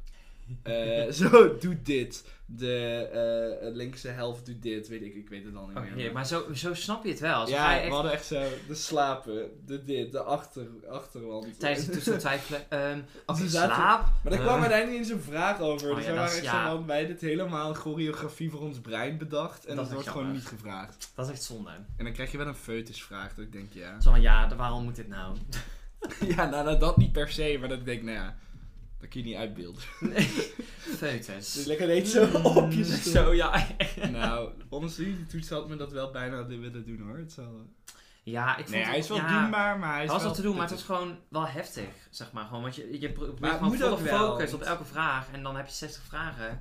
[0.62, 2.24] Eh, zo, doe dit.
[2.52, 4.88] De eh, linkse helft doet dit.
[4.88, 5.92] Weet ik, ik weet het al niet Oh, meer.
[5.92, 6.14] heerlijk.
[6.14, 7.46] maar zo, zo snap je het wel.
[7.46, 11.58] Zo ja, je we echt hadden echt zo de slapen, de dit, de achter, achterwand.
[11.60, 12.70] tijdens de twijfelen.
[12.70, 14.00] ehm Oké, Ze zaten- slaap.
[14.02, 15.90] Maar daar Eh, kwam uiteindelijk niet eens een vraag over.
[15.90, 16.70] Oh dus ja, waren is- echt ja.
[16.70, 19.66] zo van, wij hebben dit helemaal choreografie voor ons brein bedacht.
[19.66, 21.10] En Dat wordt echt gewoon niet gevraagd.
[21.14, 21.70] Dat is echt zonde.
[21.96, 23.34] En dan krijg je wel een foetusvraag.
[23.34, 24.00] Dat ik denk, ja.
[24.00, 25.36] Zo van, ja, waarom moet dit nou?
[26.36, 27.56] ja, nou, nou, dat niet per se.
[27.60, 28.36] Maar dat ik denk, nou ja,
[29.00, 29.82] dat kun je niet uitbeelden.
[30.98, 31.52] Foetus.
[31.52, 33.12] Dus lekker deed zo op je stoel.
[33.12, 33.66] Zo, ja.
[34.10, 37.18] Nou, honestly, die toets had me dat wel bijna willen doen hoor.
[37.18, 37.66] Het zal...
[38.22, 40.26] Ja, ik vond Nee, het- hij is wel ja, doenbaar, maar hij is was wel
[40.26, 42.44] wat te doen, maar het was gewoon wel heftig, zeg maar.
[42.44, 45.26] Gewoon, want je, je pro- probeert gewoon moet volle focus want- op elke vraag.
[45.32, 46.60] En dan heb je 60 vragen.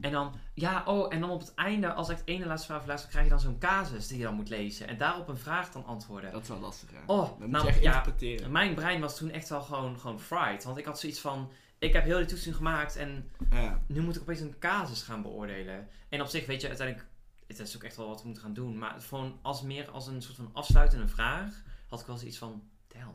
[0.00, 2.78] En dan, ja, oh, en dan op het einde, als ik het ene laatste vraag
[2.78, 4.88] verluister, krijg je dan zo'n casus die je dan moet lezen.
[4.88, 6.32] En daarop een vraag dan antwoorden.
[6.32, 6.98] Dat is wel lastig, ja.
[7.06, 8.50] Oh, dat moet nou, je echt ja, interpreteren.
[8.52, 10.64] Mijn brein was toen echt wel gewoon, gewoon fried.
[10.64, 13.82] Want ik had zoiets van, ik heb heel die toetsen gemaakt en Ja.
[13.86, 15.88] nu moet ik opeens een casus gaan beoordelen.
[16.08, 17.08] En op zich, weet je, uiteindelijk,
[17.46, 18.78] het is ook echt wel wat we moeten gaan doen.
[18.78, 22.68] Maar gewoon als meer als een soort van afsluitende vraag, had ik wel zoiets van,
[22.86, 23.14] damn,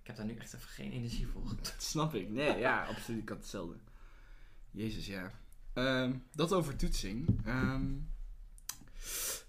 [0.00, 1.54] ik heb daar nu echt even geen energie voor.
[1.62, 2.28] Dat snap ik.
[2.30, 3.22] Nee, ja, absoluut.
[3.22, 3.76] Ik had hetzelfde.
[4.70, 5.30] Jezus, ja.
[5.72, 7.40] Ehm, dat over toetsing.
[7.44, 7.92] Ehm,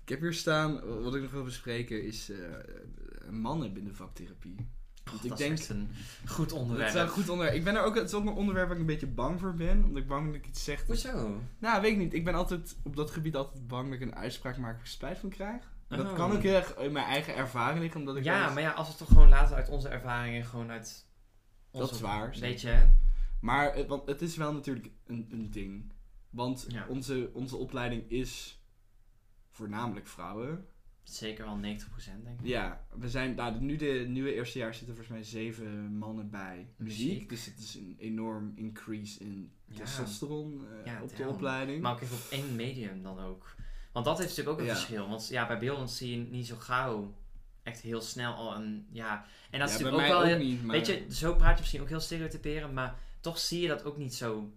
[0.01, 2.39] ik heb hier staan, wat ik nog wil bespreken, is eh,
[3.29, 4.55] mannen binnen vaktherapie.
[5.03, 5.89] Want ik dat denk, is een
[6.27, 6.87] goed onderwerp.
[6.87, 7.57] is wel een goed onderwerp.
[7.57, 9.53] Ik ben er ook, het is ook een onderwerp waar ik een beetje bang voor
[9.53, 9.83] ben.
[9.83, 10.77] Omdat ik bang ben dat ik iets zeg.
[10.77, 11.41] dat- Hoezo?
[11.59, 12.13] Nou, weet ik niet.
[12.13, 14.85] Ik ben altijd op dat gebied altijd bang dat ik een uitspraak maak waar ik
[14.87, 15.71] spijt van krijg.
[15.87, 16.13] Dat Oh.
[16.15, 18.85] kan ook heel erg in mijn eigen ervaring liggen, omdat ik Ja, maar ja, als
[18.87, 21.05] we het toch gewoon laten uit onze ervaringen, gewoon uit
[21.71, 22.87] Dat is waar, Weet je?
[23.39, 25.91] Maar het, want het is wel natuurlijk een, een ding.
[26.29, 26.85] Want Ja.
[26.87, 28.61] onze, onze opleiding is
[29.49, 30.67] voornamelijk vrouwen.
[31.03, 31.61] Zeker wel 90%
[32.23, 32.45] denk ik.
[32.47, 36.67] Ja, we zijn, nou, nu de nieuwe eerste jaar zitten volgens mij zeven mannen bij
[36.77, 37.07] muziek.
[37.07, 37.29] Muziek.
[37.29, 39.77] Dus het is een enorm increase in Ja.
[39.77, 41.81] testosteron eh, Ja, op de opleiding.
[41.81, 43.55] Maar ook even op één medium dan ook.
[43.91, 44.75] Want dat heeft natuurlijk ook een Ja.
[44.79, 45.07] verschil.
[45.09, 47.13] Want ja, bij beeldend zie je niet zo gauw
[47.63, 48.87] echt heel snel al een...
[48.91, 50.19] Ja, en dat is natuurlijk ook wel...
[50.21, 53.37] ook heel- niet, maar Weet je, zo praat je misschien ook heel stereotyperend, maar toch
[53.39, 54.51] zie je dat ook niet zo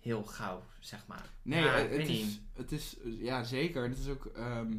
[0.00, 1.30] heel gauw, zeg maar.
[1.42, 2.40] Nee, eh, het, is, niet.
[2.52, 3.88] het is, ja zeker.
[3.88, 4.72] Het is ook, ehm,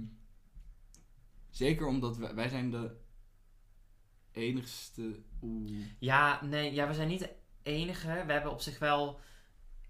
[1.49, 2.95] zeker omdat wij, wij zijn de
[4.31, 8.07] enigste, oeh, Ja, nee, ja, we zijn niet de enige.
[8.25, 9.19] We hebben op zich wel...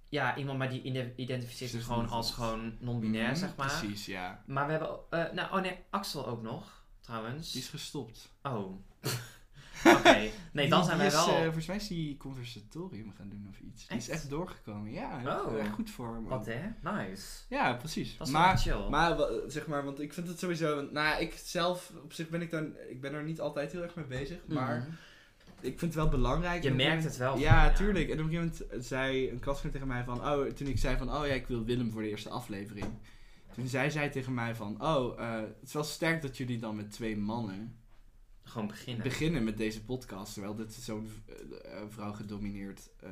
[0.10, 3.78] Ja, iemand maar die ide- identificeert zich gewoon als gewoon non-binair, Mhm, zeg maar.
[3.80, 4.44] Precies, ja.
[4.48, 5.00] Maar we hebben...
[5.10, 7.52] eh, nou, oh nee, Axel ook nog, trouwens.
[7.52, 8.32] Die is gestopt.
[8.44, 8.76] Oh.
[9.86, 10.18] Oké.
[10.52, 11.28] Nee, dan zijn wij wel...
[11.28, 13.88] eh, volgens mij is die conversatorium gaan doen of iets.
[13.88, 14.30] Die is Echt?
[14.30, 14.92] doorgekomen.
[14.92, 15.60] Ja, heel- Oh.
[15.60, 16.24] echt goed voor hem.
[16.26, 16.60] Wat hè?
[16.92, 17.24] Nice.
[17.50, 18.18] Ja, precies.
[18.18, 18.90] Dat is wel maar, chill.
[18.90, 20.88] maar zeg maar, want ik vind het sowieso.
[20.92, 23.96] Nou, ik zelf op zich ben ik dan, ik ben er niet altijd heel erg
[23.96, 24.90] mee bezig, maar Mhm.
[25.60, 26.64] ik vind het wel belangrijk.
[26.64, 27.38] Je merkt het wel.
[27.38, 28.10] Ja, tuurlijk.
[28.10, 30.18] En op een gegeven moment zei een klasgenoot tegen mij van...
[30.30, 31.14] Oh, toen ik zei van...
[31.16, 32.86] Oh ja, ik wil Willem voor de eerste aflevering.
[33.54, 34.84] Toen zij zei tegen mij van...
[34.86, 37.76] Oh, eh, het is wel sterk dat jullie dan met twee mannen
[38.50, 39.04] Gewoon beginnen.
[39.04, 40.34] beginnen met deze podcast.
[40.34, 41.36] Terwijl dit zo'n eh,
[41.78, 43.10] eh, vrouw gedomineerd eh,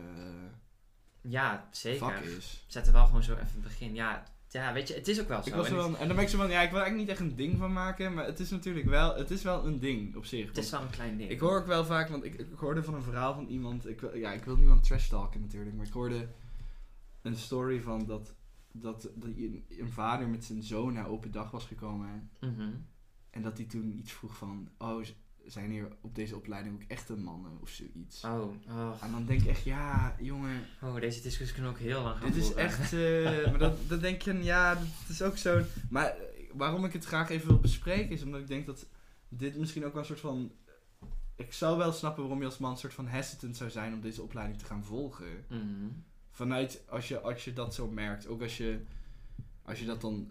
[1.22, 2.00] Ja, zeker.
[2.00, 2.64] vak is.
[2.68, 3.96] Zet er wel gewoon zo even het begin.
[3.96, 5.50] Ja, ja, weet je, het is ook wel zo.
[5.50, 6.50] Ik was En wel, en dan ben ik zo van...
[6.50, 8.14] Ja, ik wil eigenlijk niet echt een ding van maken.
[8.14, 9.16] Maar het is natuurlijk wel...
[9.16, 10.48] Het is wel een ding op zich.
[10.48, 11.30] Het is wel een klein ding.
[11.30, 13.88] Ik hoor ook wel vaak, want ik, ik hoorde van een verhaal van iemand.
[13.88, 16.28] Ik, ja, ik wil niemand trash talken natuurlijk, maar ik hoorde
[17.22, 18.34] een story van dat,
[18.72, 22.30] dat, dat een, een vader met zijn zoon naar open dag was gekomen.
[22.40, 22.70] Mhm.
[23.30, 25.04] En dat hij toen iets vroeg van: Oh,
[25.48, 28.24] zijn hier op deze opleiding ook echte mannen of zoiets?
[28.24, 32.02] Oh, oh, En dan denk ik echt: Ja, jongen, oh, deze discussie we ook heel
[32.02, 32.94] lang gaan dit is echt.
[32.94, 35.61] eh, maar dan, dan denk je: Ja, dat is ook zo.
[35.90, 36.15] Maar eh,
[36.53, 38.86] waarom ik het graag even wil bespreken is omdat ik denk dat
[39.30, 40.52] dit misschien ook wel een soort van.
[41.36, 44.02] Ik zou wel snappen waarom je als man een soort van hesitant zou zijn om
[44.02, 45.45] deze opleiding te gaan volgen.
[45.49, 45.88] Mhm.
[46.32, 48.28] Vanuit als je, als je dat zo merkt.
[48.28, 48.80] Ook als je,
[49.61, 50.30] als je dat dan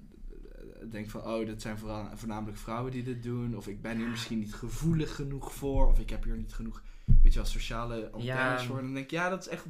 [0.92, 3.56] denkt van, oh, dat zijn vooral, voornamelijk vrouwen die dit doen.
[3.56, 5.86] Of ik ben hier misschien niet gevoelig genoeg voor.
[5.86, 6.82] Of ik heb hier niet genoeg,
[7.22, 8.58] weet je wel, sociale antennes Ja.
[8.62, 8.80] voor.
[8.80, 9.64] Dan denk ik, ja, dat is echt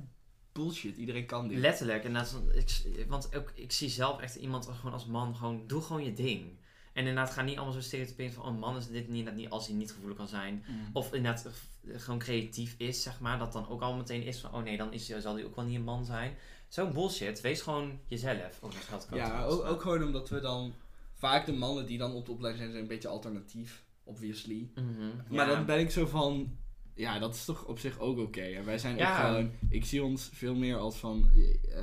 [0.52, 0.96] bullshit.
[0.96, 1.58] Iedereen kan dit.
[1.58, 2.04] Letterlijk.
[2.04, 5.36] En dat is, ik, want ook, ik zie zelf echt iemand als, gewoon als man
[5.36, 6.58] gewoon, doe gewoon je ding.
[6.92, 9.50] En inderdaad, ga niet allemaal zo stereotyperen van, oh, man is dit niet, dat niet
[9.50, 10.64] als hij niet gevoelig kan zijn.
[10.68, 10.90] Mm.
[10.92, 13.38] Of inderdaad eh, gewoon creatief is, zeg maar.
[13.38, 15.56] Dat dan ook al meteen is van, oh nee, dan is, hij- zal hij ook
[15.56, 16.36] wel niet een man zijn.
[16.68, 17.40] Zo'n bullshit.
[17.40, 18.58] Wees gewoon jezelf.
[18.60, 20.74] Oh, dat Ja, ook, ook gewoon omdat we dan...
[21.18, 23.84] Vaak de mannen die dan op de opleiding zijn, zijn een beetje alternatief.
[24.04, 24.70] Obviously.
[24.74, 25.54] Mhm, Maar ja.
[25.54, 26.56] dan ben ik zo van...
[26.94, 28.40] Ja, dat is toch op zich ook oké.
[28.40, 29.10] En wij zijn Ja.
[29.20, 29.50] ook gewoon...
[29.68, 31.30] Ik zie ons veel meer als van...
[31.74, 31.82] eh,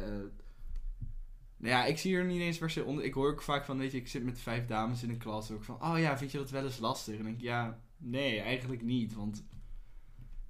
[1.58, 3.04] nou ja, ik zie er niet eens per se onder...
[3.04, 5.52] Ik hoor ook vaak van, weet je, ik zit met vijf dames in een klas.
[5.52, 7.12] Ook van, oh ja, vind je dat wel eens lastig?
[7.14, 9.14] En dan denk ik, ja, nee, eigenlijk niet.
[9.14, 9.46] Want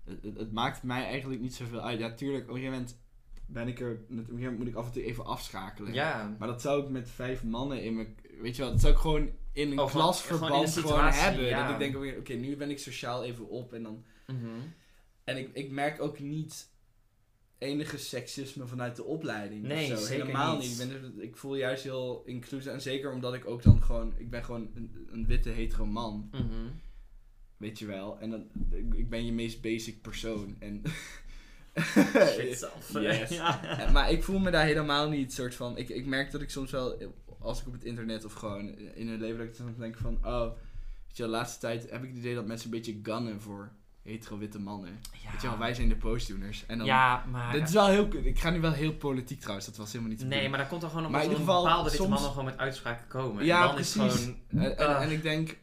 [0.03, 1.99] het, het, het maakt mij eigenlijk niet zoveel uit.
[1.99, 2.99] Ja, tuurlijk, op een gegeven moment
[3.45, 3.91] ben ik er...
[3.91, 5.93] Op een gegeven moment moet ik af en toe even afschakelen.
[5.93, 6.35] Ja.
[6.39, 8.15] Maar dat zou ik met vijf mannen in mijn...
[8.41, 11.45] Weet je wel, dat zou ik gewoon in een Oh, klasverband gewoon hebben.
[11.45, 11.71] ja.
[11.71, 14.03] Dat ik denk, oké, nu ben ik sociaal even op en dan...
[14.27, 14.47] Mhm.
[15.23, 16.71] En ik, ik merk ook niet
[17.57, 19.63] enige seksisme vanuit de opleiding.
[19.63, 20.07] Nee, of zo.
[20.11, 20.61] Helemaal niet.
[20.69, 20.71] niet.
[20.81, 22.71] Ik, ben er- ik voel juist heel inclusief.
[22.71, 24.13] En zeker omdat ik ook dan gewoon...
[24.17, 26.29] Ik ben gewoon een, een witte hetero man.
[26.31, 26.67] Mhm.
[27.57, 28.19] Weet je wel.
[28.19, 28.47] En dan,
[28.95, 30.55] ik, ben je meest basic persoon.
[30.59, 30.81] En...
[31.79, 32.69] Shit.
[32.93, 33.29] Yes.
[33.39, 33.89] ja.
[33.93, 35.77] Maar ik voel me daar helemaal niet soort van.
[35.77, 36.97] Ik, ik merk dat ik soms wel,
[37.43, 40.17] als ik op het internet of gewoon in hun leven, dat ik dan denk van,
[40.23, 40.41] oh,
[41.07, 43.41] weet je, wel, de laatste tijd heb ik het idee dat mensen een beetje gunnen
[43.41, 43.71] voor
[44.03, 44.99] hetero-witte mannen.
[45.31, 46.65] Weet je wel, wij zijn de postdoeners.
[46.65, 47.51] En dan, Ja, maar...
[47.51, 50.25] Dit is wel heel, ik ga nu wel heel politiek trouwens, dat was helemaal niet
[50.27, 52.57] Nee, maar dan komt er gewoon omdat er geval, bepaalde witte soms- mannen gewoon met
[52.57, 53.45] uitspraken komen.
[53.45, 54.21] Ja, en dan is precies.
[54.49, 54.63] gewoon...
[54.63, 55.57] En, en, en ik denk,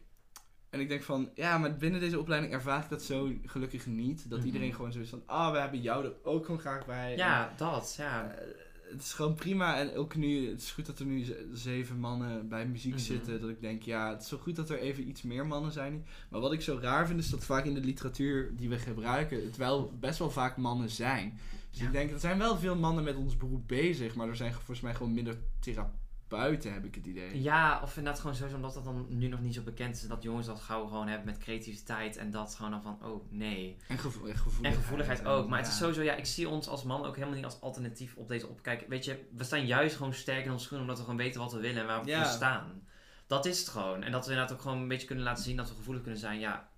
[0.69, 4.29] en ik denk van, ja, maar binnen deze opleiding ervaar ik dat zo gelukkig niet.
[4.29, 4.47] Dat Mhm.
[4.47, 7.15] iedereen gewoon zo is van, ah, we hebben jou er ook gewoon graag bij.
[7.15, 8.31] Ja, dat, ja.
[8.31, 8.47] Eh,
[8.91, 9.77] het is gewoon prima.
[9.79, 13.01] En ook nu, het is goed dat er nu zeven mannen bij muziek Mhm.
[13.01, 13.41] zitten.
[13.41, 16.05] Dat ik denk, ja, het is zo goed dat er even iets meer mannen zijn.
[16.29, 19.43] Maar wat ik zo raar vind, is dat vaak in de literatuur die we gebruiken,
[19.43, 21.39] het wel best wel vaak mannen zijn.
[21.71, 21.85] Dus Ja.
[21.85, 24.15] ik denk, er zijn wel veel mannen met ons beroep bezig.
[24.15, 25.99] Maar er zijn volgens mij gewoon minder therapeuten,
[26.39, 27.41] heb ik het idee.
[27.41, 30.07] Ja, of inderdaad gewoon sowieso omdat dat dan nu nog niet zo bekend is.
[30.07, 32.17] Dat jongens dat gauw gewoon hebben met creativiteit.
[32.17, 33.77] En dat gewoon dan van, oh nee.
[33.87, 34.75] En, gevo en gevoeligheid.
[34.75, 35.47] En gevoeligheid ook.
[35.49, 38.15] Maar het is sowieso, ja, ik zie ons als man ook helemaal niet als alternatief
[38.15, 38.85] op deze opkijk.
[38.87, 41.51] Weet je, we staan juist gewoon sterk in onze schoenen omdat we gewoon weten wat
[41.53, 42.23] we willen en waar we Ja.
[42.23, 42.83] voor staan.
[43.27, 44.03] Dat is het gewoon.
[44.03, 46.19] En dat we inderdaad ook gewoon een beetje kunnen laten zien dat we gevoelig kunnen
[46.19, 46.39] zijn.
[46.39, 46.69] Ja,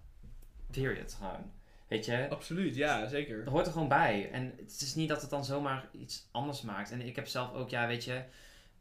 [0.71, 1.51] period gewoon.
[1.87, 2.27] Weet je?
[2.29, 3.43] Absoluut, ja, zeker.
[3.43, 4.29] Dat hoort er gewoon bij.
[4.31, 6.91] En het is niet dat het dan zomaar iets anders maakt.
[6.91, 8.23] En ik heb zelf ook, ja, weet je,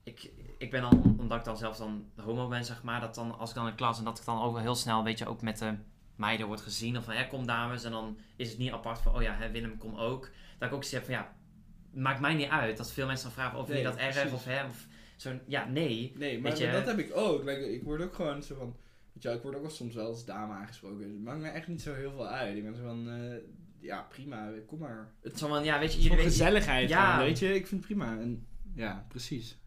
[0.02, 0.30] ik,
[0.62, 3.48] ik ben dan, omdat ik dan zelf dan homo ben, zeg maar, dat dan als
[3.50, 5.42] ik dan in klas en dat ik dan ook wel heel snel, weet je, ook
[5.42, 5.74] met de
[6.16, 6.96] meiden wordt gezien.
[6.96, 7.84] Of van, hè, kom dames.
[7.84, 10.30] En dan is het niet apart van, oh ja, hè, Willem, kom ook.
[10.58, 11.34] Dat ik ook zeg van, ja,
[11.94, 12.76] maakt mij niet uit.
[12.76, 14.32] Dat veel mensen dan vragen, of je dat erg?
[14.32, 14.86] Of, hè, of
[15.16, 16.12] zo'n, ja, nee.
[16.16, 17.44] Nee, maar je- dat heb ik ook.
[17.44, 18.76] Like, ik word ook gewoon zo van...
[19.12, 21.02] Weet je, ik word ook wel soms wel als dame aangesproken.
[21.02, 22.56] Het maakt me echt niet zo heel veel uit.
[22.56, 23.08] Ik ben zo van...
[23.10, 23.36] eh,
[23.80, 25.12] ja, prima, kom maar.
[25.22, 26.30] Het is van, ja, weet je, Gewoon weten...
[26.32, 27.10] gezelligheid, Ja.
[27.12, 27.54] gewoon, weet je.
[27.54, 28.18] Ik vind het prima.
[28.18, 29.58] En, ja, precies.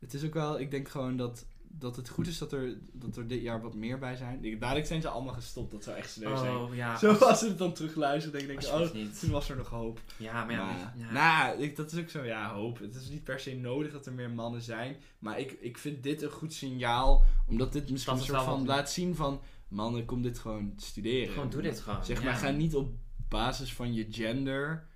[0.00, 0.60] Het is ook wel...
[0.60, 3.74] Ik denk gewoon dat, dat het goed is dat er, dat er dit jaar wat
[3.74, 4.44] meer bij zijn.
[4.44, 5.70] Ik- Dadelijk zijn ze allemaal gestopt.
[5.70, 6.56] Dat zou echt sneu zijn.
[6.56, 6.96] Oh, ja.
[6.98, 8.68] Zo als ze het dan terugluisteren, denk ik...
[8.72, 9.20] Oh, niet.
[9.20, 10.00] toen was er nog hoop.
[10.16, 11.12] Ja, maar ja, Maar, ja.
[11.12, 12.78] Nou, ik, dat is ook zo, ja, hoop.
[12.78, 14.96] Het is niet per se nodig dat er meer mannen zijn.
[15.18, 17.24] Maar ik, ik vind dit een goed signaal.
[17.46, 19.40] Omdat dit misschien Dat een soort van laat zien van...
[19.68, 21.32] Mannen, kom dit gewoon studeren.
[21.32, 22.04] Gewoon doe dit gewoon.
[22.04, 22.92] Zeg maar, ga niet op
[23.28, 24.86] basis van je gender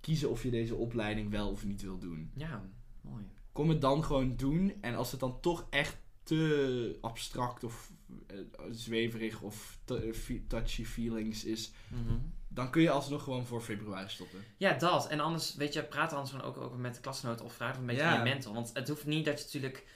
[0.00, 2.30] kiezen of je deze opleiding wel of niet wil doen.
[2.34, 2.62] Ja,
[3.00, 3.24] mooi.
[3.60, 4.72] Kom het dan gewoon doen.
[4.80, 7.90] En als het dan toch echt te abstract of
[8.26, 8.36] eh,
[8.70, 11.72] zweverig of te- fe- touchy feelings is...
[11.88, 12.14] Mhm.
[12.48, 14.38] dan kun je alsnog gewoon voor februari stoppen.
[14.56, 15.08] Ja, dat.
[15.08, 18.02] En anders, weet je, praat anders gewoon ook over met klasgenoten of vraag een beetje
[18.02, 18.16] Ja.
[18.16, 18.54] je mentor.
[18.54, 19.86] Want het hoeft niet dat je natuurlijk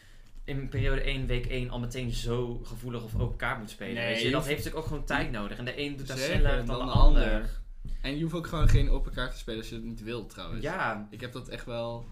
[0.44, 3.94] in periode 1, week 1 al meteen zo gevoelig of open kaart moet spelen.
[3.94, 4.24] Nee, weet je?
[4.24, 5.58] Dat hoeft- heeft natuurlijk ook gewoon tijd nodig.
[5.58, 7.60] En de een doet dat sneller dan, de ander.
[8.00, 10.28] En je hoeft ook gewoon geen open kaart te spelen als je het niet wilt,
[10.30, 10.62] trouwens.
[10.62, 12.06] Ja, Ik heb dat echt wel...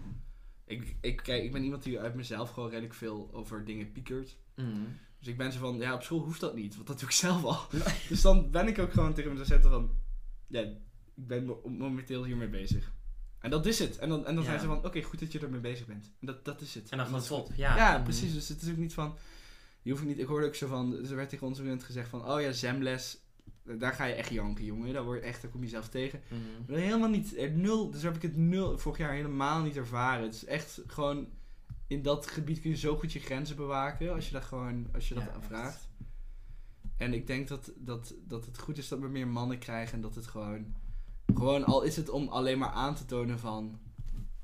[0.65, 4.37] Ik, ik, kijk, ik ben iemand die uit mezelf gewoon redelijk veel over dingen piekert.
[4.55, 4.97] mm.
[5.19, 7.13] Dus ik ben zo van, ja, op school hoeft dat niet, want dat doe ik
[7.15, 7.59] zelf al.
[8.09, 9.91] dus dan ben ik ook gewoon tegen mijn docenten van,
[10.47, 10.73] ja, ik
[11.13, 12.91] ben mo- momenteel hiermee bezig.
[13.39, 13.97] En dat is het.
[13.97, 14.49] En dan, en dan Ja.
[14.49, 16.11] zijn ze van, oké, goed dat je ermee bezig bent.
[16.19, 16.89] En dat, dat is het.
[16.89, 17.49] en dan is top.
[17.55, 18.03] Ja, Ja, Mm.
[18.03, 18.33] precies.
[18.33, 19.15] Dus het is ook niet van,
[19.81, 22.29] je hoeft niet, ik hoorde ook zo van, er werd tegen onze student gezegd van,
[22.31, 23.17] oh ja, zwemles,
[23.63, 24.93] daar ga je echt janken, jongen.
[24.93, 26.21] Daar, word echt, daar kom je zelf tegen.
[26.27, 26.39] Mm.
[26.67, 30.23] Maar helemaal niet, er nul, dus heb ik het nul, vorig jaar helemaal niet ervaren.
[30.23, 31.27] Het is echt gewoon,
[31.87, 35.07] in dat gebied kun je zo goed je grenzen bewaken, als je dat gewoon, als
[35.07, 35.87] je dat Ja, vraagt.
[36.97, 40.01] En ik denk dat, dat, dat het goed is dat we meer mannen krijgen en
[40.01, 40.75] dat het gewoon,
[41.35, 43.79] gewoon al is het om alleen maar aan te tonen van,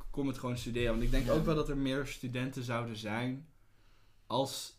[0.10, 0.92] kom het gewoon studeren.
[0.92, 1.32] Want ik denk Ja.
[1.32, 3.48] ook wel dat er meer studenten zouden zijn,
[4.28, 4.79] als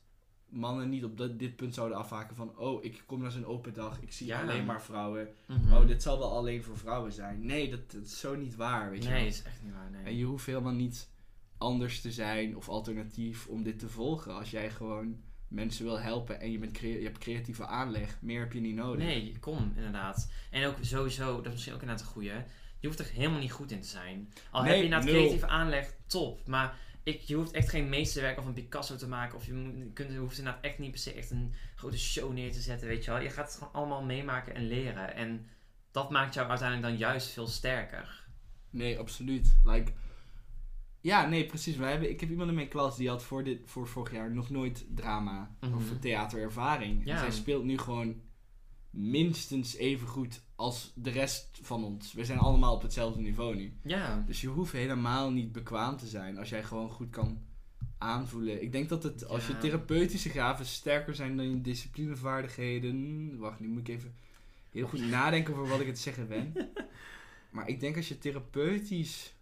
[0.51, 3.75] mannen niet op dat, dit punt zouden afhaken van, oh, ik kom naar zo'n open
[3.75, 4.41] dag, ik zie Ja.
[4.43, 5.29] alleen maar vrouwen.
[5.47, 5.73] Mhm.
[5.75, 7.47] Oh, dit zal wel alleen voor vrouwen zijn.
[7.47, 9.91] Nee, dat, dat is zo niet waar, weet je Nee, is echt niet waar.
[9.91, 10.05] Nee.
[10.05, 11.09] En je hoeft helemaal niet
[11.59, 14.35] anders te zijn of alternatief om dit te volgen.
[14.35, 15.17] Als jij gewoon
[15.49, 18.75] mensen wil helpen en je, bent crea- je hebt creatieve aanleg, meer heb je niet
[18.75, 19.05] nodig.
[19.05, 20.31] Nee, kom, inderdaad.
[20.51, 22.33] En ook sowieso, dat is misschien ook inderdaad een goeie.
[22.79, 24.33] Je hoeft er helemaal niet goed in te zijn.
[24.51, 25.17] Al Nee, heb je inderdaad nul.
[25.19, 26.47] creatieve aanleg, top.
[26.47, 26.79] Maar
[27.15, 29.37] ik, je hoeft echt geen meesterwerk of een Picasso te maken.
[29.37, 32.33] Of je, moet, kunt, je hoeft inderdaad echt niet per se echt een grote show
[32.33, 33.21] neer te zetten, weet je wel.
[33.21, 35.15] Je gaat het gewoon allemaal meemaken en leren.
[35.15, 35.47] En
[35.91, 38.27] dat maakt jou uiteindelijk dan juist veel sterker.
[38.71, 39.57] Nee, absoluut.
[39.65, 39.93] Like,
[41.01, 41.77] ja, nee, precies.
[41.77, 44.31] Wij hebben, ik heb iemand in mijn klas die had voor, dit, voor vorig jaar
[44.35, 45.75] nog nooit drama Mhm.
[45.75, 47.05] of theaterervaring.
[47.05, 47.13] Ja.
[47.15, 48.21] En zij speelt nu gewoon
[48.91, 52.13] minstens even goed als de rest van ons.
[52.13, 53.73] We zijn allemaal op hetzelfde niveau nu.
[53.83, 57.43] Ja, Dus je hoeft helemaal niet bekwaam te zijn als jij gewoon goed kan
[57.99, 58.63] aanvoelen.
[58.63, 63.39] Ik denk dat het, als je therapeutische gaven sterker zijn dan je disciplinevaardigheden.
[63.39, 64.15] Wacht, nu moet ik even
[64.71, 66.53] heel goed nadenken over wat ik het zeggen ben.
[67.51, 69.35] Maar ik denk als je therapeutisch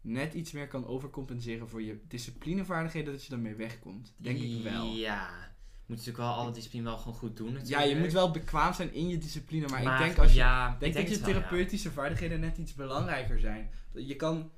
[0.00, 4.12] net iets meer kan overcompenseren voor je disciplinevaardigheden, dat je daarmee wegkomt.
[4.16, 4.86] Denk ik wel.
[4.94, 5.49] Ja.
[5.90, 8.72] Je moet natuurlijk wel alle discipline wel gewoon goed doen Ja, je moet wel bekwaam
[8.74, 11.24] zijn in je discipline, maar, Maar ik denk als je ja, denk, dat je ja.
[11.24, 13.70] therapeutische vaardigheden net iets belangrijker zijn.
[13.92, 14.50] Je kan,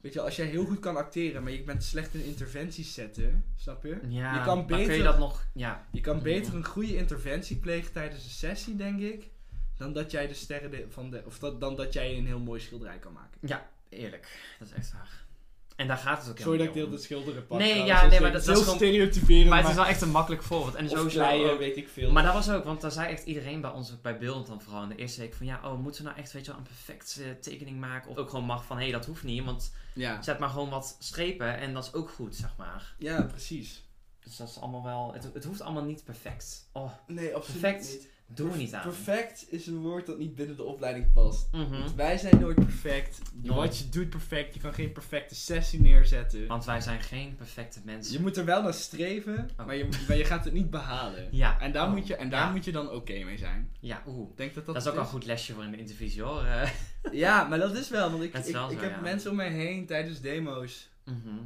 [0.00, 3.44] weet je, als jij heel goed kan acteren, maar je bent slecht in interventies zetten,
[3.56, 3.98] snap je?
[4.08, 5.46] Ja, Je kan maar kun beter- je dat nog...
[5.54, 9.30] Ja, Je kan beter een goede interventie plegen tijdens een sessie, denk ik,
[9.76, 12.40] dan dat jij de sterren de- van de, of dat, dan dat jij een heel
[12.40, 13.38] mooi schilderij kan maken.
[13.40, 14.54] ja, eerlijk.
[14.58, 15.24] Dat is echt waar.
[15.76, 17.58] En daar gaat het ook Sorry dat ik deel niet de schilderen pak.
[17.58, 19.48] Nee, ja, nee, maar dat- is dat is heel gewoon- stereotyperend.
[19.48, 20.74] Maar het is wel echt een makkelijk voorbeeld.
[20.74, 22.10] En sowieso kleien, weet ik veel.
[22.12, 24.82] Maar dat was ook, want daar zei echt iedereen bij ons, bij Beeldend dan vooral
[24.82, 26.66] in de eerste week van ja, oh, moeten we nou echt, weet je wel, een
[26.66, 28.10] perfecte tekening maken?
[28.10, 30.22] Of ook gewoon mag van hé, hey, dat hoeft niet, want ja.
[30.22, 32.94] zet maar gewoon wat strepen en dat is ook goed, zeg maar.
[32.98, 33.84] ja, precies.
[34.24, 36.68] Dus dat is allemaal wel, het, het hoeft allemaal niet perfect.
[36.72, 37.90] Oh, Nee, absoluut Perfect.
[37.92, 38.08] niet.
[38.26, 38.82] Doe er niet aan.
[38.82, 41.48] Perfect is een woord dat niet binnen de opleiding past.
[41.52, 41.70] Mhm.
[41.70, 43.20] Want wij zijn nooit perfect.
[43.34, 43.56] Nooit.
[43.56, 44.54] Wat je doet perfect.
[44.54, 46.46] Je kan geen perfecte sessie neerzetten.
[46.46, 48.12] Want wij zijn geen perfecte mensen.
[48.12, 49.66] Je moet er wel naar streven, Oh.
[49.66, 51.28] maar, je, maar je gaat het niet behalen.
[51.36, 51.60] Ja.
[51.60, 52.50] En daar, Oh, moet, je, en daar ja.
[52.50, 53.70] moet je dan oké mee zijn.
[53.80, 54.30] Ja, oeh.
[54.36, 56.44] Denk dat dat, Dat, is ook wel een goed lesje voor in de intervisie hoor.
[57.12, 58.10] Ja, maar dat is wel.
[58.10, 59.00] Want ik, ik, wel ik zo, heb ja.
[59.00, 61.38] mensen om mij heen tijdens demo's mhm.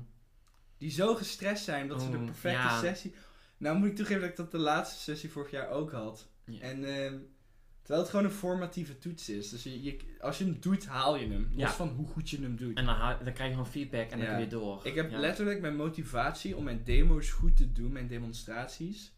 [0.79, 2.81] die zo gestrest zijn dat ze de perfecte ja.
[2.81, 3.15] sessie...
[3.57, 6.29] Nou moet ik toegeven dat ik dat de laatste sessie vorig jaar ook had.
[6.53, 6.61] Ja.
[6.61, 7.15] En ehm,
[7.81, 9.49] terwijl het gewoon een formatieve toets is.
[9.49, 11.43] Dus je, je- als je hem doet, haal je hem.
[11.51, 11.73] Los Ja.
[11.73, 12.77] van hoe goed je hem doet.
[12.77, 14.87] En dan, dan krijg je gewoon feedback en dan kun je door.
[14.87, 19.13] Ik heb letterlijk mijn motivatie om mijn demo's goed te doen, mijn demonstraties,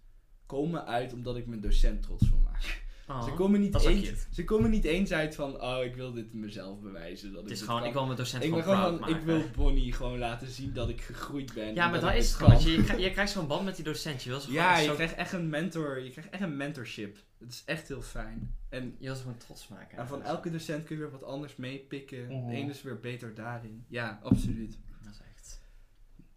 [0.47, 2.69] komen uit omdat ik mijn docent trots wil maken.
[3.09, 6.33] Oh, ze, komen niet eens, ze komen niet eens uit van, oh, ik wil dit
[6.33, 7.33] mezelf bewijzen.
[7.33, 7.87] Dat Het is gewoon, kan.
[7.89, 9.24] ik wil mijn docent ik gewoon proud van, ik maken.
[9.24, 11.74] wil Bonnie gewoon laten zien dat ik gegroeid ben.
[11.74, 12.62] Ja, maar dat is het gewoon.
[12.62, 14.23] Je, je, krijgt- zo'n band met die docent.
[14.23, 17.16] Je wil Ja, je zo, krijgt echt een mentor, je krijgt echt een mentorship.
[17.39, 18.55] Het is echt heel fijn.
[18.69, 19.99] En, je wil ze gewoon trots maken.
[19.99, 22.27] en van elke docent kun je weer wat anders meepikken.
[22.27, 22.49] Mhm.
[22.49, 23.85] De ene is weer beter daarin.
[23.89, 24.79] Ja, absoluut.
[25.05, 25.61] Dat is echt...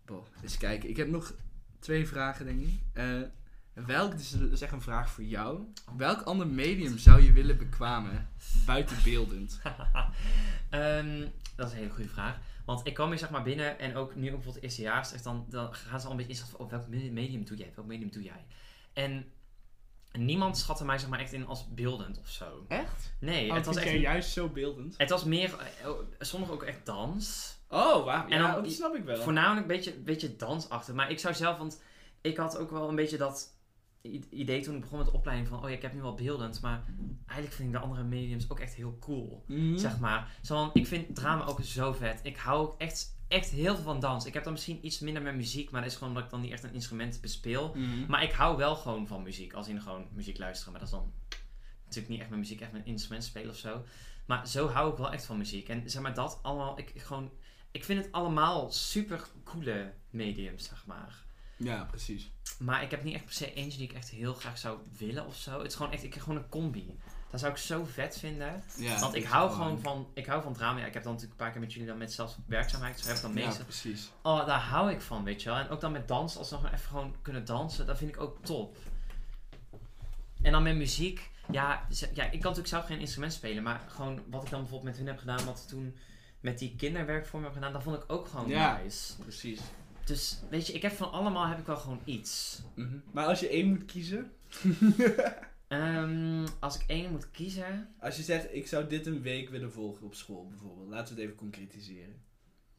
[0.06, 0.90] Boh, eens kijken.
[0.90, 1.34] Ik heb nog
[1.80, 2.80] twee vragen, denk ik.
[2.94, 3.22] Eh,
[3.76, 5.60] welk, dit is, dat is echt een vraag voor jou.
[5.98, 8.30] Welk ander medium zou je willen bekwamen,
[8.66, 9.60] buitenbeeldend?
[10.70, 12.38] Ehm, dat is een hele goede vraag.
[12.66, 15.74] Want ik kwam hier zeg maar binnen en ook nu ook bijvoorbeeld eerstejaars, dan, dan
[15.74, 17.72] gaan ze al een beetje inschatten van, oh, welk me- medium doe jij?
[17.76, 18.46] Welk medium doe jij?
[18.94, 19.26] En
[20.12, 22.66] niemand schatte mij zeg maar echt in als beeldend of zo.
[22.68, 23.14] Echt?
[23.20, 23.86] Nee, Oh, het was echt...
[23.86, 24.94] jij juist zo beeldend?
[24.98, 27.58] Het was meer, eh, oh, sommige ook echt dans.
[27.70, 28.28] Oh, wauw.
[28.28, 29.22] En Ja, dan- dat snap ik wel.
[29.22, 30.94] Voornamelijk een beetje, beetje dansachtig.
[30.96, 31.82] Maar ik zou zelf, want
[32.22, 33.54] ik had ook wel een beetje dat
[34.30, 36.62] idee toen ik begon met de opleiding van, oh ja, ik heb nu wel beeldend,
[36.62, 36.84] maar
[37.26, 39.44] eigenlijk vind ik de andere mediums ook echt heel cool.
[39.48, 39.78] Mhm.
[39.78, 40.38] Zeg maar.
[40.42, 42.20] Zo, ik vind drama ook zo vet.
[42.24, 44.26] Ik hou ook echt, echt heel veel van dans.
[44.26, 46.42] Ik heb dan misschien iets minder met muziek, maar dat is gewoon omdat ik dan
[46.42, 47.74] niet echt een instrument bespeel.
[47.76, 48.06] Mhm.
[48.08, 49.54] Maar ik hou wel gewoon van muziek.
[49.54, 50.72] Als in gewoon muziek luisteren.
[50.72, 51.14] Maar dat is dan
[51.84, 53.84] natuurlijk niet echt met muziek, echt met een instrument spelen of zo.
[54.26, 55.70] Maar zo hou ik wel echt van muziek.
[55.70, 57.32] En zeg maar dat allemaal, ik, ik gewoon,
[57.72, 61.25] ik vind het allemaal super coole mediums, zeg maar.
[61.58, 62.32] Ja, precies.
[62.60, 65.26] Maar ik heb niet echt per se eentje die ik echt heel graag zou willen
[65.26, 65.58] of zo.
[65.58, 67.00] Het is gewoon echt, ik heb gewoon een combi.
[67.30, 68.64] Dat zou ik zo vet vinden.
[68.78, 70.80] Ja, Want ik hou gewoon van, ik hou van drama.
[70.80, 73.00] Ja, ik heb dan natuurlijk een paar keer met jullie dan met zelfs werkzaamheid.
[73.00, 73.64] Zo heb ik dan Ja, meestal.
[73.64, 74.12] precies.
[74.22, 75.58] Oh, daar hou ik van, weet je wel.
[75.58, 78.22] En ook dan met dans, als we nog even gewoon kunnen dansen, dat vind ik
[78.22, 78.78] ook top.
[80.42, 84.22] En dan met muziek, ja, ja, ik kan natuurlijk zelf geen instrument spelen, maar gewoon
[84.30, 85.96] wat ik dan bijvoorbeeld met hun heb gedaan, wat we toen
[86.40, 88.78] met die kinderwerkvorm hebben gedaan, dat vond ik ook gewoon Ja.
[88.84, 89.16] nice.
[89.22, 89.60] Precies.
[90.06, 92.62] Dus weet je, ik heb van allemaal heb ik wel gewoon iets.
[92.76, 92.98] Mhm.
[93.12, 94.32] Maar als je één moet kiezen,
[95.68, 99.72] Ehm, als ik één moet kiezen, als je zegt ik zou dit een week willen
[99.72, 102.24] volgen op school bijvoorbeeld, laten we het even concretiseren.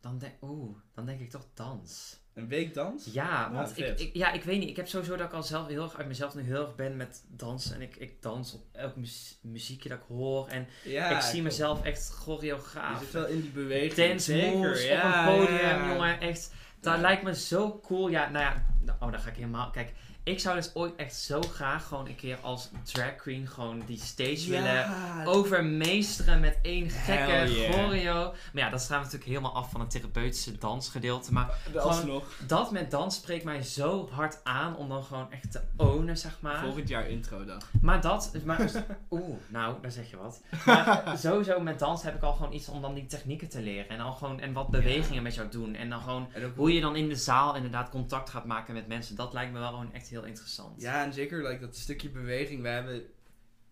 [0.01, 2.21] dan denk, oeh, dan denk ik toch dans.
[2.35, 3.05] Een week dans?
[3.05, 4.69] Ja, Ja, want ik, ja, ik weet niet.
[4.69, 6.97] Ik heb sowieso dat ik al zelf heel erg uit mezelf nu heel erg ben
[6.97, 7.75] met dansen.
[7.75, 10.49] En ik, ik dans op elk muzie- muziekje dat ik hoor.
[10.49, 13.01] En Ja, ik zie mezelf echt Je choreograaf.
[13.03, 13.95] zit wel in die beweging.
[14.09, 16.21] Dance moves ja, op een podium, jongen.
[16.21, 16.53] Echt,
[16.87, 18.09] dat lijkt me zo cool.
[18.09, 18.55] Ja, nou ja.
[19.01, 19.71] Oh, dan ga ik helemaal...
[19.71, 19.93] Kijk,
[20.27, 23.99] ik zou dus ooit echt zo graag gewoon een keer als drag queen gewoon die
[24.01, 24.87] stage willen
[25.27, 27.73] overmeesteren met één gekke yeah.
[27.73, 28.35] choreo.
[28.53, 31.33] Maar ja, dat staan we natuurlijk helemaal af van het therapeutische dansgedeelte.
[31.33, 35.53] Maar de- gewoon- dat met dans spreekt mij zo hard aan om dan gewoon echt
[35.53, 36.59] te ownen, zeg maar.
[36.59, 37.61] Volgend jaar intro dan.
[37.81, 38.71] Maar dat, maar,
[39.11, 40.41] oeh, nou, daar zeg je wat.
[40.67, 43.89] Maar sowieso met dans heb ik al gewoon iets om dan die technieken te leren.
[43.89, 45.75] En al gewoon, en wat bewegingen met jou doen.
[45.75, 48.75] En dan gewoon, En ook hoe je dan in de zaal inderdaad contact gaat maken
[48.75, 49.17] met mensen.
[49.17, 50.81] Dat lijkt me wel gewoon echt heel interessant.
[50.83, 52.63] Ja, en zeker like, dat stukje beweging.
[52.63, 53.03] Wij hebben,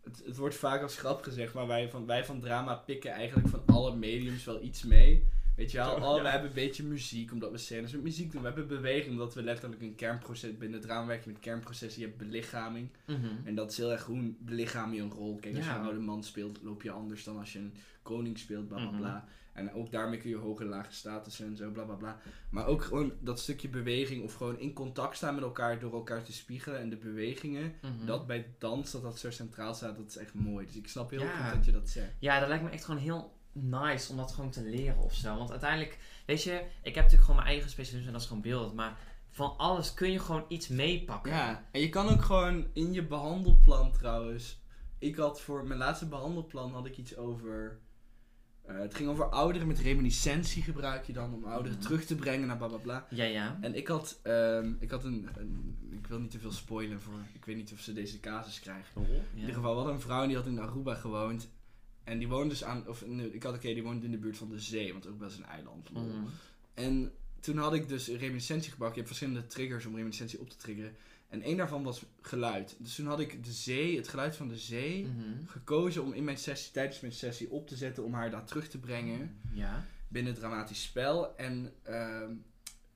[0.02, 3.48] het, het wordt vaak als grap gezegd, maar wij van, wij van drama pikken eigenlijk
[3.48, 5.26] van alle mediums wel iets mee.
[5.56, 6.22] Weet je wel, Oh, oh, ja.
[6.22, 8.40] we hebben een beetje muziek, omdat we scènes met muziek doen.
[8.40, 12.00] We hebben beweging, omdat we letterlijk een kernproces, binnen het drama werken met kernprocessen.
[12.02, 12.88] Je hebt belichaming.
[13.06, 13.26] Mhm.
[13.44, 15.36] En dat is heel erg hoe belichaam je een rol.
[15.40, 18.38] Kijk, als je een oude man speelt, loop je anders dan als je een koning
[18.38, 18.96] speelt, bla bla Mhm.
[19.00, 19.28] bla.
[19.54, 22.18] En ook daarmee kun je hoge en lage status en zo, bla bla bla.
[22.50, 26.22] Maar ook gewoon dat stukje beweging of gewoon in contact staan met elkaar door elkaar
[26.22, 27.74] te spiegelen en de bewegingen.
[27.82, 28.06] Mhm.
[28.06, 30.66] Dat bij dans, dat dat zo centraal staat, dat is echt mooi.
[30.66, 31.44] Dus ik snap heel Ja.
[31.44, 32.12] goed dat je dat zegt.
[32.18, 35.36] Ja, dat lijkt me echt gewoon heel nice om dat gewoon te leren of zo.
[35.36, 36.52] Want uiteindelijk, weet je,
[36.82, 38.74] ik heb natuurlijk gewoon mijn eigen specialisme en dat is gewoon beeld.
[38.74, 38.98] Maar
[39.30, 41.32] van alles kun je gewoon iets meepakken.
[41.32, 44.62] Ja, en je kan ook gewoon in je behandelplan trouwens.
[44.98, 47.78] Ik had voor mijn laatste behandelplan had ik iets over.
[48.66, 51.86] Eh, het ging over ouderen met reminiscentie gebruik je dan om ouderen Mhm.
[51.86, 53.06] terug te brengen naar bla bla bla.
[53.10, 53.58] Ja, ja.
[53.60, 57.18] En ik had, ehm, ik had een, een- Ik wil niet te veel spoilen voor.
[57.32, 59.06] Ik weet niet of ze deze casus krijgen.
[59.06, 61.48] In ieder geval, hadden een vrouw die had in Aruba gewoond.
[62.04, 62.88] En die woonde dus aan.
[62.88, 65.18] Of nee, ik had oké, die woonde in de buurt van de zee, want ook
[65.18, 65.92] best een eiland.
[65.92, 66.02] Mhm.
[66.74, 68.94] En toen had ik dus reminiscentie gebruikt.
[68.96, 70.96] Je hebt verschillende triggers om reminiscentie op te triggeren.
[71.28, 72.76] En één daarvan was geluid.
[72.78, 75.44] Dus toen had ik de zee, het geluid van de zee, Mhm.
[75.46, 78.68] gekozen om in mijn sessie, tijdens mijn sessie op te zetten om haar daar terug
[78.68, 79.84] te brengen Ja.
[80.08, 81.36] binnen het dramatisch spel.
[81.36, 82.30] En ehm,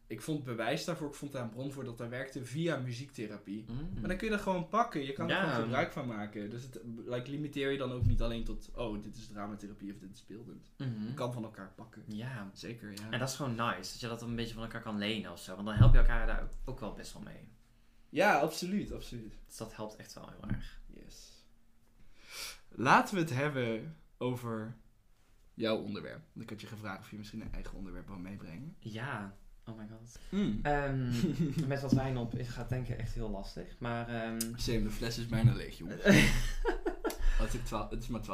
[0.07, 3.65] ik vond bewijs daarvoor, ik vond daar een bron voor dat dat werkte via muziektherapie.
[3.69, 4.01] Mhm.
[4.01, 5.05] Maar dan kun je dat gewoon pakken.
[5.05, 6.51] Je kan er gewoon gebruik van maken.
[6.51, 9.99] Dus het like, limiteer je dan ook niet alleen tot, oh, dit is dramatherapie of
[9.99, 10.71] dit is beeldend.
[10.77, 11.07] Mhm.
[11.07, 12.03] Je kan van elkaar pakken.
[12.07, 12.51] Ja.
[12.53, 13.11] Zeker, ja.
[13.11, 15.41] En dat is gewoon nice, dat je dat een beetje van elkaar kan lenen of
[15.41, 15.55] zo.
[15.55, 17.49] Want dan help je elkaar daar ook wel best wel mee.
[18.09, 19.35] Ja, absoluut, absoluut.
[19.47, 20.81] Dus dat helpt echt wel heel erg.
[20.87, 21.45] Yes.
[22.69, 24.77] Laten we het hebben over
[25.55, 26.23] jouw onderwerp.
[26.35, 28.77] Ik had je gevraagd of je misschien een eigen onderwerp wil meebrengen.
[28.79, 29.37] Ja,
[29.67, 30.19] oh my god.
[30.29, 30.61] Mm.
[30.63, 31.11] Ehm,
[31.69, 33.79] met wat wijn op is, gaat denken echt heel lastig.
[33.79, 35.99] Maar, ehm, Same, de fles is bijna leeg, jongen.
[36.03, 38.27] het, is 12, het is maar 12%.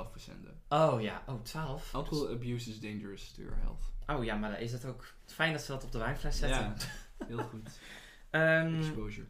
[0.69, 0.77] hè.
[0.77, 1.95] oh ja, oh 12.
[1.95, 3.93] Alcohol abuse is dangerous to your health.
[4.07, 6.61] Oh ja, maar dan is het ook fijn dat ze dat op de wijnfles zetten.
[6.61, 6.75] Ja,
[7.27, 7.71] heel goed.
[8.31, 9.27] Ehm, Exposure.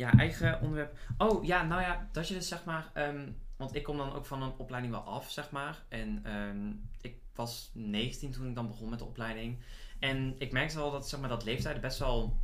[0.00, 0.98] Ja, eigen onderwerp.
[1.18, 2.90] Oh ja, nou ja, dat je dus zeg maar.
[2.94, 5.82] ehm, want ik kom dan ook van een opleiding wel af, zeg maar.
[5.88, 9.58] En ehm, ik was 19 toen ik dan begon met de opleiding.
[9.98, 12.36] En ik merkte wel dat zeg maar, dat leeftijd best wel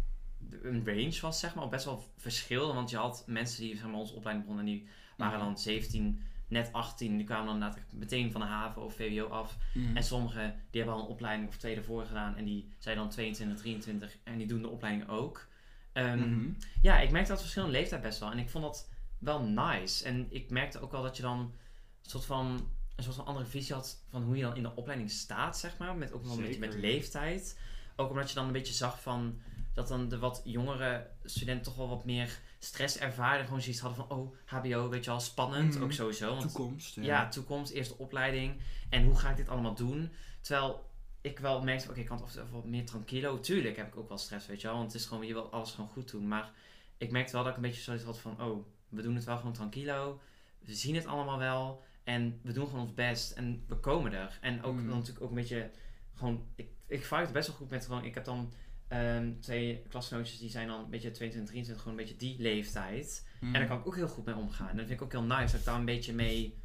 [0.62, 1.65] een range was, zeg maar.
[1.65, 2.73] Of best wel verschilde.
[2.73, 6.23] Want je had mensen die zeg maar, onze opleiding begonnen en die waren dan 17,
[6.49, 7.16] net 18.
[7.16, 9.57] Die kwamen dan inderdaad meteen van de haven of VWO af.
[9.74, 9.97] Mm.
[9.97, 12.37] En sommigen die hebben al een opleiding of twee ervoor gedaan.
[12.37, 15.49] En die zijn dan 22, 23 en die doen de opleiding ook.
[15.97, 16.48] Ehm, Mhm.
[16.82, 18.31] ja, ik merkte dat verschil in leeftijd best wel.
[18.31, 20.05] En ik vond dat wel nice.
[20.05, 23.47] En ik merkte ook wel dat je dan een soort van, een soort van andere
[23.47, 25.97] visie had van hoe je dan in de opleiding staat, zeg maar.
[25.97, 27.59] Met ook wel een beetje met leeftijd.
[27.97, 29.40] Ook omdat je dan een beetje zag van
[29.74, 33.44] dat dan de wat jongere studenten toch wel wat meer stress ervaren.
[33.44, 35.74] Gewoon zoiets hadden van, oh, HBO, weet je wel, spannend.
[35.74, 35.82] Mhm.
[35.85, 36.28] Ook sowieso.
[36.28, 36.94] Want Toekomst.
[36.94, 37.28] ja.
[37.28, 38.60] toekomst, eerste opleiding.
[38.89, 40.12] En hoe ga ik dit allemaal doen?
[40.40, 40.86] Terwijl
[41.27, 43.40] ik wel merkte, oké, ik kan het of- of wat meer tranquilo.
[43.40, 44.77] Tuurlijk heb ik ook wel stress, weet je wel.
[44.77, 46.28] Want het is gewoon, je wil alles gewoon goed doen.
[46.28, 46.53] Maar
[46.97, 49.36] ik merkte wel dat ik een beetje zoiets had van, oh, we doen het wel
[49.36, 50.20] gewoon tranquilo.
[50.59, 51.82] We zien het allemaal wel.
[52.05, 53.31] En we doen gewoon ons best.
[53.32, 54.39] En we komen er.
[54.40, 54.86] En ook Mhm.
[54.89, 55.70] dan natuurlijk ook een beetje,
[56.15, 58.53] gewoon, ik, ik het best wel goed met gewoon, ik heb dan
[58.89, 63.28] ehm, twee klasgenootjes die zijn dan een beetje 22, 23, gewoon een beetje die leeftijd.
[63.40, 63.55] Mhm.
[63.55, 64.69] En daar kan ik ook heel goed mee omgaan.
[64.69, 66.59] En dat vind ik ook heel nice dat ik daar een beetje mee,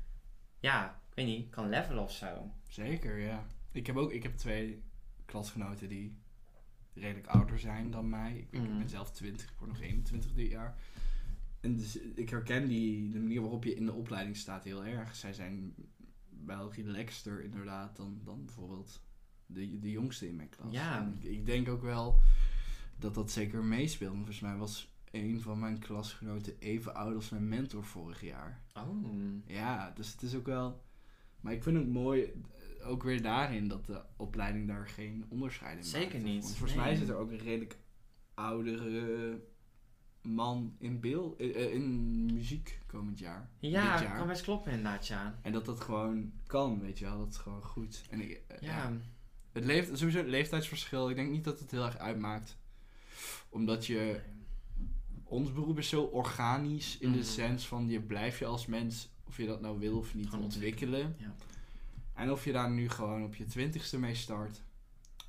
[0.60, 2.52] ja, ik weet niet, kan levelen of zo.
[2.68, 3.46] Zeker, ja.
[3.72, 4.82] Ik heb ook ik heb twee
[5.26, 6.18] klasgenoten die
[6.94, 8.38] redelijk ouder zijn dan mij.
[8.38, 8.78] Ik, ik Mhm.
[8.78, 10.78] ben zelf 20, ik word nog 21 dit jaar.
[11.60, 15.16] En dus ik herken die, de manier waarop je in de opleiding staat heel erg.
[15.16, 15.74] Zij zijn
[16.46, 19.02] wel relaxter inderdaad dan, dan bijvoorbeeld
[19.46, 20.74] de, de jongste in mijn klas.
[20.74, 21.14] Ja.
[21.20, 22.20] Ik, ik denk ook wel
[22.98, 24.16] dat dat zeker meespeelt.
[24.16, 28.62] Volgens mij was een van mijn klasgenoten even oud als mijn mentor vorig jaar.
[28.74, 29.06] Oh.
[29.46, 30.82] Ja, dus het is ook wel.
[31.42, 32.32] Maar ik vind het mooi,
[32.84, 36.24] ook weer daarin, dat de opleiding daar geen onderscheid in Zeker maakt.
[36.24, 36.86] niet, Want volgens nee.
[36.88, 37.78] mij zit er ook een redelijk
[38.34, 39.40] oudere
[40.22, 43.50] man in beeld, eh, eh, in muziek komend jaar.
[43.60, 44.18] Ja, jaar.
[44.18, 45.40] kan best kloppen inderdaad, ja.
[45.42, 48.02] En dat dat gewoon kan, weet je wel, dat is gewoon goed.
[48.10, 48.68] En ik, eh, ja.
[48.78, 48.92] Ja,
[49.52, 52.58] Het leeft, sowieso het leeftijdsverschil, ik denk niet dat het heel erg uitmaakt.
[53.50, 54.20] Omdat je
[55.24, 57.28] ons beroep is zo organisch in de Mhm.
[57.28, 60.44] sens van je blijft je als mens, of je dat nou wil of niet, Gewoon
[60.46, 61.16] ontwikkelen.
[61.18, 61.36] Ja.
[62.14, 64.64] En of je daar nu gewoon op je twintigste mee start,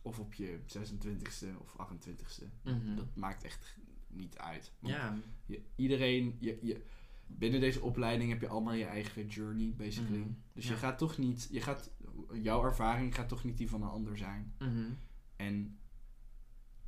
[0.02, 2.94] of op je 26ste of 28ste, Mhm.
[2.96, 3.76] dat maakt echt
[4.08, 4.72] niet uit.
[4.78, 5.16] Want ja.
[5.46, 6.82] je, iedereen, je, je,
[7.26, 10.18] binnen deze opleiding heb je allemaal je eigen journey, basically.
[10.18, 10.30] Mhm.
[10.52, 10.70] Dus Ja.
[10.70, 11.90] je gaat toch niet, je gaat,
[12.32, 14.54] jouw ervaring gaat toch niet die van een ander zijn.
[14.58, 14.90] Mhm.
[15.36, 15.78] En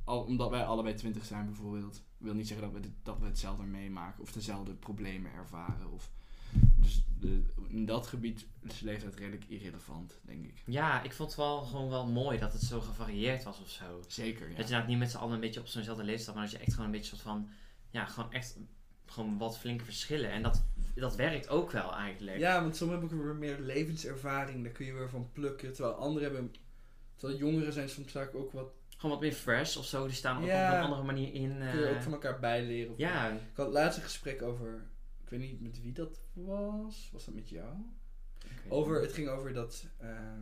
[0.03, 3.63] al, omdat wij allebei twintig zijn bijvoorbeeld, wil niet zeggen dat we, dat we hetzelfde
[3.65, 5.91] meemaken of dezelfde problemen ervaren.
[5.91, 6.11] Of,
[6.77, 10.61] dus de, in dat gebied is leeftijd redelijk irrelevant, denk ik.
[10.65, 14.01] ja, ik vond het wel gewoon wel mooi dat het zo gevarieerd was of zo.
[14.07, 14.47] Zeker, ja.
[14.47, 16.59] Dat je inderdaad niet met z'n allen een beetje op zo'nzelfde leeftijd, maar dat je
[16.59, 17.49] echt gewoon een beetje soort van,
[17.89, 18.57] ja, gewoon echt
[19.05, 20.31] gewoon wat flinke verschillen.
[20.31, 20.63] En dat,
[20.95, 22.37] dat werkt ook wel eigenlijk.
[22.37, 25.73] Ja, want sommigen hebben ook weer meer levenservaring, daar kun je weer van plukken.
[25.73, 26.53] Terwijl anderen hebben,
[27.15, 28.67] terwijl jongeren zijn soms vaak ook wat,
[28.97, 30.67] Gewoon wat meer fresh of zo, die staan Ja.
[30.71, 31.57] op een andere manier in.
[31.71, 32.91] kun je eh, ook van elkaar bijleren.
[32.91, 34.85] Of ja, Ik had laatst een gesprek over,
[35.25, 37.73] ik weet niet met wie dat was, was dat met jou?
[38.69, 40.41] Over, het ging over dat ehm,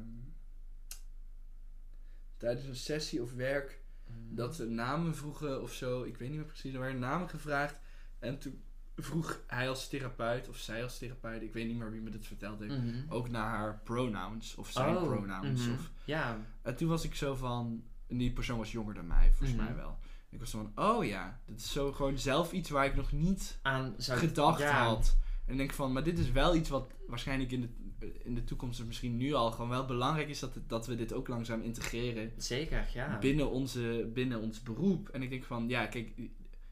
[2.38, 4.36] tijdens een sessie of werk Mhm.
[4.36, 6.04] dat ze namen vroegen of zo.
[6.04, 6.74] Ik weet niet meer precies.
[6.74, 7.80] Er werden namen gevraagd.
[8.20, 8.62] En toen
[8.96, 12.26] vroeg hij als therapeut of zij als therapeut, ik weet niet meer wie me dit
[12.28, 13.12] verteld heeft, Mhm.
[13.12, 15.62] ook naar haar pronouns of zijn Oh, pronouns.
[15.66, 15.74] mhm.
[15.74, 19.58] Of, Ja, en toen was ik zo van, die persoon was jonger dan mij, volgens
[19.58, 19.66] Mhm.
[19.66, 20.00] mij wel.
[20.34, 23.60] Ik was van, oh ja, dat is zo gewoon zelf iets waar ik nog niet
[23.62, 24.86] aan zou gedacht ja.
[24.86, 25.18] had.
[25.46, 28.44] En ik denk van, maar dit is wel iets wat waarschijnlijk in de, in de
[28.44, 31.28] toekomst, of misschien nu al, gewoon wel belangrijk is dat, het- dat we dit ook
[31.28, 33.18] langzaam integreren Zeker, ja.
[33.20, 35.10] binnen, onze, binnen ons beroep.
[35.10, 36.12] En ik denk van, ja, kijk,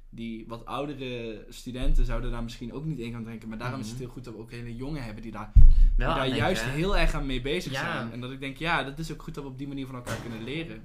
[0.10, 3.50] die wat oudere studenten zouden daar misschien ook niet in gaan denken.
[3.50, 4.04] Maar daarom is het Mhm.
[4.04, 5.64] heel goed dat we ook hele jongen hebben die daar, die
[5.98, 6.70] daar denken, juist hè?
[6.70, 7.80] heel erg aan mee bezig Ja.
[7.94, 8.12] zijn.
[8.12, 9.96] En dat ik denk, ja, dat is ook goed dat we op die manier van
[9.96, 10.84] elkaar kunnen leren.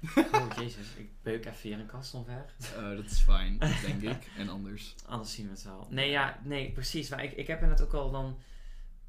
[0.32, 0.94] Oh, jezus.
[0.96, 2.54] Ik beuk even hier een kast omver.
[2.76, 4.30] Eh, dat is fijn, denk ik.
[4.36, 4.94] En anders.
[5.06, 5.86] Anders zien we het wel.
[5.90, 7.08] Nee, ja, nee, precies.
[7.08, 8.38] Maar ik, ik heb inderdaad ook wel dan,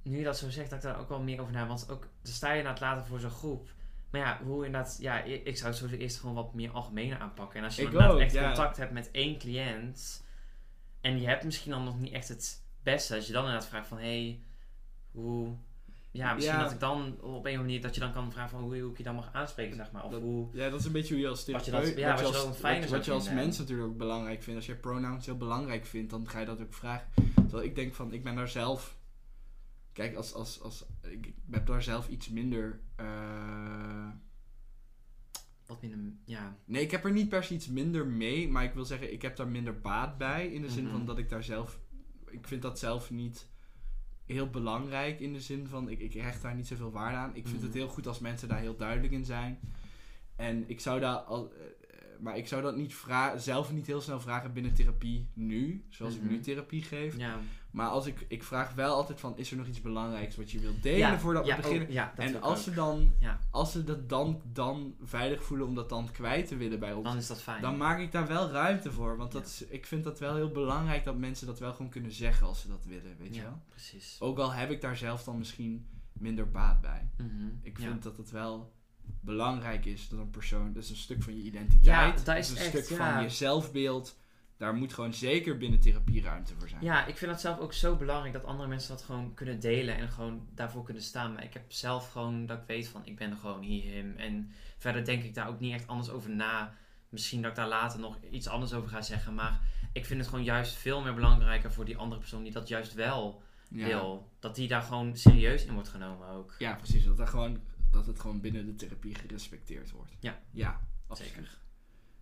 [0.02, 1.68] nu je dat zo zegt, dat ik daar ook wel meer over na.
[1.68, 3.70] Want ook, dan sta je inderdaad later voor zo'n groep.
[4.10, 7.16] Maar ja, hoe inderdaad, ja, ik, ik zou het sowieso eerst gewoon wat meer algemeen
[7.16, 7.60] aanpakken.
[7.60, 10.24] En als je dan echt contact hebt met één cliënt,
[11.02, 13.88] en je hebt misschien dan nog niet echt het beste, als je dan inderdaad vraagt
[13.88, 14.42] van, hé, hey,
[15.12, 15.56] hoe...
[16.14, 16.64] Ja, misschien Ja.
[16.64, 18.80] dat ik dan op een of andere manier dat je dan kan vragen van hoe,
[18.80, 20.04] hoe ik je dan mag aanspreken, zeg maar.
[20.04, 20.48] Of Dat- hoe...
[20.54, 21.90] Ja, dat is een beetje hoe je als Wat je therapeut...
[21.96, 24.60] dat- ja, wat je als, wat, wat je als mens natuurlijk ook belangrijk vindt.
[24.60, 27.08] Als je pronouns heel belangrijk vindt, dan ga je dat ook vragen.
[27.36, 29.00] Terwijl ik denk van, ik ben daar zelf...
[29.94, 32.80] Kijk, als, als, als, ik, ik heb daar zelf iets minder...
[32.96, 34.08] eh,
[35.66, 36.56] Wat minder, ja.
[36.66, 38.50] nee, ik heb er niet per se iets minder mee.
[38.50, 40.48] Maar ik wil zeggen, ik heb daar minder baat bij.
[40.48, 40.92] In de zin Mhm.
[40.92, 41.80] van dat ik daar zelf...
[42.30, 43.50] Ik vind dat zelf niet
[44.32, 45.20] heel belangrijk.
[45.20, 47.36] In de zin van, ik, ik hecht daar niet zoveel waarde aan.
[47.36, 49.60] Ik vind het heel goed als mensen daar heel duidelijk in zijn.
[50.36, 51.54] En ik zou daar al...
[52.22, 52.96] maar ik zou dat niet
[53.38, 55.86] zelf niet heel snel vragen binnen therapie nu.
[55.90, 56.24] Zoals Mhm.
[56.26, 57.18] ik nu therapie geef.
[57.18, 57.40] Ja,
[57.72, 60.60] Maar als ik, ik vraag wel altijd van, is er nog iets belangrijks wat je
[60.60, 61.88] wilt delen ja, voordat ja, we beginnen?
[61.88, 62.64] oh, ja, dat en als ook.
[62.64, 63.12] ze, dan,
[63.52, 67.04] als ze dat dan, dan veilig voelen om dat dan kwijt te willen bij ons,
[67.04, 67.62] Dan is dat fijn.
[67.62, 69.18] dan maak ik daar wel ruimte voor.
[69.18, 72.12] Want dat is, ik vind dat wel heel belangrijk dat mensen dat wel gewoon kunnen
[72.12, 73.62] zeggen als ze dat willen, weet je wel?
[73.70, 74.16] precies.
[74.20, 77.10] Ook al heb ik daar zelf dan misschien minder baat bij.
[77.18, 77.28] Mhm,
[77.62, 78.74] Ik vind dat het wel
[79.20, 82.50] belangrijk is dat een persoon, dat is een stuk van je identiteit, Ja, dat is
[82.50, 83.14] een echt, stuk ja.
[83.14, 84.20] van je zelfbeeld,
[84.58, 86.84] daar moet gewoon zeker binnen therapie ruimte voor zijn.
[86.84, 89.96] Ja, ik vind dat zelf ook zo belangrijk dat andere mensen dat gewoon kunnen delen
[89.98, 91.34] en gewoon daarvoor kunnen staan.
[91.34, 94.14] Maar ik heb zelf gewoon dat ik weet van ik ben gewoon hier hem.
[94.18, 96.74] En verder denk ik daar ook niet echt anders over na.
[97.10, 99.34] Misschien dat ik daar later nog iets anders over ga zeggen.
[99.34, 99.60] Maar
[99.94, 102.94] ik vind het gewoon juist veel meer belangrijker voor die andere persoon die dat juist
[102.94, 103.86] wel Ja.
[103.86, 104.30] wil.
[104.40, 106.56] Dat die daar gewoon serieus in wordt genomen ook.
[106.60, 107.06] Ja, precies.
[107.06, 107.60] Dat, er gewoon,
[107.92, 110.12] dat het gewoon binnen de therapie gerespecteerd wordt.
[110.20, 110.42] Ja.
[110.52, 111.32] Ja, absoluut.
[111.34, 111.60] Zeker.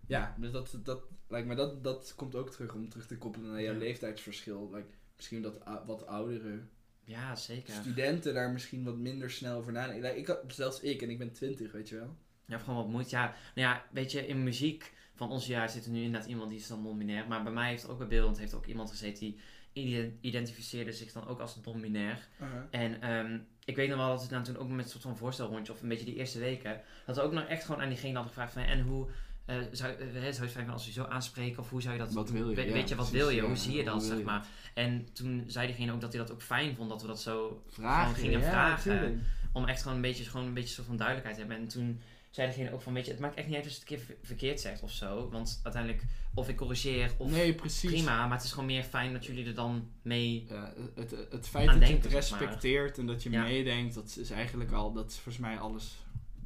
[0.06, 3.50] Ja, dus dat, dat, lijkt me dat, dat komt ook terug om terug te koppelen
[3.50, 3.78] naar jouw Ja.
[3.78, 4.70] leeftijdsverschil.
[4.74, 6.60] Like, misschien dat wat oudere
[7.04, 7.74] Ja, zeker.
[7.74, 10.02] studenten daar misschien wat minder snel over nadenken.
[10.14, 12.16] Like, ik, zelfs ik, en ik ben 20, weet je wel.
[12.44, 13.10] Ja, gewoon wat moeite.
[13.16, 13.24] Ja,
[13.54, 16.58] nou ja, weet je, in muziek van ons jaar zit er nu inderdaad iemand die
[16.58, 17.26] is dan non-binair.
[17.28, 19.38] Maar bij mij heeft ook bij beeldend heeft ook iemand gezeten die
[19.72, 22.28] ide- identificeerde zich dan ook als non-binair.
[22.70, 25.16] En ehm, ik weet nog wel dat we dan toen ook met een soort van
[25.16, 28.14] voorstelrondje, of een beetje die eerste weken, dat we ook nog echt gewoon aan diegene
[28.14, 29.08] hadden gevraagd van, en hoe
[29.44, 31.82] eh, zou, eh, zou je het fijn vinden als we je zo aanspreken, of hoe
[31.82, 32.12] zou je dat...
[32.12, 32.54] Wat wil je?
[32.56, 33.40] we- Ja, weet je, wat precies, wil je?
[33.42, 34.46] ja, hoe zie je dat, zeg je maar.
[34.74, 37.62] En toen zei diegene ook dat hij dat ook fijn vond, dat we dat zo
[37.68, 38.14] Vragen.
[38.14, 38.92] Gingen ja, vragen.
[38.94, 39.22] natuurlijk.
[39.52, 41.62] om echt gewoon een beetje, gewoon een beetje soort van duidelijkheid te hebben.
[41.62, 43.80] En toen zei degene ook van, weet je, het maakt echt niet uit als je
[43.80, 45.28] het een keer ver- verkeerd zegt of zo.
[45.30, 46.04] Want uiteindelijk,
[46.34, 47.90] of ik corrigeer, of Nee, precies.
[47.90, 48.26] prima.
[48.26, 50.44] Maar het is gewoon meer fijn dat jullie er dan mee...
[50.48, 53.42] Ja, het, het, het feit dat je het respecteert en dat je Ja.
[53.42, 55.96] meedenkt, dat is eigenlijk al, dat is volgens mij alles,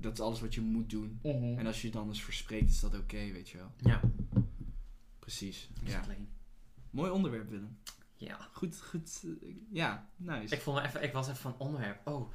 [0.01, 1.19] dat is alles wat je moet doen.
[1.59, 3.70] En als je het dan eens verspreekt, is dat oké, weet je wel.
[3.77, 4.01] Ja,
[5.19, 5.69] Precies.
[5.85, 6.05] Ja.
[6.90, 7.78] Mooi onderwerp, Willem.
[8.16, 8.49] Ja.
[8.53, 9.24] Goed, goed.
[9.43, 10.55] eh, ja, nice.
[10.55, 12.01] Ik, vond me even, ik was even van onderwerp.
[12.05, 12.15] Oh.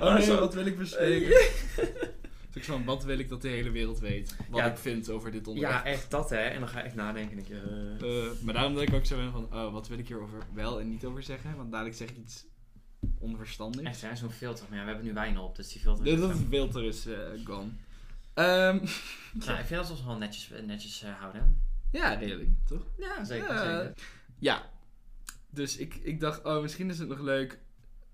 [0.00, 1.32] oh nee, wat wil ik bespreken?
[2.54, 4.36] Dus ik van, wat wil ik dat de hele wereld weet?
[4.48, 4.66] Wat Ja.
[4.66, 5.84] ik vind over dit onderwerp.
[5.84, 6.36] Ja, echt dat hè.
[6.36, 7.36] En dan ga ik nadenken.
[7.36, 8.24] Denk eh.
[8.26, 10.80] Eh, maar daarom dat ik ook zo ben van, oh, wat wil ik hierover wel
[10.80, 11.56] en niet over zeggen?
[11.56, 12.44] Want dadelijk zeg ik iets
[13.18, 13.84] onverstandigs.
[13.88, 14.66] Echt hè, zo'n filter.
[14.68, 16.04] Maar ja, we hebben nu wijn op, dus die filter...
[16.04, 17.68] Dit dat filter is eh, gone.
[18.34, 18.78] Ehm,
[19.32, 21.62] Nou, ik vind dat ons wel netjes, netjes houden.
[21.98, 22.86] Ja, redelijk, toch?
[22.98, 23.52] Ja, zeker.
[23.52, 23.58] Ja.
[23.58, 23.92] zeker.
[24.38, 24.70] Ja.
[25.50, 27.58] Dus ik, ik dacht, oh, misschien is het nog leuk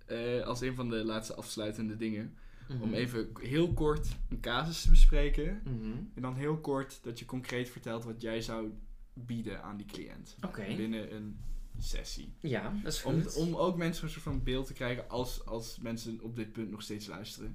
[0.06, 2.34] eh, als een van de laatste afsluitende dingen.
[2.68, 2.82] Mhm.
[2.82, 5.60] Om even heel kort een casus te bespreken.
[5.64, 5.92] Mhm.
[6.14, 8.70] En dan heel kort dat je concreet vertelt wat jij zou
[9.14, 10.36] bieden aan die cliënt.
[10.46, 10.74] Oké.
[10.76, 11.38] Binnen een
[11.82, 12.32] sessie.
[12.40, 13.34] Ja, dat is Om, goed.
[13.36, 16.70] om ook mensen een soort van beeld te krijgen als, als mensen op dit punt
[16.70, 17.52] nog steeds luisteren.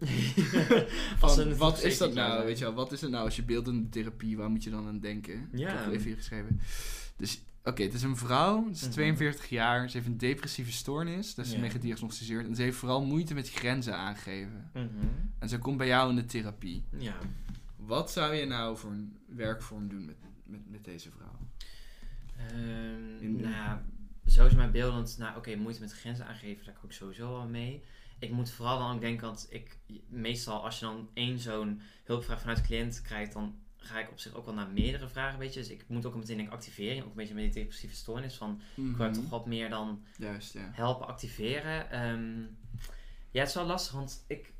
[1.21, 2.45] Als een wat is dat nou?
[2.45, 4.87] Weet je wel, wat is het nou als je beeldende therapie, waar moet je dan
[4.87, 5.49] aan denken?
[5.51, 5.69] Ja.
[5.71, 6.59] Ik heb even hier geschreven.
[7.17, 8.91] Dus, oké, het is een vrouw, ze is Mhm.
[8.91, 12.47] 42 jaar, ze heeft een depressieve stoornis, dat is mee gediagnosticeerd.
[12.47, 14.69] En ze heeft vooral moeite met grenzen aangeven.
[14.73, 14.87] Mhm.
[15.39, 16.83] En ze komt bij jou in de therapie.
[16.97, 17.15] Ja.
[17.75, 21.39] Wat zou je nou voor een werkvorm doen met, met, met deze vrouw?
[22.37, 23.79] Ehm, In- nou
[24.27, 25.17] zo is mijn beeldend.
[25.17, 27.83] Nou, oké, moeite met grenzen aangeven, daar kan ik sowieso wel mee.
[28.19, 29.77] Ik moet vooral dan ook denken, want ik,
[30.07, 34.19] meestal als je dan één zo'n hulpvraag vanuit de cliënt krijgt, dan ga ik op
[34.19, 35.59] zich ook wel naar meerdere vragen, weet je.
[35.59, 38.61] Dus ik moet ook meteen denken activering, ook een beetje met die depressieve stoornis van,
[38.75, 39.13] ik wil Mhm.
[39.13, 40.69] toch wat meer dan Juist, ja.
[40.73, 41.91] helpen activeren.
[41.91, 42.39] Ehm,
[43.31, 44.53] ja, het is wel lastig, want ik,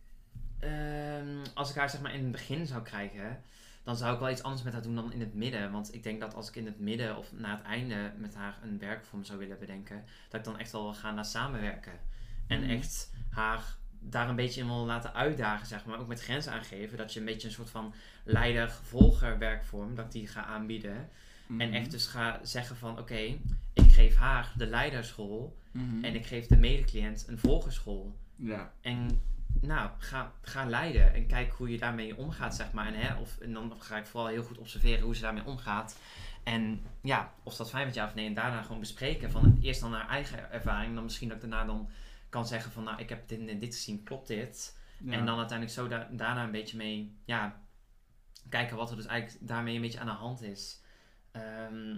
[0.59, 3.43] ehm, als ik haar zeg maar in het begin zou krijgen,
[3.85, 5.71] dan zou ik wel iets anders met haar doen dan in het midden.
[5.71, 8.57] Want ik denk dat als ik in het midden of na het einde met haar
[8.63, 11.99] een werkvorm zou willen bedenken, dat ik dan echt wel wil gaan naar samenwerken.
[12.47, 12.69] En Mhm.
[12.69, 15.99] echt haar daar een beetje in wil laten uitdagen, zeg maar.
[15.99, 16.97] Ook met grenzen aangeven.
[16.97, 17.93] Dat je een beetje een soort van
[18.23, 21.09] leider-gevolger werkvorm, dat ik die ga aanbieden.
[21.47, 21.73] En Mhm.
[21.73, 23.15] echt dus ga zeggen van, oké,
[23.73, 25.57] ik geef haar de leiderschool.
[25.71, 26.03] Mhm.
[26.03, 28.15] En ik geef de medecliënt een volgerschool.
[28.35, 28.71] Ja.
[28.81, 29.21] En
[29.61, 32.87] nou, ga, ga leiden en kijk hoe je daarmee omgaat, zeg maar.
[32.87, 35.97] En, hè, of, en dan ga ik vooral heel goed observeren hoe ze daarmee omgaat.
[36.43, 38.25] En ja, of dat fijn met jou of nee.
[38.25, 40.93] En daarna gewoon bespreken van eerst dan haar eigen ervaring.
[40.95, 41.89] Dan misschien dat ik daarna dan
[42.29, 44.77] kan zeggen van, nou, ik heb dit en dit gezien, klopt dit?
[44.99, 45.11] Ja.
[45.11, 47.61] En dan uiteindelijk zo da- daarna een beetje mee, ja,
[48.49, 50.81] kijken wat er dus eigenlijk daarmee een beetje aan de hand is.
[51.31, 51.95] Ehm,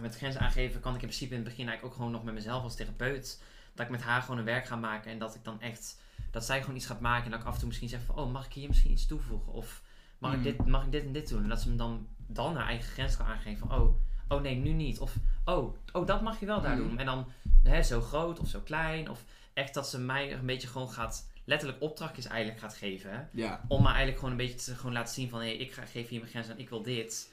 [0.00, 2.34] met grenzen aangeven kan ik in principe in het begin eigenlijk ook gewoon nog met
[2.34, 3.42] mezelf als therapeut.
[3.74, 6.00] Dat ik met haar gewoon een werk ga maken en dat ik dan echt,
[6.30, 8.16] dat zij gewoon iets gaat maken en dat ik af en toe misschien zeg van,
[8.16, 9.52] oh, mag ik hier misschien iets toevoegen?
[9.52, 9.82] Of
[10.18, 11.42] mag, ik, dit, mag ik dit en dit doen?
[11.42, 13.94] En dat ze me dan, dan haar eigen grens kan aangeven van, oh,
[14.28, 14.98] oh nee, nu niet.
[14.98, 16.88] Of, oh, oh dat mag je wel daar Mhm.
[16.88, 16.98] doen.
[16.98, 17.26] En dan
[17.62, 19.10] hè, zo groot of zo klein.
[19.10, 23.28] Of echt dat ze mij een beetje gewoon gaat, letterlijk opdrachtjes eigenlijk gaat geven.
[23.32, 23.60] Ja.
[23.68, 25.40] Om me eigenlijk gewoon een beetje te gewoon laten zien van...
[25.40, 27.32] hé, hey, ik ga, geef hier mijn grens en ik wil dit.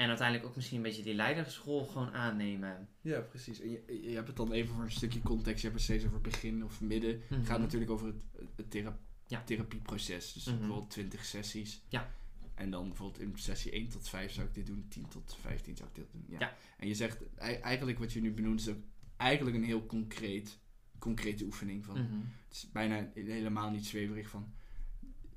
[0.00, 2.88] En uiteindelijk ook misschien een beetje die leiderschool gewoon aannemen.
[3.00, 3.60] Ja, precies.
[3.60, 5.60] En je, je hebt het dan even voor een stukje context.
[5.62, 7.22] Je hebt het steeds over begin of midden.
[7.28, 7.34] Mhm.
[7.38, 8.16] Het gaat natuurlijk over het,
[8.56, 9.42] het thera- Ja.
[9.44, 10.32] therapieproces.
[10.32, 10.58] Dus Mhm.
[10.58, 11.82] bijvoorbeeld 20 sessies.
[11.88, 12.10] Ja.
[12.54, 14.86] En dan bijvoorbeeld in sessie 1 tot 5 zou ik dit doen.
[14.88, 16.24] 10 tot 15 zou ik dit doen.
[16.28, 16.38] Ja.
[16.38, 16.56] Ja.
[16.78, 18.78] En je zegt, ei- eigenlijk wat je nu benoemt is ook
[19.16, 20.58] eigenlijk een heel concreet,
[20.98, 21.84] concrete oefening.
[21.84, 22.14] Van, Mhm.
[22.48, 24.52] Het is bijna helemaal niet zweverig van...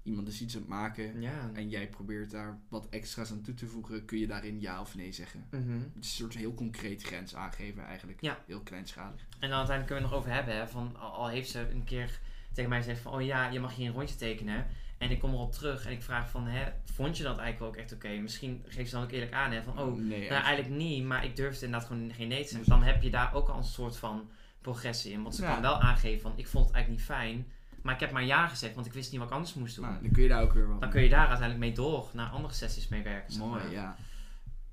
[0.04, 1.50] iemand is iets aan het maken Ja.
[1.54, 4.96] en jij probeert daar wat extra's aan toe te voegen, kun je daarin ja of
[4.96, 5.46] nee zeggen.
[5.52, 5.72] Mhm.
[5.72, 8.22] Het is een soort heel concreet grens aangeven eigenlijk.
[8.22, 8.38] Ja.
[8.46, 9.22] Heel kleinschalig.
[9.40, 11.84] En dan uiteindelijk kunnen we het nog over hebben, hè, van al, heeft ze een
[11.84, 12.20] keer
[12.54, 14.66] tegen mij gezegd van, oh ja, je mag hier een rondje tekenen.
[14.98, 17.82] En ik kom erop terug en ik vraag van, hè, vond je dat eigenlijk ook
[17.82, 18.10] echt oké?
[18.10, 21.04] Misschien geeft ze dan ook eerlijk aan, hè, van, oh, nee, nou, eigenlijk- eigenlijk niet,
[21.04, 22.60] maar ik durfde inderdaad gewoon geen nee te zeggen.
[22.60, 24.30] Dus- Dan heb je daar ook al een soort van
[24.62, 25.24] progressie in.
[25.24, 25.52] Want ze Ja.
[25.54, 27.48] kan wel aangeven van, ik vond het eigenlijk niet fijn,
[27.84, 29.86] maar ik heb maar ja gezegd, want ik wist niet wat ik anders moest doen.
[29.86, 32.10] Nou, dan kun je daar ook weer wat dan kun je daar uiteindelijk mee door
[32.14, 33.34] naar andere sessies mee werken.
[33.34, 33.72] zeg Mooi, maar.
[33.72, 33.96] ja.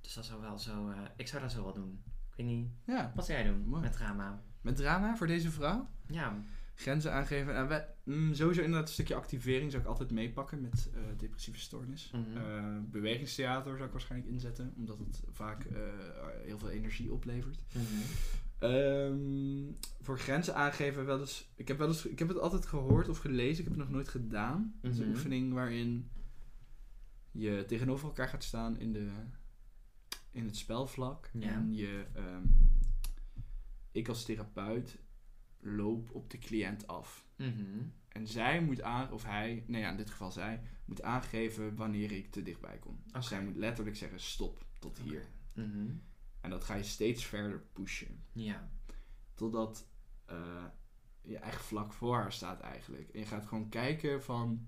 [0.00, 2.02] Dus dat zou wel zo, eh, ik zou dat zo wel doen.
[2.30, 3.12] Ik weet niet, Ja.
[3.14, 3.82] wat zou jij doen Mooi.
[3.82, 4.40] met drama?
[4.60, 5.88] Met drama voor deze vrouw?
[6.06, 6.42] Ja,
[6.74, 7.54] Grenzen aangeven.
[7.54, 11.58] Nou, wij- mm, sowieso inderdaad een stukje activering zou ik altijd meepakken met eh, depressieve
[11.60, 12.10] stoornis.
[12.12, 12.36] Mhm.
[12.36, 15.66] Eh, bewegingstheater zou ik waarschijnlijk inzetten, omdat het vaak
[16.44, 17.58] heel veel energie oplevert.
[17.72, 17.84] Mhm.
[18.60, 21.52] Ehm, voor grenzen aangeven wel eens.
[21.54, 22.06] Ik heb, wel eens.
[22.06, 24.74] ik heb het altijd gehoord of gelezen, ik heb het nog nooit gedaan.
[24.82, 25.14] Het is een Mhm.
[25.16, 26.10] oefening waarin
[27.30, 29.10] je tegenover elkaar gaat staan in, de,
[30.30, 31.30] in het spelvlak.
[31.32, 31.48] Ja.
[31.52, 32.42] En je, ehm,
[33.92, 34.98] ik als therapeut
[35.60, 37.26] loop op de cliënt af.
[37.36, 37.82] Mhm.
[38.08, 42.12] En zij moet aan, of hij, nee ja, in dit geval zij, moet aangeven wanneer
[42.12, 43.02] ik te dichtbij kom.
[43.18, 45.24] Zij moet letterlijk zeggen stop, tot hier.
[45.54, 45.86] Mhm.
[46.40, 48.24] En dat ga je steeds verder pushen.
[48.32, 48.70] Ja.
[49.34, 49.86] Totdat
[50.24, 50.64] eh,
[51.22, 53.08] je echt vlak voor haar staat eigenlijk.
[53.08, 54.66] En je gaat gewoon kijken van...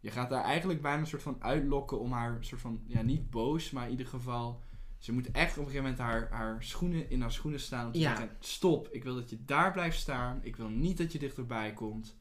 [0.00, 2.82] Je gaat daar eigenlijk bijna een soort van uitlokken om haar soort van...
[2.86, 4.62] Ja, niet boos, maar in ieder geval...
[4.98, 7.86] Ze moet echt op een gegeven moment haar, haar schoenen in haar schoenen staan.
[7.86, 8.16] Om te Ja.
[8.16, 10.40] zeggen, stop, ik wil dat je daar blijft staan.
[10.42, 12.16] Ik wil niet dat je dichterbij komt.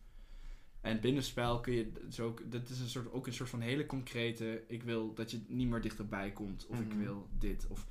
[0.82, 1.92] En binnenspel kun je...
[2.10, 4.64] Zo, dat is een soort, ook een soort van hele concrete...
[4.68, 6.66] Ik wil dat je niet meer dichterbij komt.
[6.68, 6.98] Of ik Mhm.
[7.00, 7.68] wil dit.
[7.68, 7.88] Of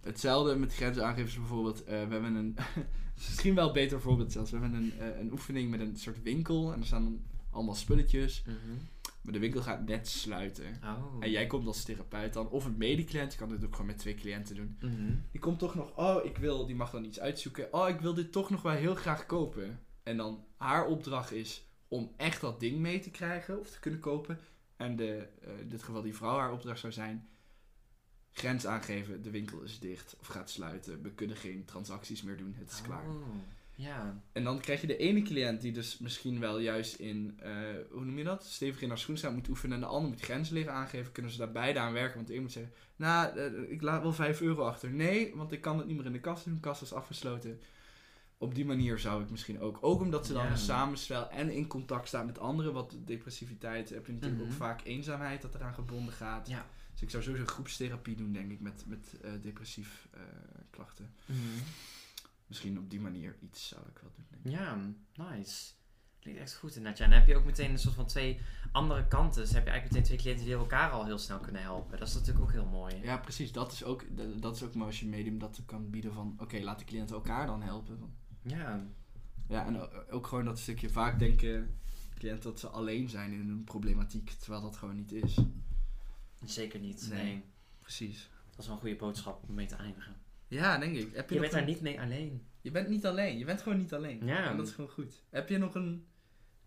[0.00, 1.40] hetzelfde met grenzen aangeven.
[1.40, 1.84] bijvoorbeeld...
[1.84, 2.56] eh, we hebben een...
[3.14, 4.50] misschien wel een beter voorbeeld zelfs.
[4.50, 6.72] We hebben een, eh, een oefening met een soort winkel.
[6.72, 7.20] En er staan
[7.50, 8.42] allemaal spulletjes.
[8.46, 8.78] Mhm.
[9.22, 10.80] Maar de winkel gaat net sluiten.
[10.84, 11.16] Oh.
[11.20, 13.98] En jij komt als therapeut dan, of een medecliënt, je kan dit ook gewoon met
[13.98, 14.76] twee cliënten doen.
[14.80, 15.14] Mhm.
[15.30, 17.72] Die komt toch nog, oh, ik wil, die mag dan iets uitzoeken.
[17.72, 19.80] Oh, ik wil dit toch nog wel heel graag kopen.
[20.02, 24.00] En dan haar opdracht is om echt dat ding mee te krijgen of te kunnen
[24.00, 24.38] kopen.
[24.76, 27.28] En de, eh, in dit geval die vrouw, haar opdracht zou zijn,
[28.32, 31.02] grens aangeven, de winkel is dicht of gaat sluiten.
[31.02, 33.08] We kunnen geen transacties meer doen, het is klaar.
[33.08, 33.26] Oh.
[33.74, 34.20] Ja.
[34.32, 37.52] En dan krijg je de ene cliënt die dus misschien wel juist in, eh,
[37.90, 38.44] hoe noem je dat?
[38.44, 39.74] Stevig in haar schoen staat moet oefenen.
[39.74, 41.12] En de ander moet grenzen liggen aangeven.
[41.12, 42.14] Kunnen ze daar beide aan werken?
[42.16, 44.90] Want de een moet zeggen, nou, eh, ik laat wel 5 euro achter.
[44.90, 46.54] Nee, want ik kan het niet meer in de kast doen.
[46.54, 47.60] De kast is afgesloten.
[48.38, 49.78] Op die manier zou ik misschien ook.
[49.80, 50.50] Ook omdat ze dan Ja.
[50.50, 52.72] een samenspel en in contact staan met anderen.
[52.72, 54.50] Want depressiviteit heb je natuurlijk Mhm.
[54.50, 56.48] ook vaak eenzaamheid dat eraan gebonden gaat.
[56.48, 56.66] Ja.
[57.00, 60.20] Dus ik zou sowieso groepstherapie doen, denk ik, met, met eh, depressief eh,
[60.70, 61.14] klachten.
[61.26, 61.38] Mhm.
[62.46, 64.60] Misschien op die manier iets zou ik wel doen, denk ik.
[64.60, 64.78] Ja,
[65.30, 65.72] nice.
[66.18, 66.98] Klinkt echt goed inderdaad.
[66.98, 68.40] Ja, en dan heb je ook meteen een soort van twee
[68.72, 69.40] andere kanten.
[69.42, 71.98] Dus heb je eigenlijk meteen twee cliënten die elkaar al heel snel kunnen helpen.
[71.98, 72.94] Dat is natuurlijk ook heel mooi.
[73.02, 73.52] Ja, precies.
[73.52, 74.04] Dat is ook,
[74.40, 76.34] dat- is ook mooi als je medium dat kan bieden van...
[76.38, 78.14] Oké, laat de cliënten elkaar dan helpen.
[78.42, 78.86] Ja.
[79.48, 80.90] Ja, en ook gewoon dat stukje...
[80.90, 81.78] Vaak denken
[82.18, 84.30] cliënten dat ze alleen zijn in hun problematiek.
[84.30, 85.38] Terwijl dat gewoon niet is.
[86.44, 87.06] Zeker niet.
[87.10, 87.22] Nee.
[87.24, 87.42] Nee.
[87.80, 88.28] Precies.
[88.50, 90.14] Dat is wel een goede boodschap om mee te eindigen.
[90.48, 91.14] Ja, denk ik.
[91.14, 92.46] Heb je, Je bent daar een- niet mee alleen.
[92.60, 93.38] Je bent niet alleen.
[93.38, 94.26] Je bent gewoon niet alleen.
[94.26, 94.50] Ja.
[94.50, 95.22] En dat is gewoon goed.
[95.30, 96.06] Heb je nog een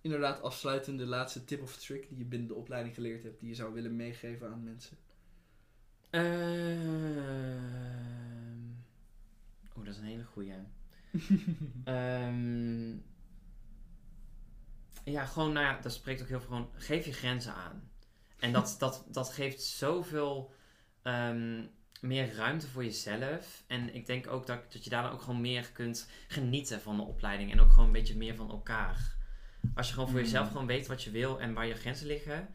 [0.02, 2.10] inderdaad afsluitende laatste tip of trick...
[2.10, 3.40] die je binnen de opleiding geleerd hebt...
[3.40, 4.98] die je zou willen meegeven aan mensen?
[6.10, 7.52] Ehm
[9.76, 10.54] Oh, dat is een hele goeie.
[11.84, 12.92] Ehm
[15.06, 17.90] ja, gewoon, nou ja, dat spreekt ook heel veel gewoon, geef je grenzen aan.
[18.44, 20.54] En dat, dat, dat geeft zoveel
[21.02, 21.64] ehm,
[22.02, 23.64] meer ruimte voor jezelf.
[23.68, 26.98] En ik denk ook dat, dat je daar dan ook gewoon meer kunt genieten van
[26.98, 27.52] de opleiding.
[27.52, 29.16] En ook gewoon een beetje meer van elkaar.
[29.76, 30.26] Als je gewoon voor Mm.
[30.26, 32.48] jezelf gewoon weet wat je wil en waar je grenzen liggen.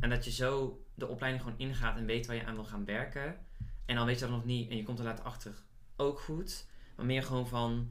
[0.00, 2.84] En dat je zo de opleiding gewoon ingaat en weet waar je aan wil gaan
[2.84, 3.38] werken.
[3.84, 5.54] En dan weet je dat nog niet en je komt er later achter.
[5.96, 6.66] Ook goed.
[6.96, 7.90] Maar meer gewoon van,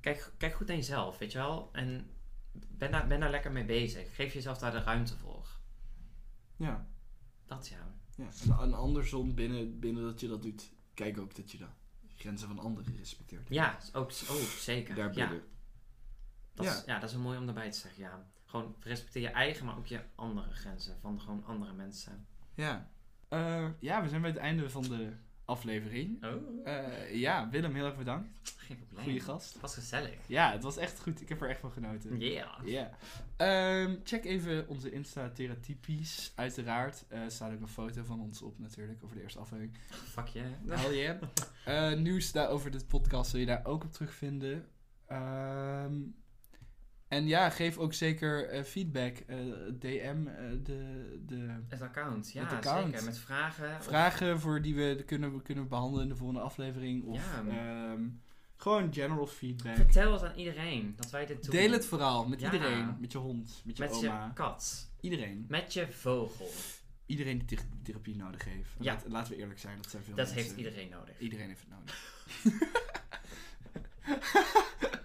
[0.00, 1.68] kijk, kijk goed naar jezelf, weet je wel.
[1.72, 2.10] En
[2.52, 4.14] ben daar, ben daar lekker mee bezig.
[4.14, 5.33] Geef jezelf daar de ruimte voor.
[6.56, 6.86] Ja.
[7.46, 7.94] Dat ja.
[8.16, 8.28] ja.
[8.42, 10.72] En, en andersom, binnen, binnen dat je dat doet...
[10.94, 11.66] Kijk ook dat je de
[12.16, 13.48] grenzen van anderen respecteert.
[13.48, 14.96] Ja, ook, ook zeker.
[14.96, 15.08] ja,
[16.54, 16.72] dat Ja.
[16.72, 18.28] Is, ja, dat is een mooi om daarbij te zeggen, ja.
[18.44, 22.26] Gewoon respecteer je eigen, maar ook je andere grenzen van gewoon andere mensen.
[22.54, 22.90] Ja.
[23.28, 25.12] Eh, ja, we zijn bij het einde van de
[25.44, 26.24] aflevering.
[26.24, 26.66] Oh.
[26.66, 28.52] Eh, ja, Willem, heel erg bedankt.
[28.56, 29.04] Geen probleem.
[29.04, 29.52] Goeie gast.
[29.52, 30.16] Het was gezellig.
[30.26, 31.20] Ja, het was echt goed.
[31.20, 32.20] Ik heb er echt van genoten.
[32.20, 32.60] Yeah.
[32.64, 32.90] Ja.
[33.36, 36.32] Ehm, check even onze Insta Theratypisch.
[36.34, 39.76] Uiteraard eh, staat ook een foto van ons op natuurlijk over de eerste aflevering.
[39.90, 40.42] Fuck je.
[40.68, 41.22] Hell yeah.
[41.64, 44.68] Eh, nieuws daarover de podcast zul je daar ook op terugvinden.
[45.06, 45.94] Ehm,
[47.14, 49.16] En ja, geef ook zeker eh, feedback.
[49.16, 49.36] eh,
[49.78, 52.90] DM eh, de, de Het account, ja, Het account.
[52.90, 53.04] zeker.
[53.04, 53.76] Met vragen.
[53.78, 57.04] of- vragen voor die we kunnen, kunnen behandelen in de volgende aflevering.
[57.04, 57.16] Of
[57.46, 57.50] Ja.
[57.92, 58.02] ehm,
[58.56, 59.74] gewoon general feedback.
[59.76, 61.50] Vertel het aan iedereen dat wij dit doen.
[61.54, 62.52] Deel het vooral met Ja.
[62.52, 62.96] iedereen.
[63.00, 64.24] Met je hond, met je Met oma.
[64.26, 64.90] je kat.
[65.00, 65.44] Iedereen.
[65.48, 66.50] Met je vogel.
[67.06, 68.70] Iedereen die thera- therapie nodig heeft.
[68.80, 68.92] Ja.
[68.92, 70.44] Laat- laten we eerlijk zijn, dat zijn veel Dat mensen.
[70.44, 71.18] heeft iedereen nodig.
[71.18, 72.22] Iedereen heeft het nodig.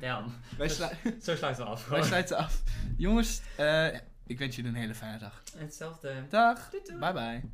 [0.00, 0.24] Ja,
[0.58, 0.86] Wij, slu-
[1.22, 1.88] zo sluiten we af.
[1.88, 2.62] wij sluiten af.
[2.96, 3.86] Jongens, eh,
[4.26, 5.42] ik wens jullie een hele fijne dag.
[5.56, 6.26] Hetzelfde.
[6.28, 6.70] Dag.
[6.70, 6.98] Doei, doei.
[6.98, 7.50] Bye bye.